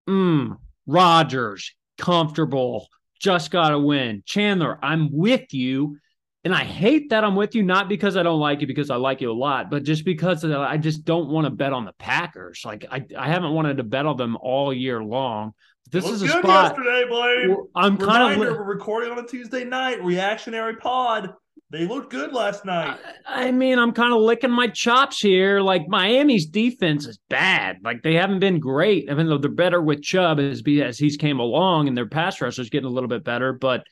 [0.07, 2.89] Mm, Rodgers, comfortable,
[3.19, 4.23] just got to win.
[4.27, 5.97] Chandler, I'm with you.
[6.45, 8.97] And I hate that I'm with you, not because I don't like you, because I
[8.97, 11.93] like you a lot, but just because I just don't want to bet on the
[11.93, 12.63] Packers.
[12.65, 15.53] Like I, I haven't wanted to bet on them all year long.
[15.93, 16.77] This is a good spot.
[16.77, 17.57] yesterday, Blaine.
[17.77, 18.39] I'm kind of.
[18.39, 20.03] we're recording on a Tuesday night.
[20.03, 21.35] Reactionary pod.
[21.71, 22.99] They looked good last night.
[23.27, 25.61] I mean, I'm kind of licking my chops here.
[25.61, 27.79] Like Miami's defense is bad.
[27.83, 31.41] Like they haven't been great, even though they're better with Chubb as as he's came
[31.41, 33.53] along, and their pass rush is getting a little bit better.
[33.53, 33.85] But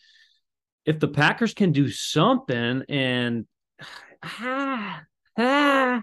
[0.85, 3.47] if the Packers can do something, and
[4.23, 5.03] ah,
[5.39, 6.03] ah,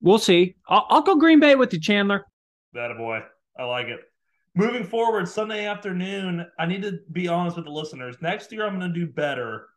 [0.00, 0.56] we'll see.
[0.68, 2.24] I'll, I'll go Green Bay with you, Chandler.
[2.72, 3.20] That boy.
[3.58, 4.00] I like it.
[4.54, 8.16] Moving forward, Sunday afternoon, I need to be honest with the listeners.
[8.20, 9.68] Next year, I'm going to do better.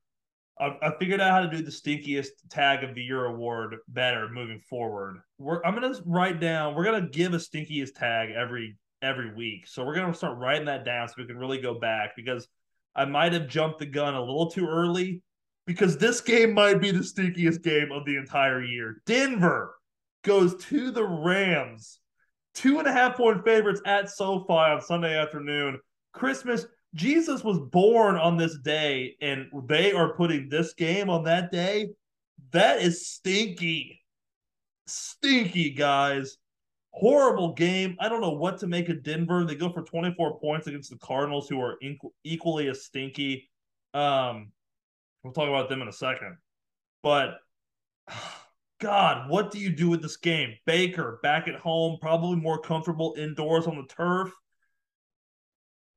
[0.59, 4.29] I, I figured out how to do the stinkiest tag of the year award better
[4.29, 5.17] moving forward.
[5.37, 6.75] We're, I'm going to write down.
[6.75, 9.67] We're going to give a stinkiest tag every every week.
[9.67, 12.47] So we're going to start writing that down so we can really go back because
[12.95, 15.21] I might have jumped the gun a little too early
[15.65, 19.01] because this game might be the stinkiest game of the entire year.
[19.05, 19.75] Denver
[20.23, 21.99] goes to the Rams
[22.53, 25.79] two and a half point favorites at SoFi on Sunday afternoon.
[26.13, 31.51] Christmas, Jesus was born on this day, and they are putting this game on that
[31.51, 31.89] day.
[32.51, 34.01] That is stinky.
[34.85, 36.37] Stinky, guys.
[36.95, 37.97] Horrible game.
[37.99, 39.43] I don't know what to make of Denver.
[39.45, 41.79] They go for 24 points against the Cardinals, who are
[42.23, 43.49] equally as stinky.
[43.95, 44.51] Um,
[45.23, 46.37] we'll talk about them in a second.
[47.01, 47.37] But
[48.79, 50.53] God, what do you do with this game?
[50.67, 54.31] Baker back at home, probably more comfortable indoors on the turf.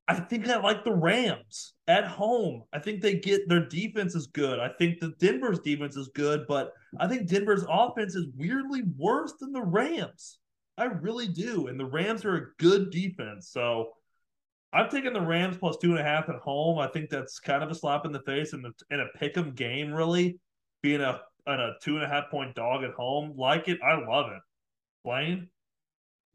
[0.09, 2.63] I think I like the Rams at home.
[2.73, 4.61] I think they get their defense is good.
[4.61, 9.35] I think the Denver's defense is good, but I think Denver's offense is weirdly worse
[9.41, 10.39] than the Rams.
[10.79, 11.69] I really do.
[11.69, 13.51] And the Rams are a good defense.
[13.51, 13.93] So
[14.73, 16.79] I've taken the Rams plus two and a half at home.
[16.79, 19.37] I think that's kind of a slap in the face in, the, in a pick
[19.37, 20.39] 'em game, really,
[20.83, 23.33] being a and a two and a half point dog at home.
[23.37, 23.79] Like it.
[23.83, 24.43] I love it.
[25.05, 25.49] Blaine?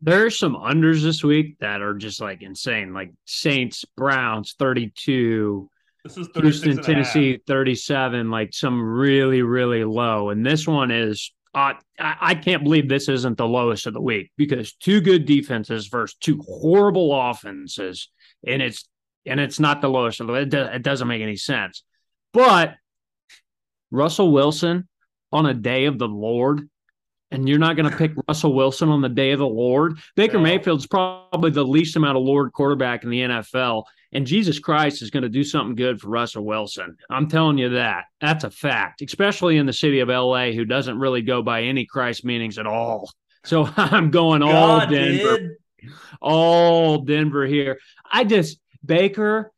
[0.01, 5.69] There's some unders this week that are just like insane, like Saints, Browns, 32,
[6.03, 6.83] This is Houston, and.
[6.83, 10.31] Tennessee, 37, like some really, really low.
[10.31, 14.01] And this one is, uh, I, I can't believe this isn't the lowest of the
[14.01, 18.09] week because two good defenses versus two horrible offenses.
[18.45, 18.87] And it's,
[19.25, 21.83] and it's not the lowest of the it, do, it doesn't make any sense.
[22.33, 22.75] But
[23.91, 24.87] Russell Wilson
[25.31, 26.69] on a day of the Lord,
[27.29, 29.99] and you're not going to pick Russell Wilson on the day of the Lord.
[30.15, 30.43] Baker No.
[30.43, 33.83] Mayfield's probably the least amount of Lord quarterback in the NFL,
[34.13, 36.97] and Jesus Christ is going to do something good for Russell Wilson.
[37.09, 38.05] I'm telling you that.
[38.19, 41.85] That's a fact, especially in the city of LA, who doesn't really go by any
[41.85, 43.09] Christ meanings at all.
[43.43, 45.57] So I'm going all Denver
[46.21, 47.79] all Denver here.
[48.09, 49.51] I just Baker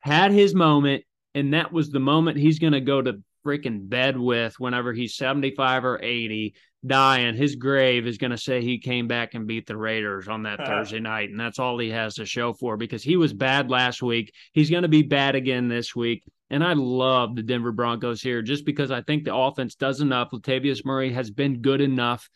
[0.00, 1.04] had his moment,
[1.34, 5.16] and that was the moment he's going to go to freaking bed with whenever he's
[5.16, 6.54] 75 or 80,
[6.86, 7.34] dying.
[7.34, 10.58] His grave is going to say he came back and beat the Raiders on that.
[10.66, 14.02] Thursday night, and that's all he has to show for because he was bad last
[14.02, 14.32] week.
[14.52, 16.24] He's going to be bad again this week.
[16.50, 20.30] And I love the Denver Broncos here just because I think the offense does enough.
[20.32, 22.28] Latavius Murray has been good enough.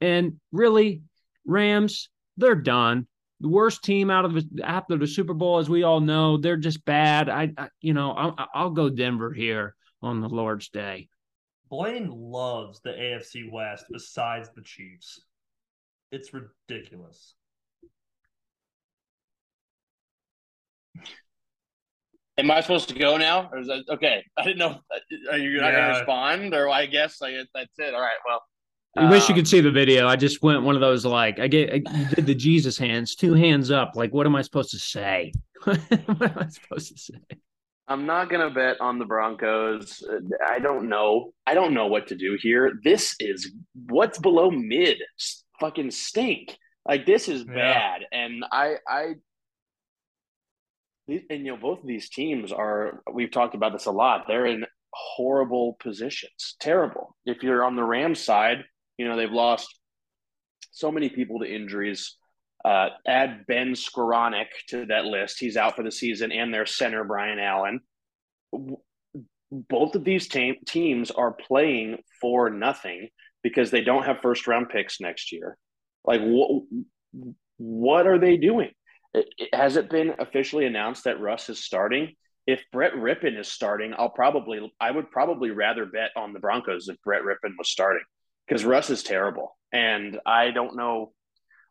[0.00, 1.02] And really,
[1.46, 3.06] Rams, they're done.
[3.40, 6.56] The worst team out of the, after the Super Bowl, as we all know, they're
[6.56, 7.28] just bad.
[7.28, 11.08] I, I you know, I'll, I'll go Denver here on the Lord's Day.
[11.68, 15.20] Blaine loves the AFC West besides the Chiefs.
[16.12, 17.34] It's ridiculous.
[22.38, 24.22] Am I supposed to go now, or is that okay?
[24.36, 24.78] I didn't know.
[25.30, 25.80] Are you not Yeah.
[25.80, 27.94] gonna respond, or I guess like that's it.
[27.94, 28.18] All right.
[28.26, 28.42] Well,
[28.96, 30.06] I wish you um, could see the video.
[30.06, 33.32] I just went one of those like I get I did the Jesus hands, two
[33.32, 33.92] hands up.
[33.94, 35.32] Like, what am I supposed to say?
[35.64, 37.20] what am I supposed to say?
[37.88, 40.02] I'm not gonna bet on the Broncos.
[40.48, 41.32] I don't know.
[41.46, 42.72] I don't know what to do here.
[42.82, 43.52] This is
[43.88, 44.98] what's below mid.
[45.60, 46.56] Fucking stink.
[46.86, 47.54] Like this is Yeah.
[47.54, 49.14] bad, and I, I,
[51.08, 53.02] and you know, both of these teams are.
[53.12, 54.24] We've talked about this a lot.
[54.26, 56.56] They're in horrible positions.
[56.60, 57.16] Terrible.
[57.24, 58.64] If you're on the Rams side,
[58.98, 59.68] you know they've lost
[60.72, 62.16] so many people to injuries.
[62.64, 65.38] Uh, add Ben Skowronek to that list.
[65.38, 67.80] He's out for the season, and their center Brian Allen.
[69.52, 73.08] Both of these te- teams are playing for nothing
[73.42, 75.56] because they don't have first round picks next year.
[76.04, 76.62] Like, what?
[77.58, 78.70] What are they doing?
[79.14, 82.14] It, it- has it been officially announced that Russ is starting?
[82.46, 86.88] If Brett Rypien is starting, I'll probably, I would probably rather bet on the Broncos
[86.88, 88.04] if Brett Rypien was starting
[88.46, 91.12] because Russ is terrible, and I don't know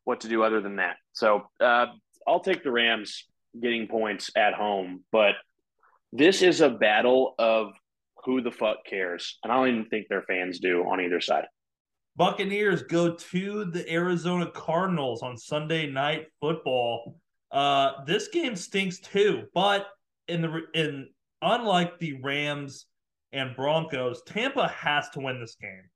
[0.05, 0.95] what to do other than that.
[1.13, 1.87] So uh,
[2.25, 3.25] I'll take the Rams
[3.61, 5.35] getting points at home, but
[6.13, 7.73] this is a battle of
[8.23, 11.45] who the fuck cares, and I don't even think their fans do on either side.
[12.15, 17.17] Buccaneers go to the Arizona Cardinals on Sunday night football.
[17.51, 19.87] Uh, this game stinks too, but
[20.27, 21.09] in the in
[21.41, 22.85] unlike the Rams
[23.33, 25.89] and Broncos, Tampa has to win this game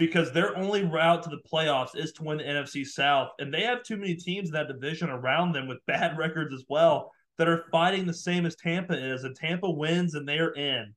[0.00, 3.60] because their only route to the playoffs is to win the NFC South, and they
[3.60, 7.46] have too many teams in that division around them with bad records as well that
[7.46, 10.94] are fighting the same as Tampa is, and Tampa wins and they're in.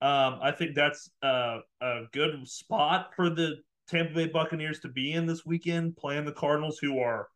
[0.00, 3.56] Um, I think that's uh, a good spot for the
[3.88, 7.28] Tampa Bay Buccaneers to be in this weekend, playing the Cardinals, who are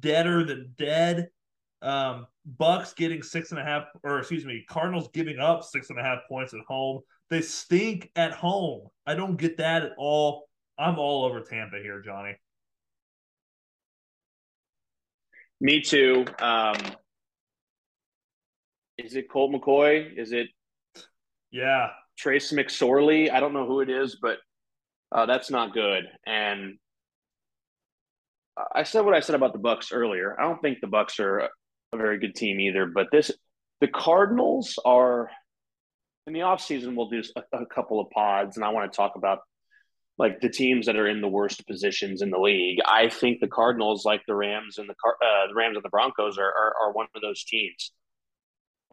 [0.00, 1.28] deader than dead.
[1.82, 2.26] Um,
[2.58, 6.02] Bucs getting six and a half, or excuse me, Cardinals giving up six and a
[6.02, 7.00] half points at home.
[7.28, 8.88] They stink at home.
[9.06, 10.48] I don't get that at all.
[10.78, 12.34] I'm all over Tampa here, Johnny.
[15.60, 16.24] Me too.
[16.40, 16.76] Um,
[18.98, 20.18] is it Colt McCoy?
[20.18, 20.48] Is it
[21.50, 23.30] Yeah, Trace McSorley?
[23.30, 24.38] I don't know who it is, but
[25.12, 26.04] uh, that's not good.
[26.26, 26.78] And
[28.74, 30.38] I said what I said about the Bucs earlier.
[30.38, 31.48] I don't think the Bucs are
[31.92, 32.86] a very good team either.
[32.86, 33.30] But this,
[33.80, 35.30] the Cardinals are
[36.26, 39.16] in the offseason, We'll do a, a couple of pods, and I want to talk
[39.16, 39.40] about
[40.18, 42.78] like the teams that are in the worst positions in the league.
[42.86, 45.88] I think the Cardinals, like the Rams and the Car- uh, the Rams and the
[45.88, 47.92] Broncos, are, are are one of those teams.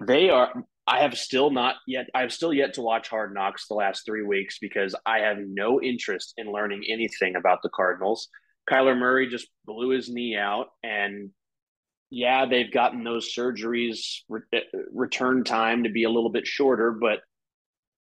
[0.05, 0.63] They are.
[0.87, 2.07] I have still not yet.
[2.15, 5.37] I have still yet to watch Hard Knocks the last three weeks because I have
[5.39, 8.29] no interest in learning anything about the Cardinals.
[8.69, 11.31] Kyler Murray just blew his knee out, and
[12.09, 14.41] yeah, they've gotten those surgeries re-
[14.93, 17.19] return time to be a little bit shorter, but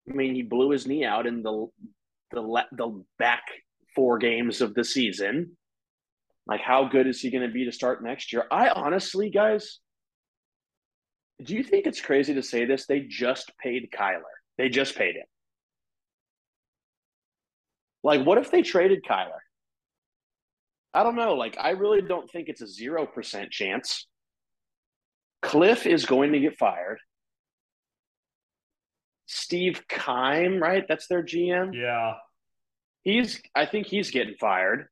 [0.08, 1.66] I mean, he blew his knee out in the
[2.30, 3.42] the the back
[3.94, 5.56] four games of the season.
[6.46, 8.46] Like, how good is he going to be to start next year?
[8.50, 9.80] I honestly, guys,
[11.42, 12.86] do you think it's crazy to say this?
[12.86, 14.22] They just paid Kyler.
[14.56, 15.26] They just paid him.
[18.02, 19.40] Like, what if they traded Kyler?
[20.94, 21.34] I don't know.
[21.34, 24.06] Like, I really don't think it's a zero percent chance.
[25.44, 26.98] Kliff is going to get fired.
[29.28, 30.84] Steve Keim, right?
[30.88, 31.74] That's their GM.
[31.74, 32.14] yeah.
[33.02, 34.88] He's I think he's getting fired.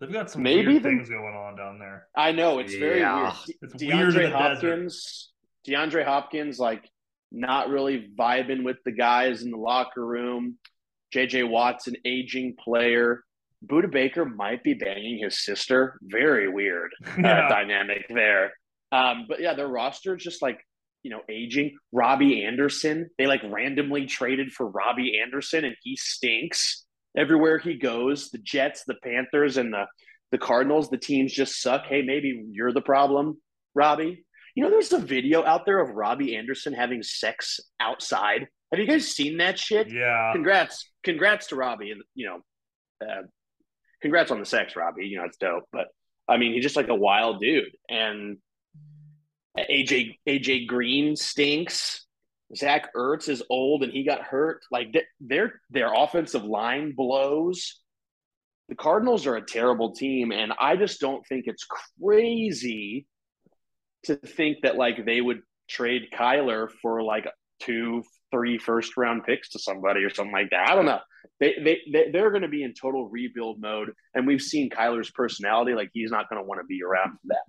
[0.00, 2.06] They've got some Maybe weird the- things going on down there.
[2.16, 3.32] I know it's very weird.
[3.62, 4.32] It's De- weird in DeAndre desert.
[4.36, 5.30] Hopkins,
[5.66, 6.88] DeAndre Hopkins, like
[7.32, 10.56] not really vibing with the guys in the locker room.
[11.14, 13.22] JJ Watt's an aging player.
[13.66, 15.98] Budda Baker might be banging his sister.
[16.02, 17.48] Very weird uh, Yeah.
[17.48, 18.52] dynamic there.
[18.92, 20.60] Um, but yeah, their roster is just like
[21.08, 21.74] you know aging.
[21.90, 26.84] Robbie Anderson, they like randomly traded for Robbie Anderson, and he stinks
[27.16, 28.28] everywhere he goes.
[28.28, 29.86] The Jets, the Panthers, and the
[30.32, 31.86] the Cardinals, the teams just suck.
[31.86, 33.38] Hey, maybe you're the problem,
[33.74, 34.22] Robbie.
[34.54, 38.46] You know, there's a video out there of Robbie Anderson having sex outside.
[38.70, 39.90] Have you guys seen that shit?
[39.90, 40.32] Yeah.
[40.34, 43.22] Congrats, congrats to Robbie, and you know, uh,
[44.02, 45.06] congrats on the sex, Robbie.
[45.06, 45.64] You know, it's dope.
[45.72, 45.86] But
[46.28, 48.36] I mean, he's just like a wild dude, and
[49.70, 52.04] AJ AJ Green stinks.
[52.56, 54.62] Zach Ertz is old and he got hurt.
[54.70, 57.80] Like th- their their offensive line blows.
[58.68, 61.66] The Cardinals are a terrible team, and I just don't think it's
[62.00, 63.06] crazy
[64.04, 67.26] to think that like they would trade Kyler for like
[67.60, 70.68] two, three first round picks to somebody or something like that.
[70.68, 71.00] I don't know.
[71.40, 75.10] They they, they they're going to be in total rebuild mode, and we've seen Kyler's
[75.10, 75.74] personality.
[75.74, 77.42] Like he's not going to want to be around for that.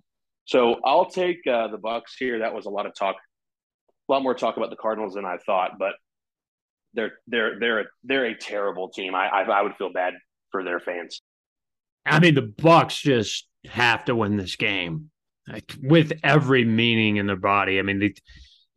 [0.50, 2.40] So I'll take uh, the Bucs here.
[2.40, 5.38] That was a lot of talk a lot more talk about the Cardinals than I
[5.46, 5.94] thought, but
[6.96, 9.14] they're they're they're they're a terrible team.
[9.14, 10.16] I I, I would feel bad
[10.52, 11.22] for their fans.
[12.04, 15.12] I mean, the Bucs just have to win this game
[15.48, 17.78] like, with every meaning in their body.
[17.78, 18.16] I mean, they,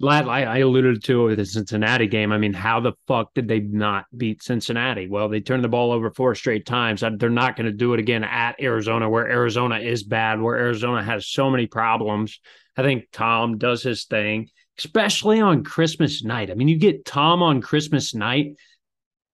[0.04, 2.32] I alluded to it with the Cincinnati game.
[2.32, 5.06] I mean, how the fuck did they not beat Cincinnati?
[5.08, 7.04] Well, they turned the ball over four straight times.
[7.18, 11.04] They're not going to do it again at Arizona, where Arizona is bad, where Arizona
[11.04, 12.40] has so many problems.
[12.76, 16.50] I think Tom does his thing, especially on Christmas night.
[16.50, 18.56] I mean, you get Tom on Christmas night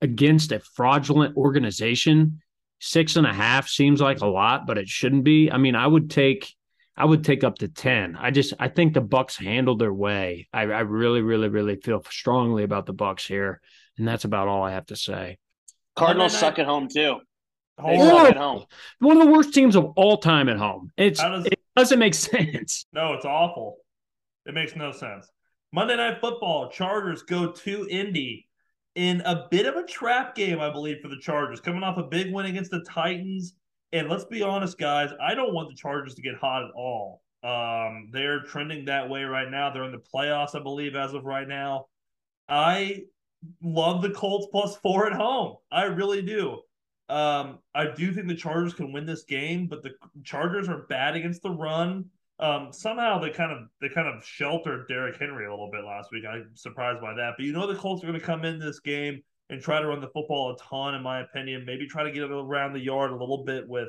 [0.03, 2.41] against a fraudulent organization.
[2.81, 5.51] Six and a half seems like a lot, but it shouldn't be.
[5.51, 6.55] I mean, I would take
[6.99, 8.17] I would take up to 10.
[8.17, 10.49] I just I think the Bucs handled their way.
[10.53, 13.61] I, I really, really, really feel strongly about the Bucs here.
[13.97, 15.39] And that's about all I have to say.
[15.95, 17.21] Cardinals suck at home too.
[18.27, 18.65] at home.
[18.99, 20.91] One of the worst teams of all time at home.
[20.97, 22.87] It's does, it doesn't make sense.
[22.93, 23.77] No, it's awful.
[24.45, 25.31] It makes no sense.
[25.73, 28.49] Monday Night Football, Chargers go to Indy
[28.97, 32.03] in a bit of a trap game, I believe, for the Chargers, coming off a
[32.03, 33.55] big win against the Titans.
[33.93, 37.23] And let's be honest, guys, I don't want the Chargers to get hot at all.
[37.43, 39.71] Um, they're trending that way right now.
[39.71, 41.87] They're in the playoffs, I believe, as of right now.
[42.49, 43.05] I
[43.63, 45.57] love the Colts plus four at home.
[45.71, 46.61] I really do.
[47.09, 49.93] Um, I do think the Chargers can win this game, but the
[50.25, 52.07] Chargers are bad against the run.
[52.41, 56.11] Um, somehow they kind of they kind of sheltered Derrick Henry a little bit last
[56.13, 56.25] week.
[56.31, 57.35] I'm surprised by that.
[57.37, 59.87] But you know the Colts are going to come in this game and try to
[59.87, 61.65] run the football a ton, in my opinion.
[61.65, 63.89] Maybe try to get it around the yard a little bit with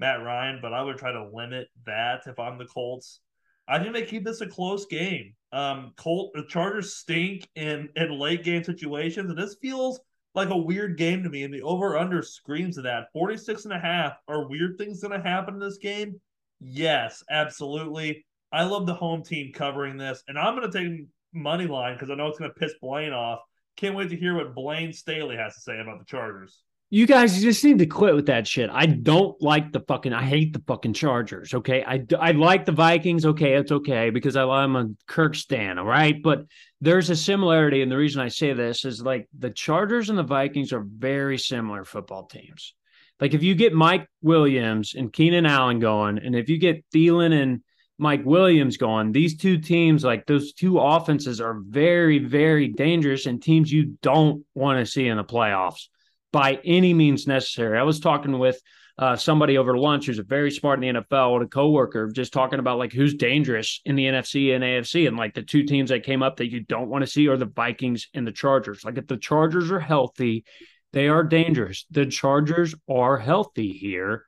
[0.00, 3.20] Matt Ryan, but I would try to limit that if I'm the Colts.
[3.66, 5.34] I think they keep this a close game.
[5.52, 10.00] Um, Colt the Chargers stink in in late game situations, and this feels
[10.34, 11.44] like a weird game to me.
[11.44, 14.14] And the over under screams of that 46 and a half.
[14.28, 16.20] Are weird things going to happen in this game?
[16.60, 18.26] Yes, absolutely.
[18.52, 22.10] I love the home team covering this, and I'm going to take money line because
[22.10, 23.40] I know it's going to piss Blaine off.
[23.76, 26.62] Can't wait to hear what Blaine Staley has to say about the Chargers.
[26.90, 28.70] You guys just need to quit with that shit.
[28.70, 30.12] I don't like the fucking.
[30.12, 31.52] I hate the fucking Chargers.
[31.52, 33.26] Okay, I I like the Vikings.
[33.26, 35.78] Okay, it's okay because I, I'm a Kirk stan.
[35.78, 36.44] All right, but
[36.80, 40.22] there's a similarity, and the reason I say this is like the Chargers and the
[40.22, 42.74] Vikings are very similar football teams.
[43.20, 47.32] Like if you get Mike Williams and Keenan Allen going, and if you get Thielen
[47.32, 47.62] and
[47.98, 49.12] Mike Williams going.
[49.12, 54.44] These two teams, like those two offenses, are very, very dangerous and teams you don't
[54.54, 55.88] want to see in the playoffs
[56.32, 57.78] by any means necessary.
[57.78, 58.60] I was talking with
[58.98, 62.32] uh, somebody over lunch who's a very smart in the NFL, and a coworker, just
[62.32, 65.90] talking about like who's dangerous in the NFC and AFC, and like the two teams
[65.90, 68.84] that came up that you don't want to see are the Vikings and the Chargers.
[68.84, 70.44] Like if the Chargers are healthy,
[70.92, 71.86] they are dangerous.
[71.90, 74.26] The Chargers are healthy here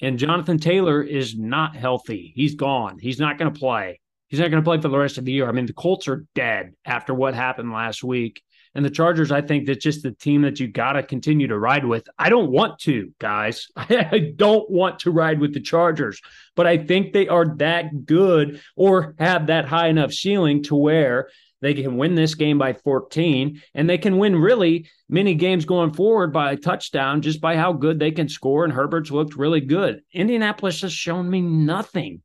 [0.00, 2.32] and Jonathan Taylor is not healthy.
[2.34, 2.98] He's gone.
[2.98, 4.00] He's not going to play.
[4.28, 5.48] He's not going to play for the rest of the year.
[5.48, 8.42] I mean, the Colts are dead after what happened last week.
[8.74, 11.58] And the Chargers, I think that's just the team that you got to continue to
[11.58, 12.08] ride with.
[12.16, 13.66] I don't want to, guys.
[13.76, 16.20] I don't want to ride with the Chargers,
[16.54, 21.28] but I think they are that good or have that high enough ceiling to where
[21.60, 25.92] they can win this game by 14, and they can win really many games going
[25.92, 28.64] forward by a touchdown just by how good they can score.
[28.64, 30.00] And Herbert's looked really good.
[30.12, 32.22] Indianapolis has shown me nothing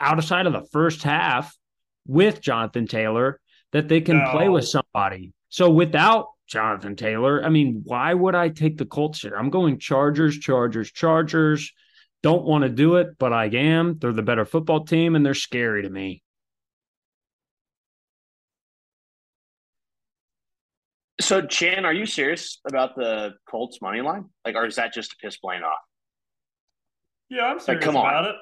[0.00, 1.56] outside of the first half
[2.06, 3.40] with Jonathan Taylor
[3.72, 4.30] that they can no.
[4.30, 5.32] play with somebody.
[5.48, 9.34] So without Jonathan Taylor, I mean, why would I take the Colts here?
[9.36, 11.72] I'm going Chargers, Chargers, Chargers.
[12.22, 13.98] Don't want to do it, but I am.
[13.98, 16.21] They're the better football team and they're scary to me.
[21.22, 24.26] So, Chan, are you serious about the Colts money line?
[24.44, 25.78] Like, or is that just to piss Blaine off?
[27.28, 28.30] Yeah, I'm serious like, come about on.
[28.30, 28.36] it.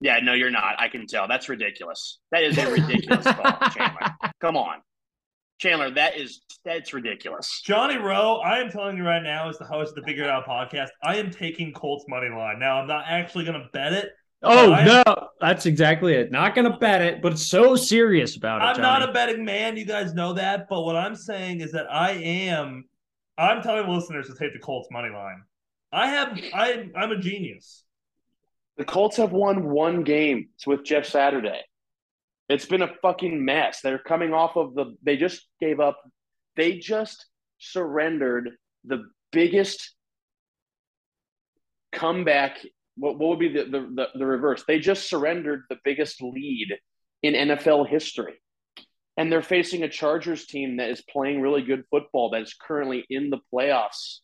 [0.00, 0.76] Yeah, no, you're not.
[0.78, 1.28] I can tell.
[1.28, 2.18] That's ridiculous.
[2.30, 4.16] That is a ridiculous call, Chandler.
[4.40, 4.78] Come on.
[5.58, 7.62] Chandler, that is that's ridiculous.
[7.64, 10.30] Johnny Rowe, I am telling you right now, as the host of the Figure It
[10.30, 12.58] Out podcast, I am taking Colts money line.
[12.58, 14.10] Now, I'm not actually going to bet it,
[14.42, 16.32] Oh no, that's exactly it.
[16.32, 18.64] Not going to bet it, but so serious about it.
[18.64, 18.82] I'm Johnny.
[18.82, 19.76] not a betting man.
[19.76, 20.68] You guys know that.
[20.68, 22.84] But what I'm saying is that I am.
[23.38, 25.42] I'm telling listeners to take the Colts money line.
[25.92, 26.38] I have.
[26.54, 26.88] I.
[26.96, 27.84] I'm a genius.
[28.76, 30.48] The Colts have won one game.
[30.56, 31.60] It's with Jeff Saturday.
[32.48, 33.80] It's been a fucking mess.
[33.80, 34.96] They're coming off of the.
[35.02, 36.00] They just gave up.
[36.56, 37.26] They just
[37.58, 38.50] surrendered
[38.84, 39.94] the biggest
[41.92, 42.58] comeback
[42.96, 44.64] what, what would be the, the, the, reverse?
[44.66, 46.68] They just surrendered the biggest lead
[47.22, 48.34] in NFL history.
[49.16, 53.04] And they're facing a Chargers team that is playing really good football that is currently
[53.10, 54.18] in the playoffs.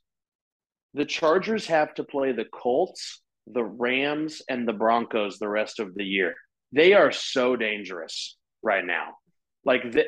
[0.95, 5.95] The Chargers have to play the Colts, the Rams, and the Broncos the rest of
[5.95, 6.35] the year.
[6.73, 9.17] They are so dangerous right now.
[9.65, 10.07] Like the,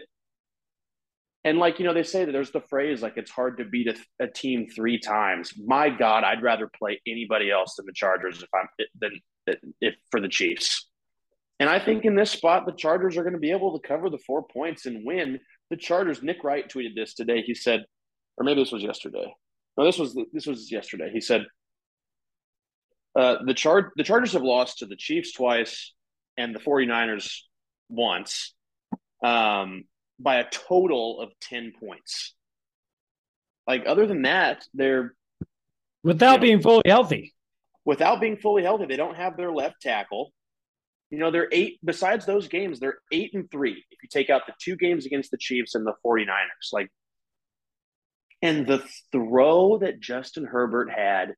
[1.45, 3.89] And like you know, they say that there's the phrase like it's hard to beat
[3.89, 5.55] a, a, team three times.
[5.57, 8.69] My God, I'd rather play anybody else than the Chargers if I'm
[9.01, 10.87] than if for the Chiefs.
[11.59, 14.11] And I think in this spot, the Chargers are going to be able to cover
[14.11, 15.41] the four points and win.
[15.71, 16.23] The Chargers.
[16.23, 17.43] Nick Wright tweeted this today.
[17.43, 17.85] He said,
[18.37, 19.33] or maybe this was yesterday.
[19.79, 21.11] No, this was this was yesterday.
[21.13, 21.47] He said,
[23.19, 25.95] uh, the chart the Chargers have lost to the Chiefs twice
[26.37, 27.41] and the 49ers
[27.89, 28.55] once
[29.25, 29.85] um,
[30.23, 32.35] by a total of 10 points.
[33.67, 35.15] Like other than that, they're
[36.03, 37.35] without you know, being fully healthy.
[37.85, 40.33] Without being fully healthy, they don't have their left tackle.
[41.11, 43.85] You know, they're eight besides those games, they're eight and three.
[43.91, 46.91] If you take out the two games against the Chiefs and the 49ers, like
[48.43, 48.83] and the
[49.13, 51.35] throw that Justin Herbert had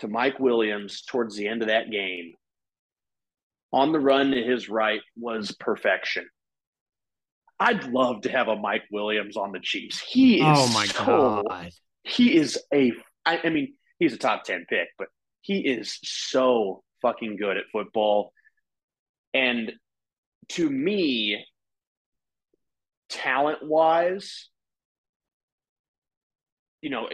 [0.00, 2.34] to Mike Williams towards the end of that game
[3.72, 6.28] on the run to his right was perfection.
[7.60, 10.00] I'd love to have a Mike Williams on the Chiefs.
[10.00, 11.70] He is oh my so, god.
[12.04, 12.92] He is a
[13.26, 15.08] I, I mean, he's a top 10 pick, but
[15.42, 18.32] he is so fucking good at football.
[19.34, 19.72] And
[20.50, 21.44] to me,
[23.10, 24.48] talent wise,
[26.80, 27.08] you know,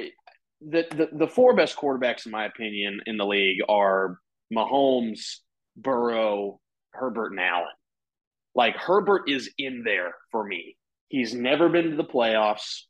[0.61, 4.19] the, the the four best quarterbacks in my opinion in the league are
[4.55, 5.39] Mahomes,
[5.77, 6.61] Burrow,
[6.93, 7.67] Herbert, and Allen.
[8.57, 10.77] Like Herbert is in there for me.
[11.09, 12.81] He's never been to the playoffs.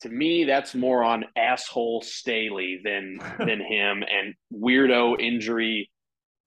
[0.00, 5.90] To me, that's more on asshole Staley than than him and weirdo injury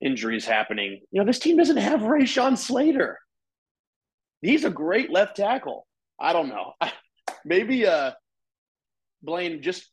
[0.01, 1.01] injuries happening.
[1.11, 3.19] You know, this team doesn't have Rashawn Slater.
[4.41, 5.87] He's a great left tackle.
[6.19, 6.73] I don't know.
[7.45, 8.11] Maybe uh
[9.21, 9.87] Blaine, just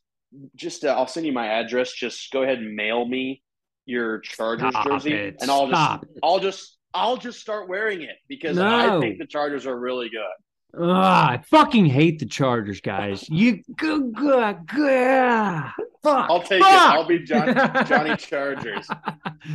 [0.55, 1.93] just uh, I'll send you my address.
[1.93, 3.43] Just go ahead and mail me
[3.85, 5.35] your Chargers Stop jersey, it.
[5.39, 8.97] and I'll Stop just I'll just I'll just start wearing it because no.
[8.97, 10.23] I think the Chargers are really good.
[10.75, 13.29] Ugh, I fucking hate the Chargers, guys.
[13.29, 15.63] You good, good, good.
[16.01, 16.93] Fuck, I'll take fuck.
[16.93, 16.97] it.
[16.97, 17.53] I'll be Johnny,
[17.87, 18.87] Johnny Chargers.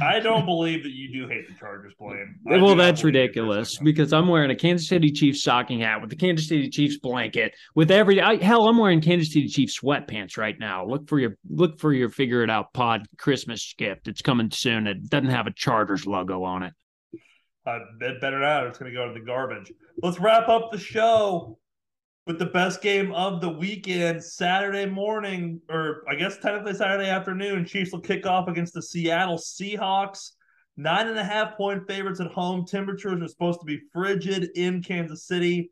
[0.00, 2.36] I don't believe that you do hate the Chargers, Blaine.
[2.44, 6.48] well, that's ridiculous because I'm wearing a Kansas City Chiefs stocking hat with the Kansas
[6.48, 8.68] City Chiefs blanket with every I, hell.
[8.68, 10.86] I'm wearing Kansas City Chiefs sweatpants right now.
[10.86, 14.06] Look for your look for your figure it out pod Christmas gift.
[14.06, 14.86] It's coming soon.
[14.86, 16.72] It doesn't have a Chargers logo on it.
[17.68, 17.80] Uh,
[18.20, 18.66] better not.
[18.66, 19.70] It's going to go to the garbage.
[20.02, 21.58] Let's wrap up the show
[22.26, 27.66] with the best game of the weekend Saturday morning, or I guess technically Saturday afternoon.
[27.66, 30.30] Chiefs will kick off against the Seattle Seahawks.
[30.78, 32.64] Nine and a half point favorites at home.
[32.64, 35.70] Temperatures are supposed to be frigid in Kansas City.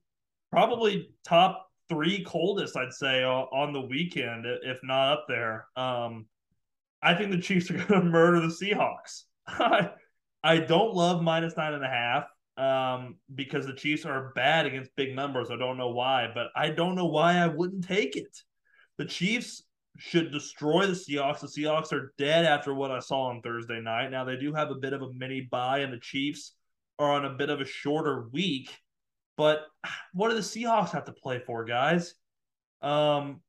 [0.50, 5.66] Probably top three coldest, I'd say, on the weekend, if not up there.
[5.76, 6.26] Um,
[7.02, 9.22] I think the Chiefs are going to murder the Seahawks.
[10.42, 12.24] I don't love minus nine and a half
[12.56, 15.50] um, because the Chiefs are bad against big numbers.
[15.50, 18.36] I don't know why, but I don't know why I wouldn't take it.
[18.98, 19.62] The Chiefs
[19.98, 21.40] should destroy the Seahawks.
[21.40, 24.10] The Seahawks are dead after what I saw on Thursday night.
[24.10, 26.54] Now they do have a bit of a mini bye, and the Chiefs
[26.98, 28.76] are on a bit of a shorter week.
[29.36, 29.66] But
[30.12, 32.14] what do the Seahawks have to play for, guys?
[32.80, 33.40] Um,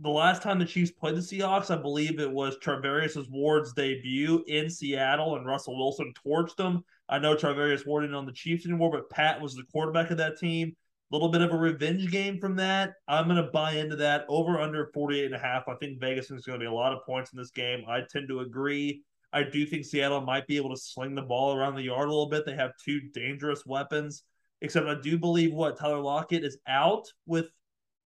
[0.00, 4.44] the last time the Chiefs played the Seahawks, I believe it was Charvarius Ward's debut
[4.46, 6.84] in Seattle, and Russell Wilson torched them.
[7.08, 10.18] I know Charvarius Ward isn't on the Chiefs anymore, but Pat was the quarterback of
[10.18, 10.76] that team.
[11.10, 12.92] A little bit of a revenge game from that.
[13.08, 15.66] I'm going to buy into that over under 48 and a half.
[15.66, 17.84] I think Vegas is going to be a lot of points in this game.
[17.88, 19.02] I tend to agree.
[19.32, 22.10] I do think Seattle might be able to sling the ball around the yard a
[22.10, 22.44] little bit.
[22.46, 24.22] They have two dangerous weapons,
[24.60, 27.46] except I do believe what Tyler Lockett is out with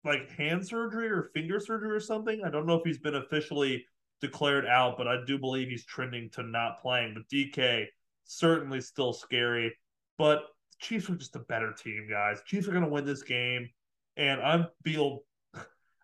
[0.05, 2.43] like hand surgery or finger surgery or something.
[2.45, 3.85] I don't know if he's been officially
[4.21, 7.15] declared out, but I do believe he's trending to not playing.
[7.15, 7.87] But DK
[8.25, 9.75] certainly still scary.
[10.17, 10.43] But
[10.81, 12.41] Chiefs are just a better team, guys.
[12.47, 13.69] Chiefs are going to win this game,
[14.17, 15.21] and I'm feel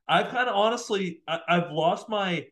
[0.08, 2.46] I've kind of honestly I, I've lost my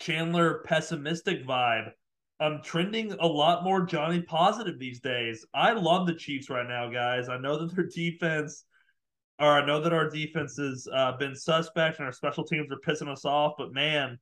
[0.00, 1.92] Chandler pessimistic vibe.
[2.40, 5.46] I'm trending a lot more Johnny positive these days.
[5.54, 7.28] I love the Chiefs right now, guys.
[7.28, 8.64] I know that their defense
[9.38, 12.78] or I know that our defense has uh, been suspect and our special teams are
[12.86, 14.18] pissing us off, but man,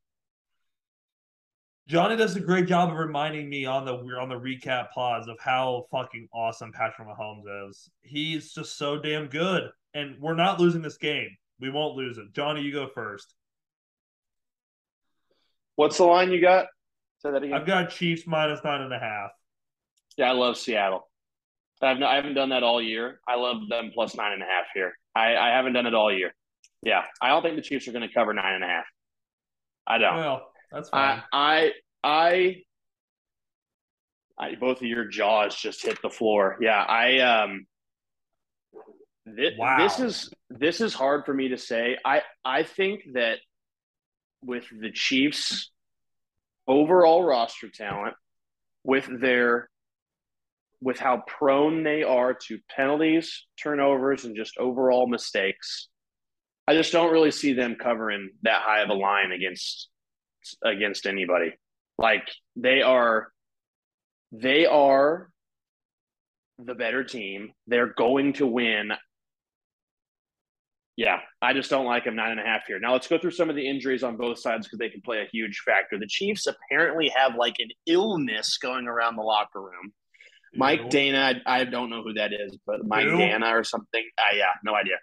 [1.90, 5.26] Johnny does a great job of reminding me on the we're on the recap pods
[5.26, 7.90] of how fucking awesome Patrick Mahomes is.
[8.02, 11.36] He's just so damn good, and we're not losing this game.
[11.58, 12.32] We won't lose it.
[12.32, 13.34] Johnny, you go first.
[15.74, 16.66] What's the line you got?
[17.18, 17.54] Say that again.
[17.54, 19.30] I've got Chiefs minus nine and a half.
[20.16, 21.09] Yeah, I love Seattle.
[21.82, 23.20] I've no, I haven't done that all year.
[23.26, 24.92] I love them plus nine and a half here.
[25.14, 26.34] I, I haven't done it all year.
[26.82, 28.84] Yeah, I don't think the Chiefs are going to cover nine and a half.
[29.86, 30.16] I don't.
[30.16, 31.22] Well, that's fine.
[31.32, 31.72] I,
[32.04, 32.56] I,
[34.38, 36.56] I, both of your jaws just hit the floor.
[36.60, 37.66] Yeah, I, um,
[39.26, 39.78] This, Wow.
[39.78, 41.96] this is this is hard for me to say.
[42.04, 43.38] I I think that
[44.42, 45.70] with the Chiefs'
[46.66, 48.14] overall roster talent,
[48.84, 49.68] with their
[50.80, 55.88] with how prone they are to penalties, turnovers, and just overall mistakes,
[56.66, 59.88] I just don't really see them covering that high of a line against
[60.64, 61.52] against anybody.
[61.98, 63.28] Like they are
[64.32, 65.30] they are
[66.58, 67.52] the better team.
[67.66, 68.92] They're going to win.
[70.96, 72.78] Yeah, I just don't like them nine and a half here.
[72.78, 75.22] Now let's go through some of the injuries on both sides because they can play
[75.22, 75.98] a huge factor.
[75.98, 79.92] The Chiefs apparently have like an illness going around the locker room.
[80.54, 80.88] Mike Ew.
[80.88, 83.12] Danna, I, I don't know who that is, but Mike Ew.
[83.12, 84.04] Danna or something.
[84.18, 84.96] Uh, yeah, no idea.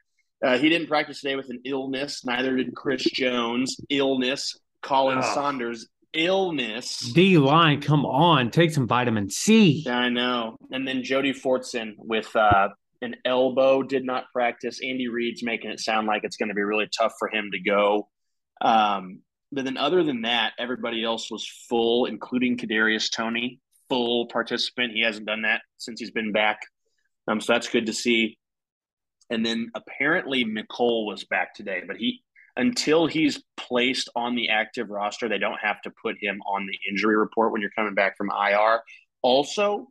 [0.44, 2.24] Uh, he didn't practice today with an illness.
[2.26, 3.78] Neither did Chris Jones.
[3.90, 4.56] Illness.
[4.84, 5.34] Khalen Ugh.
[5.34, 5.88] Saunders.
[6.14, 7.00] Illness.
[7.14, 9.86] D line, come on, take some vitamin C.
[9.88, 10.58] I know.
[10.72, 12.70] And then Jody Fortson with uh,
[13.02, 14.80] an elbow did not practice.
[14.82, 17.60] Andy Reid's making it sound like it's going to be really tough for him to
[17.60, 18.10] go.
[18.62, 19.20] Um,
[19.52, 23.60] but then, other than that, everybody else was full, including Kadarius Toney,
[23.90, 24.94] full participant.
[24.94, 26.62] He hasn't done that since he's been back,
[27.28, 28.38] um, so that's good to see.
[29.30, 32.22] And then apparently Mecole was back today, but he
[32.58, 36.78] until he's placed on the active roster, they don't have to put him on the
[36.90, 38.82] injury report when you're coming back from IR.
[39.22, 39.88] Also,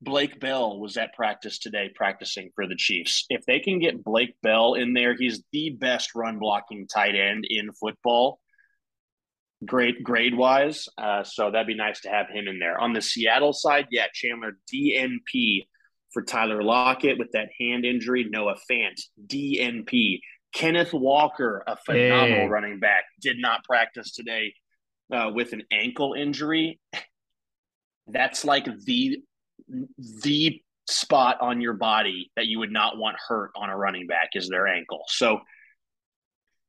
[0.00, 3.24] Blake Bell was at practice today practicing for the Chiefs.
[3.30, 7.44] If they can get Blake Bell in there, he's the best run blocking tight end
[7.48, 8.40] in football,
[9.64, 10.88] great grade wise.
[10.96, 12.80] Uh, so that'd be nice to have him in there.
[12.80, 15.66] On the Seattle side, yeah, Chandler DNP
[16.12, 18.24] for Tyler Lockett with that hand injury.
[18.28, 20.20] Noah Fant DNP.
[20.54, 24.54] Kenneth Walker, a phenomenal running back, did not practice today
[25.12, 26.80] uh, with an ankle injury.
[28.06, 29.22] That's like the
[30.22, 34.30] the spot on your body that you would not want hurt on a running back
[34.32, 35.02] is their ankle.
[35.08, 35.40] So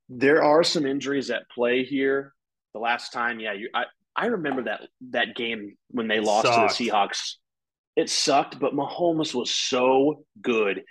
[0.10, 2.34] there are some injuries at play here.
[2.74, 3.86] The last time, yeah, you I,
[4.16, 4.82] I remember that
[5.12, 6.78] that game when they lost Sucked.
[6.78, 7.36] to the Seahawks.
[7.96, 10.84] It sucked, but Mahomes was so good.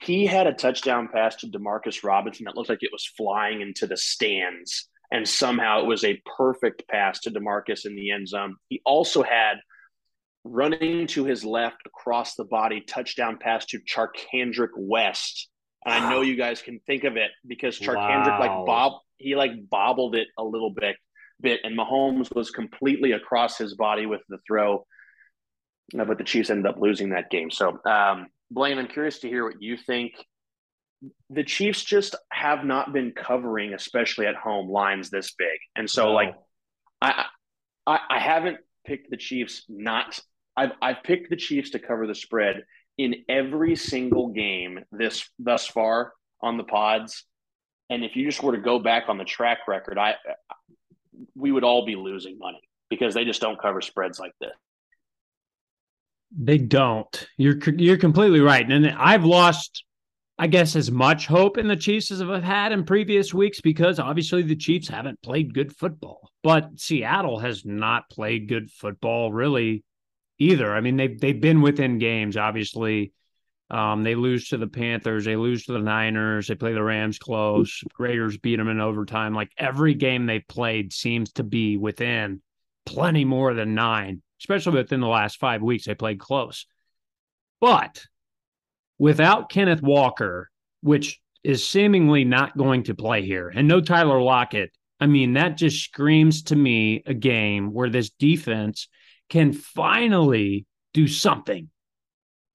[0.00, 3.86] He had a touchdown pass to Demarcus Robinson that looked like it was flying into
[3.86, 8.56] the stands, and somehow it was a perfect pass to Demarcus in the end zone.
[8.68, 9.54] He also had
[10.44, 15.48] running to his left across the body touchdown pass to Charcandrick West.
[15.84, 18.40] And I know you guys can think of it because Charcandrick Wow.
[18.40, 20.96] like bob he like bobbled it a little bit
[21.42, 24.86] bit and Mahomes was completely across his body with the throw.
[25.98, 27.50] Uh, But the Chiefs ended up losing that game.
[27.50, 30.12] So um Blaine, I'm curious to hear what you think.
[31.30, 35.58] The Chiefs just have not been covering, especially at home, lines this big.
[35.74, 36.12] And so No.
[36.12, 36.34] like
[37.00, 37.24] I,
[37.86, 40.20] I I haven't picked the Chiefs not
[40.56, 42.64] I've I've picked the Chiefs to cover the spread
[42.98, 46.12] in every single game this thus far
[46.42, 47.24] on the pods.
[47.90, 50.14] And if you just were to go back on the track record, I
[51.34, 52.60] we would all be losing money
[52.90, 54.52] because they just don't cover spreads like this.
[56.38, 57.28] They don't.
[57.36, 58.70] You're you're completely right.
[58.70, 59.84] And I've lost,
[60.38, 63.98] I guess, as much hope in the Chiefs as I've had in previous weeks because
[63.98, 66.30] obviously the Chiefs haven't played good football.
[66.42, 69.84] But Seattle has not played good football really
[70.38, 70.74] either.
[70.74, 73.12] I mean, they've they've been within games, obviously.
[73.72, 77.18] Um, they lose to the Panthers, they lose to the Niners, they play the Rams
[77.18, 77.82] close.
[77.98, 79.34] Raiders beat them in overtime.
[79.34, 82.42] Like every game they played seems to be within
[82.84, 85.86] plenty more than nine, especially within the last five weeks.
[85.86, 86.66] They played close.
[87.62, 88.04] But
[88.98, 90.50] without Kenneth Walker,
[90.82, 94.70] which is seemingly not going to play here, and no Tyler Lockett,
[95.00, 98.88] I mean, that just screams to me a game where this defense
[99.30, 101.70] can finally do something,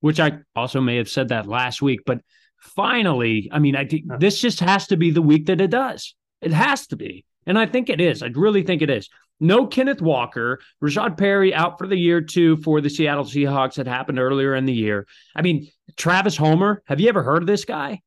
[0.02, 2.22] which I also may have said that last week, but
[2.60, 6.16] finally, I mean, I think this just has to be the week that it does.
[6.42, 7.26] It has to be.
[7.46, 8.22] And I think it is.
[8.22, 9.10] I really think it is.
[9.40, 13.88] No Kenneth Walker, Rashaad Penny out for the year two for the Seattle Seahawks that
[13.88, 15.08] happened earlier in the year.
[15.36, 18.02] I mean, Travis Homer, have you ever heard of this guy?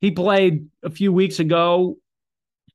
[0.00, 1.96] He played a few weeks ago,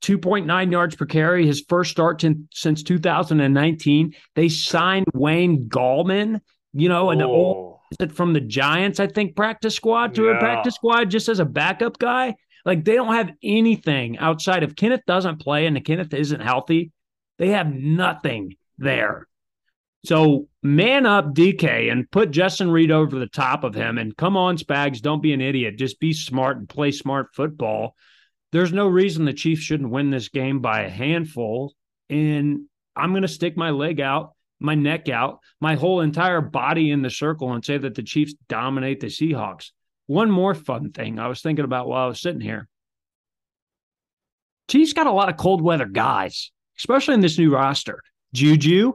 [0.01, 4.15] 2.9 yards per carry, his first start in, since 2019.
[4.35, 6.39] They signed Wayne Gallman,
[6.73, 7.78] you know, an old oh.
[7.99, 8.07] Oh.
[8.09, 10.37] from the Giants, I think, practice squad to Yeah.
[10.37, 12.35] a practice squad just as a backup guy.
[12.65, 16.91] Like they don't have anything outside of Kenneth doesn't play and Kenneth isn't healthy.
[17.37, 19.27] They have nothing there.
[20.05, 24.37] So man up DK and put Justin Reid over the top of him and come
[24.37, 25.77] on, Spags, don't be an idiot.
[25.77, 27.95] Just be smart and play smart football.
[28.51, 31.73] There's no reason the Chiefs shouldn't win this game by a handful.
[32.09, 32.61] And
[32.95, 37.01] I'm going to stick my leg out, my neck out, my whole entire body in
[37.01, 39.71] the circle and say that the Chiefs dominate the Seahawks.
[40.07, 42.67] one more fun thing I was thinking about while I was sitting here.
[44.67, 48.01] Chiefs got a lot of cold weather guys, especially in this new roster.
[48.33, 48.93] Juju,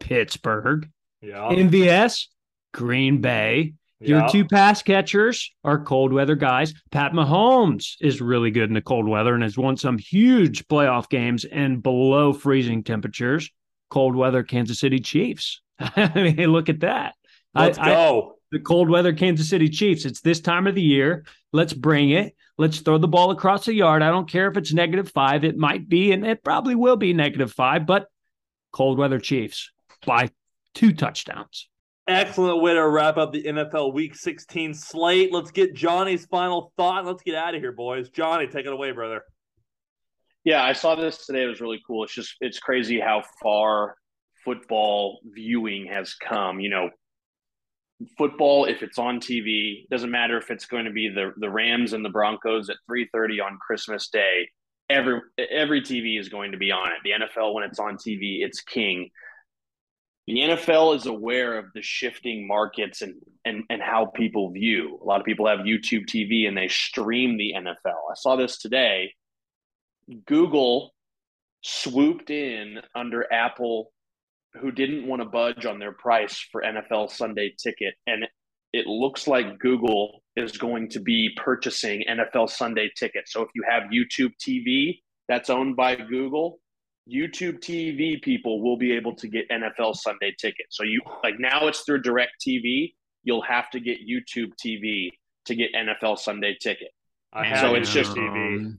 [0.00, 0.88] Pittsburgh,
[1.20, 1.48] Yeah.
[1.50, 2.28] MVS,
[2.72, 3.74] Green Bay.
[4.02, 6.72] Your two pass catchers are cold weather guys.
[6.90, 11.10] Pat Mahomes is really good in the cold weather and has won some huge playoff
[11.10, 13.50] games in below freezing temperatures.
[13.90, 15.60] Cold weather Kansas City Chiefs.
[15.78, 17.14] I mean, look at that.
[17.54, 18.36] I- Let's I- go.
[18.52, 20.04] the cold weather Kansas City Chiefs.
[20.04, 21.24] It's this time of the year.
[21.52, 22.34] Let's bring it.
[22.58, 24.02] Let's throw the ball across the yard.
[24.02, 25.44] I don't care if it's negative five.
[25.44, 28.06] It might be, and it probably will be negative five, but
[28.72, 29.72] cold weather Chiefs
[30.06, 30.30] by
[30.74, 31.68] two touchdowns.
[32.06, 35.32] Excellent way to wrap up the NFL Week 16 slate.
[35.32, 37.06] Let's get Johnny's final thought.
[37.06, 38.10] Let's get out of here, boys.
[38.10, 39.22] Johnny, take it away, brother.
[40.44, 41.42] Yeah, I saw this today.
[41.44, 42.04] It was really cool.
[42.04, 43.94] It's just it's crazy how far
[44.44, 46.60] football viewing has come.
[46.60, 46.90] You know,
[48.16, 51.92] football if it's on TV doesn't matter if it's going to be the the Rams
[51.92, 54.48] and the Broncos at 3:30 on Christmas Day.
[54.88, 56.98] Every every TV is going to be on it.
[57.04, 59.10] The NFL when it's on TV, it's king.
[60.26, 63.14] The NFL is aware of the shifting markets and
[63.44, 64.98] and and how people view.
[65.02, 68.10] A lot of people have YouTube TV and they stream the NFL.
[68.10, 69.12] I saw this today.
[70.26, 70.94] Google
[71.62, 73.92] swooped in under Apple,
[74.54, 77.94] who didn't want to budge on their price for NFL Sunday ticket.
[78.06, 78.24] And
[78.72, 83.28] it looks like Google is going to be purchasing NFL Sunday ticket.
[83.28, 86.58] So if you have YouTube TV that's owned by Google,
[87.12, 90.66] YouTube TV people will be able to get NFL Sunday ticket.
[90.70, 92.94] So you like now it's through direct TV.
[93.24, 95.10] You'll have to get YouTube TV
[95.46, 96.88] to get NFL Sunday ticket.
[97.32, 98.76] I And so it's just- TV.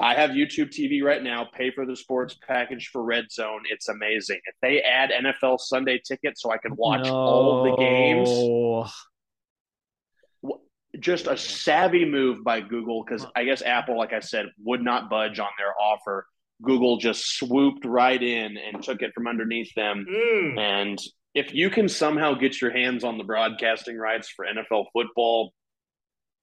[0.00, 1.48] I have YouTube TV right now.
[1.56, 3.62] Pay for the sports package for Red Zone.
[3.70, 4.40] It's amazing.
[4.44, 8.28] If they add NFL Sunday ticket so I can watch all the games,
[11.00, 15.08] just a savvy move by Google because I guess Apple, like I said, would not
[15.08, 16.26] budge on their offer.
[16.62, 20.06] Google just swooped right in and took it from underneath them.
[20.08, 20.58] Mm.
[20.58, 21.02] And
[21.34, 25.52] if you can somehow get your hands on the broadcasting rights for NFL football,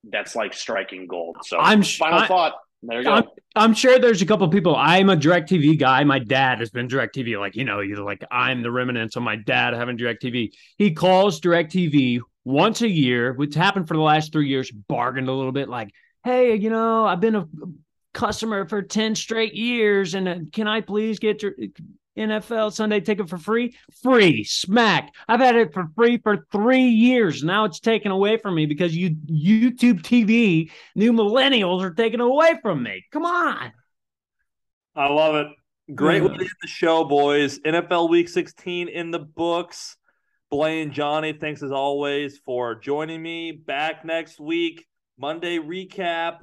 [0.03, 1.38] that's like striking gold.
[1.43, 2.53] So, I'm final I- thought.
[2.85, 3.11] There you go.
[3.11, 3.23] I'm,
[3.55, 4.76] I'm sure there's a couple people.
[4.76, 6.03] I'm a DirecTV guy.
[6.03, 7.39] My dad has been DirecTV.
[7.39, 10.51] Like, you know, either like I'm the remnants of my dad having DirecTV.
[10.77, 15.34] He calls DirecTV once a year, which happened for the last three years, bargained a
[15.34, 15.91] little bit like,
[16.23, 17.47] hey, you know, I've been a
[18.14, 20.14] customer for 10 straight years.
[20.14, 21.53] And uh, can I please get your
[22.18, 23.76] NFL Sunday ticket for free?
[24.03, 25.14] Free, smack.
[25.27, 27.44] I've had it for free for three years.
[27.44, 32.23] Now it's taken away from me because you YouTube TV new millennials are taking it
[32.23, 33.03] away from me.
[33.11, 33.72] Come on.
[34.95, 35.48] I love it.
[35.95, 36.35] Great way Mm.
[36.38, 37.60] to end the show, boys.
[37.60, 39.98] NFL Week 16 in the books.
[40.49, 43.52] Blaine, Johnny, thanks as always for joining me.
[43.53, 44.85] Back next week,
[45.18, 46.41] Monday recap.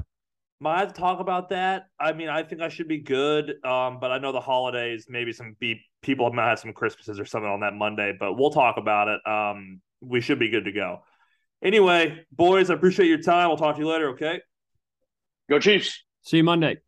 [0.63, 1.87] Might have to talk about that.
[1.99, 5.33] I mean, I think I should be good, um, but I know the holidays, maybe
[5.33, 8.77] some be- people might have some Christmases or something on that Monday, but we'll talk
[8.77, 9.27] about it.
[9.27, 11.03] Um, we should be good to go.
[11.63, 13.49] Anyway, boys, I appreciate your time.
[13.49, 14.41] We'll talk to you later, okay?
[15.49, 16.05] Go Chiefs.
[16.23, 16.79] See you Monday.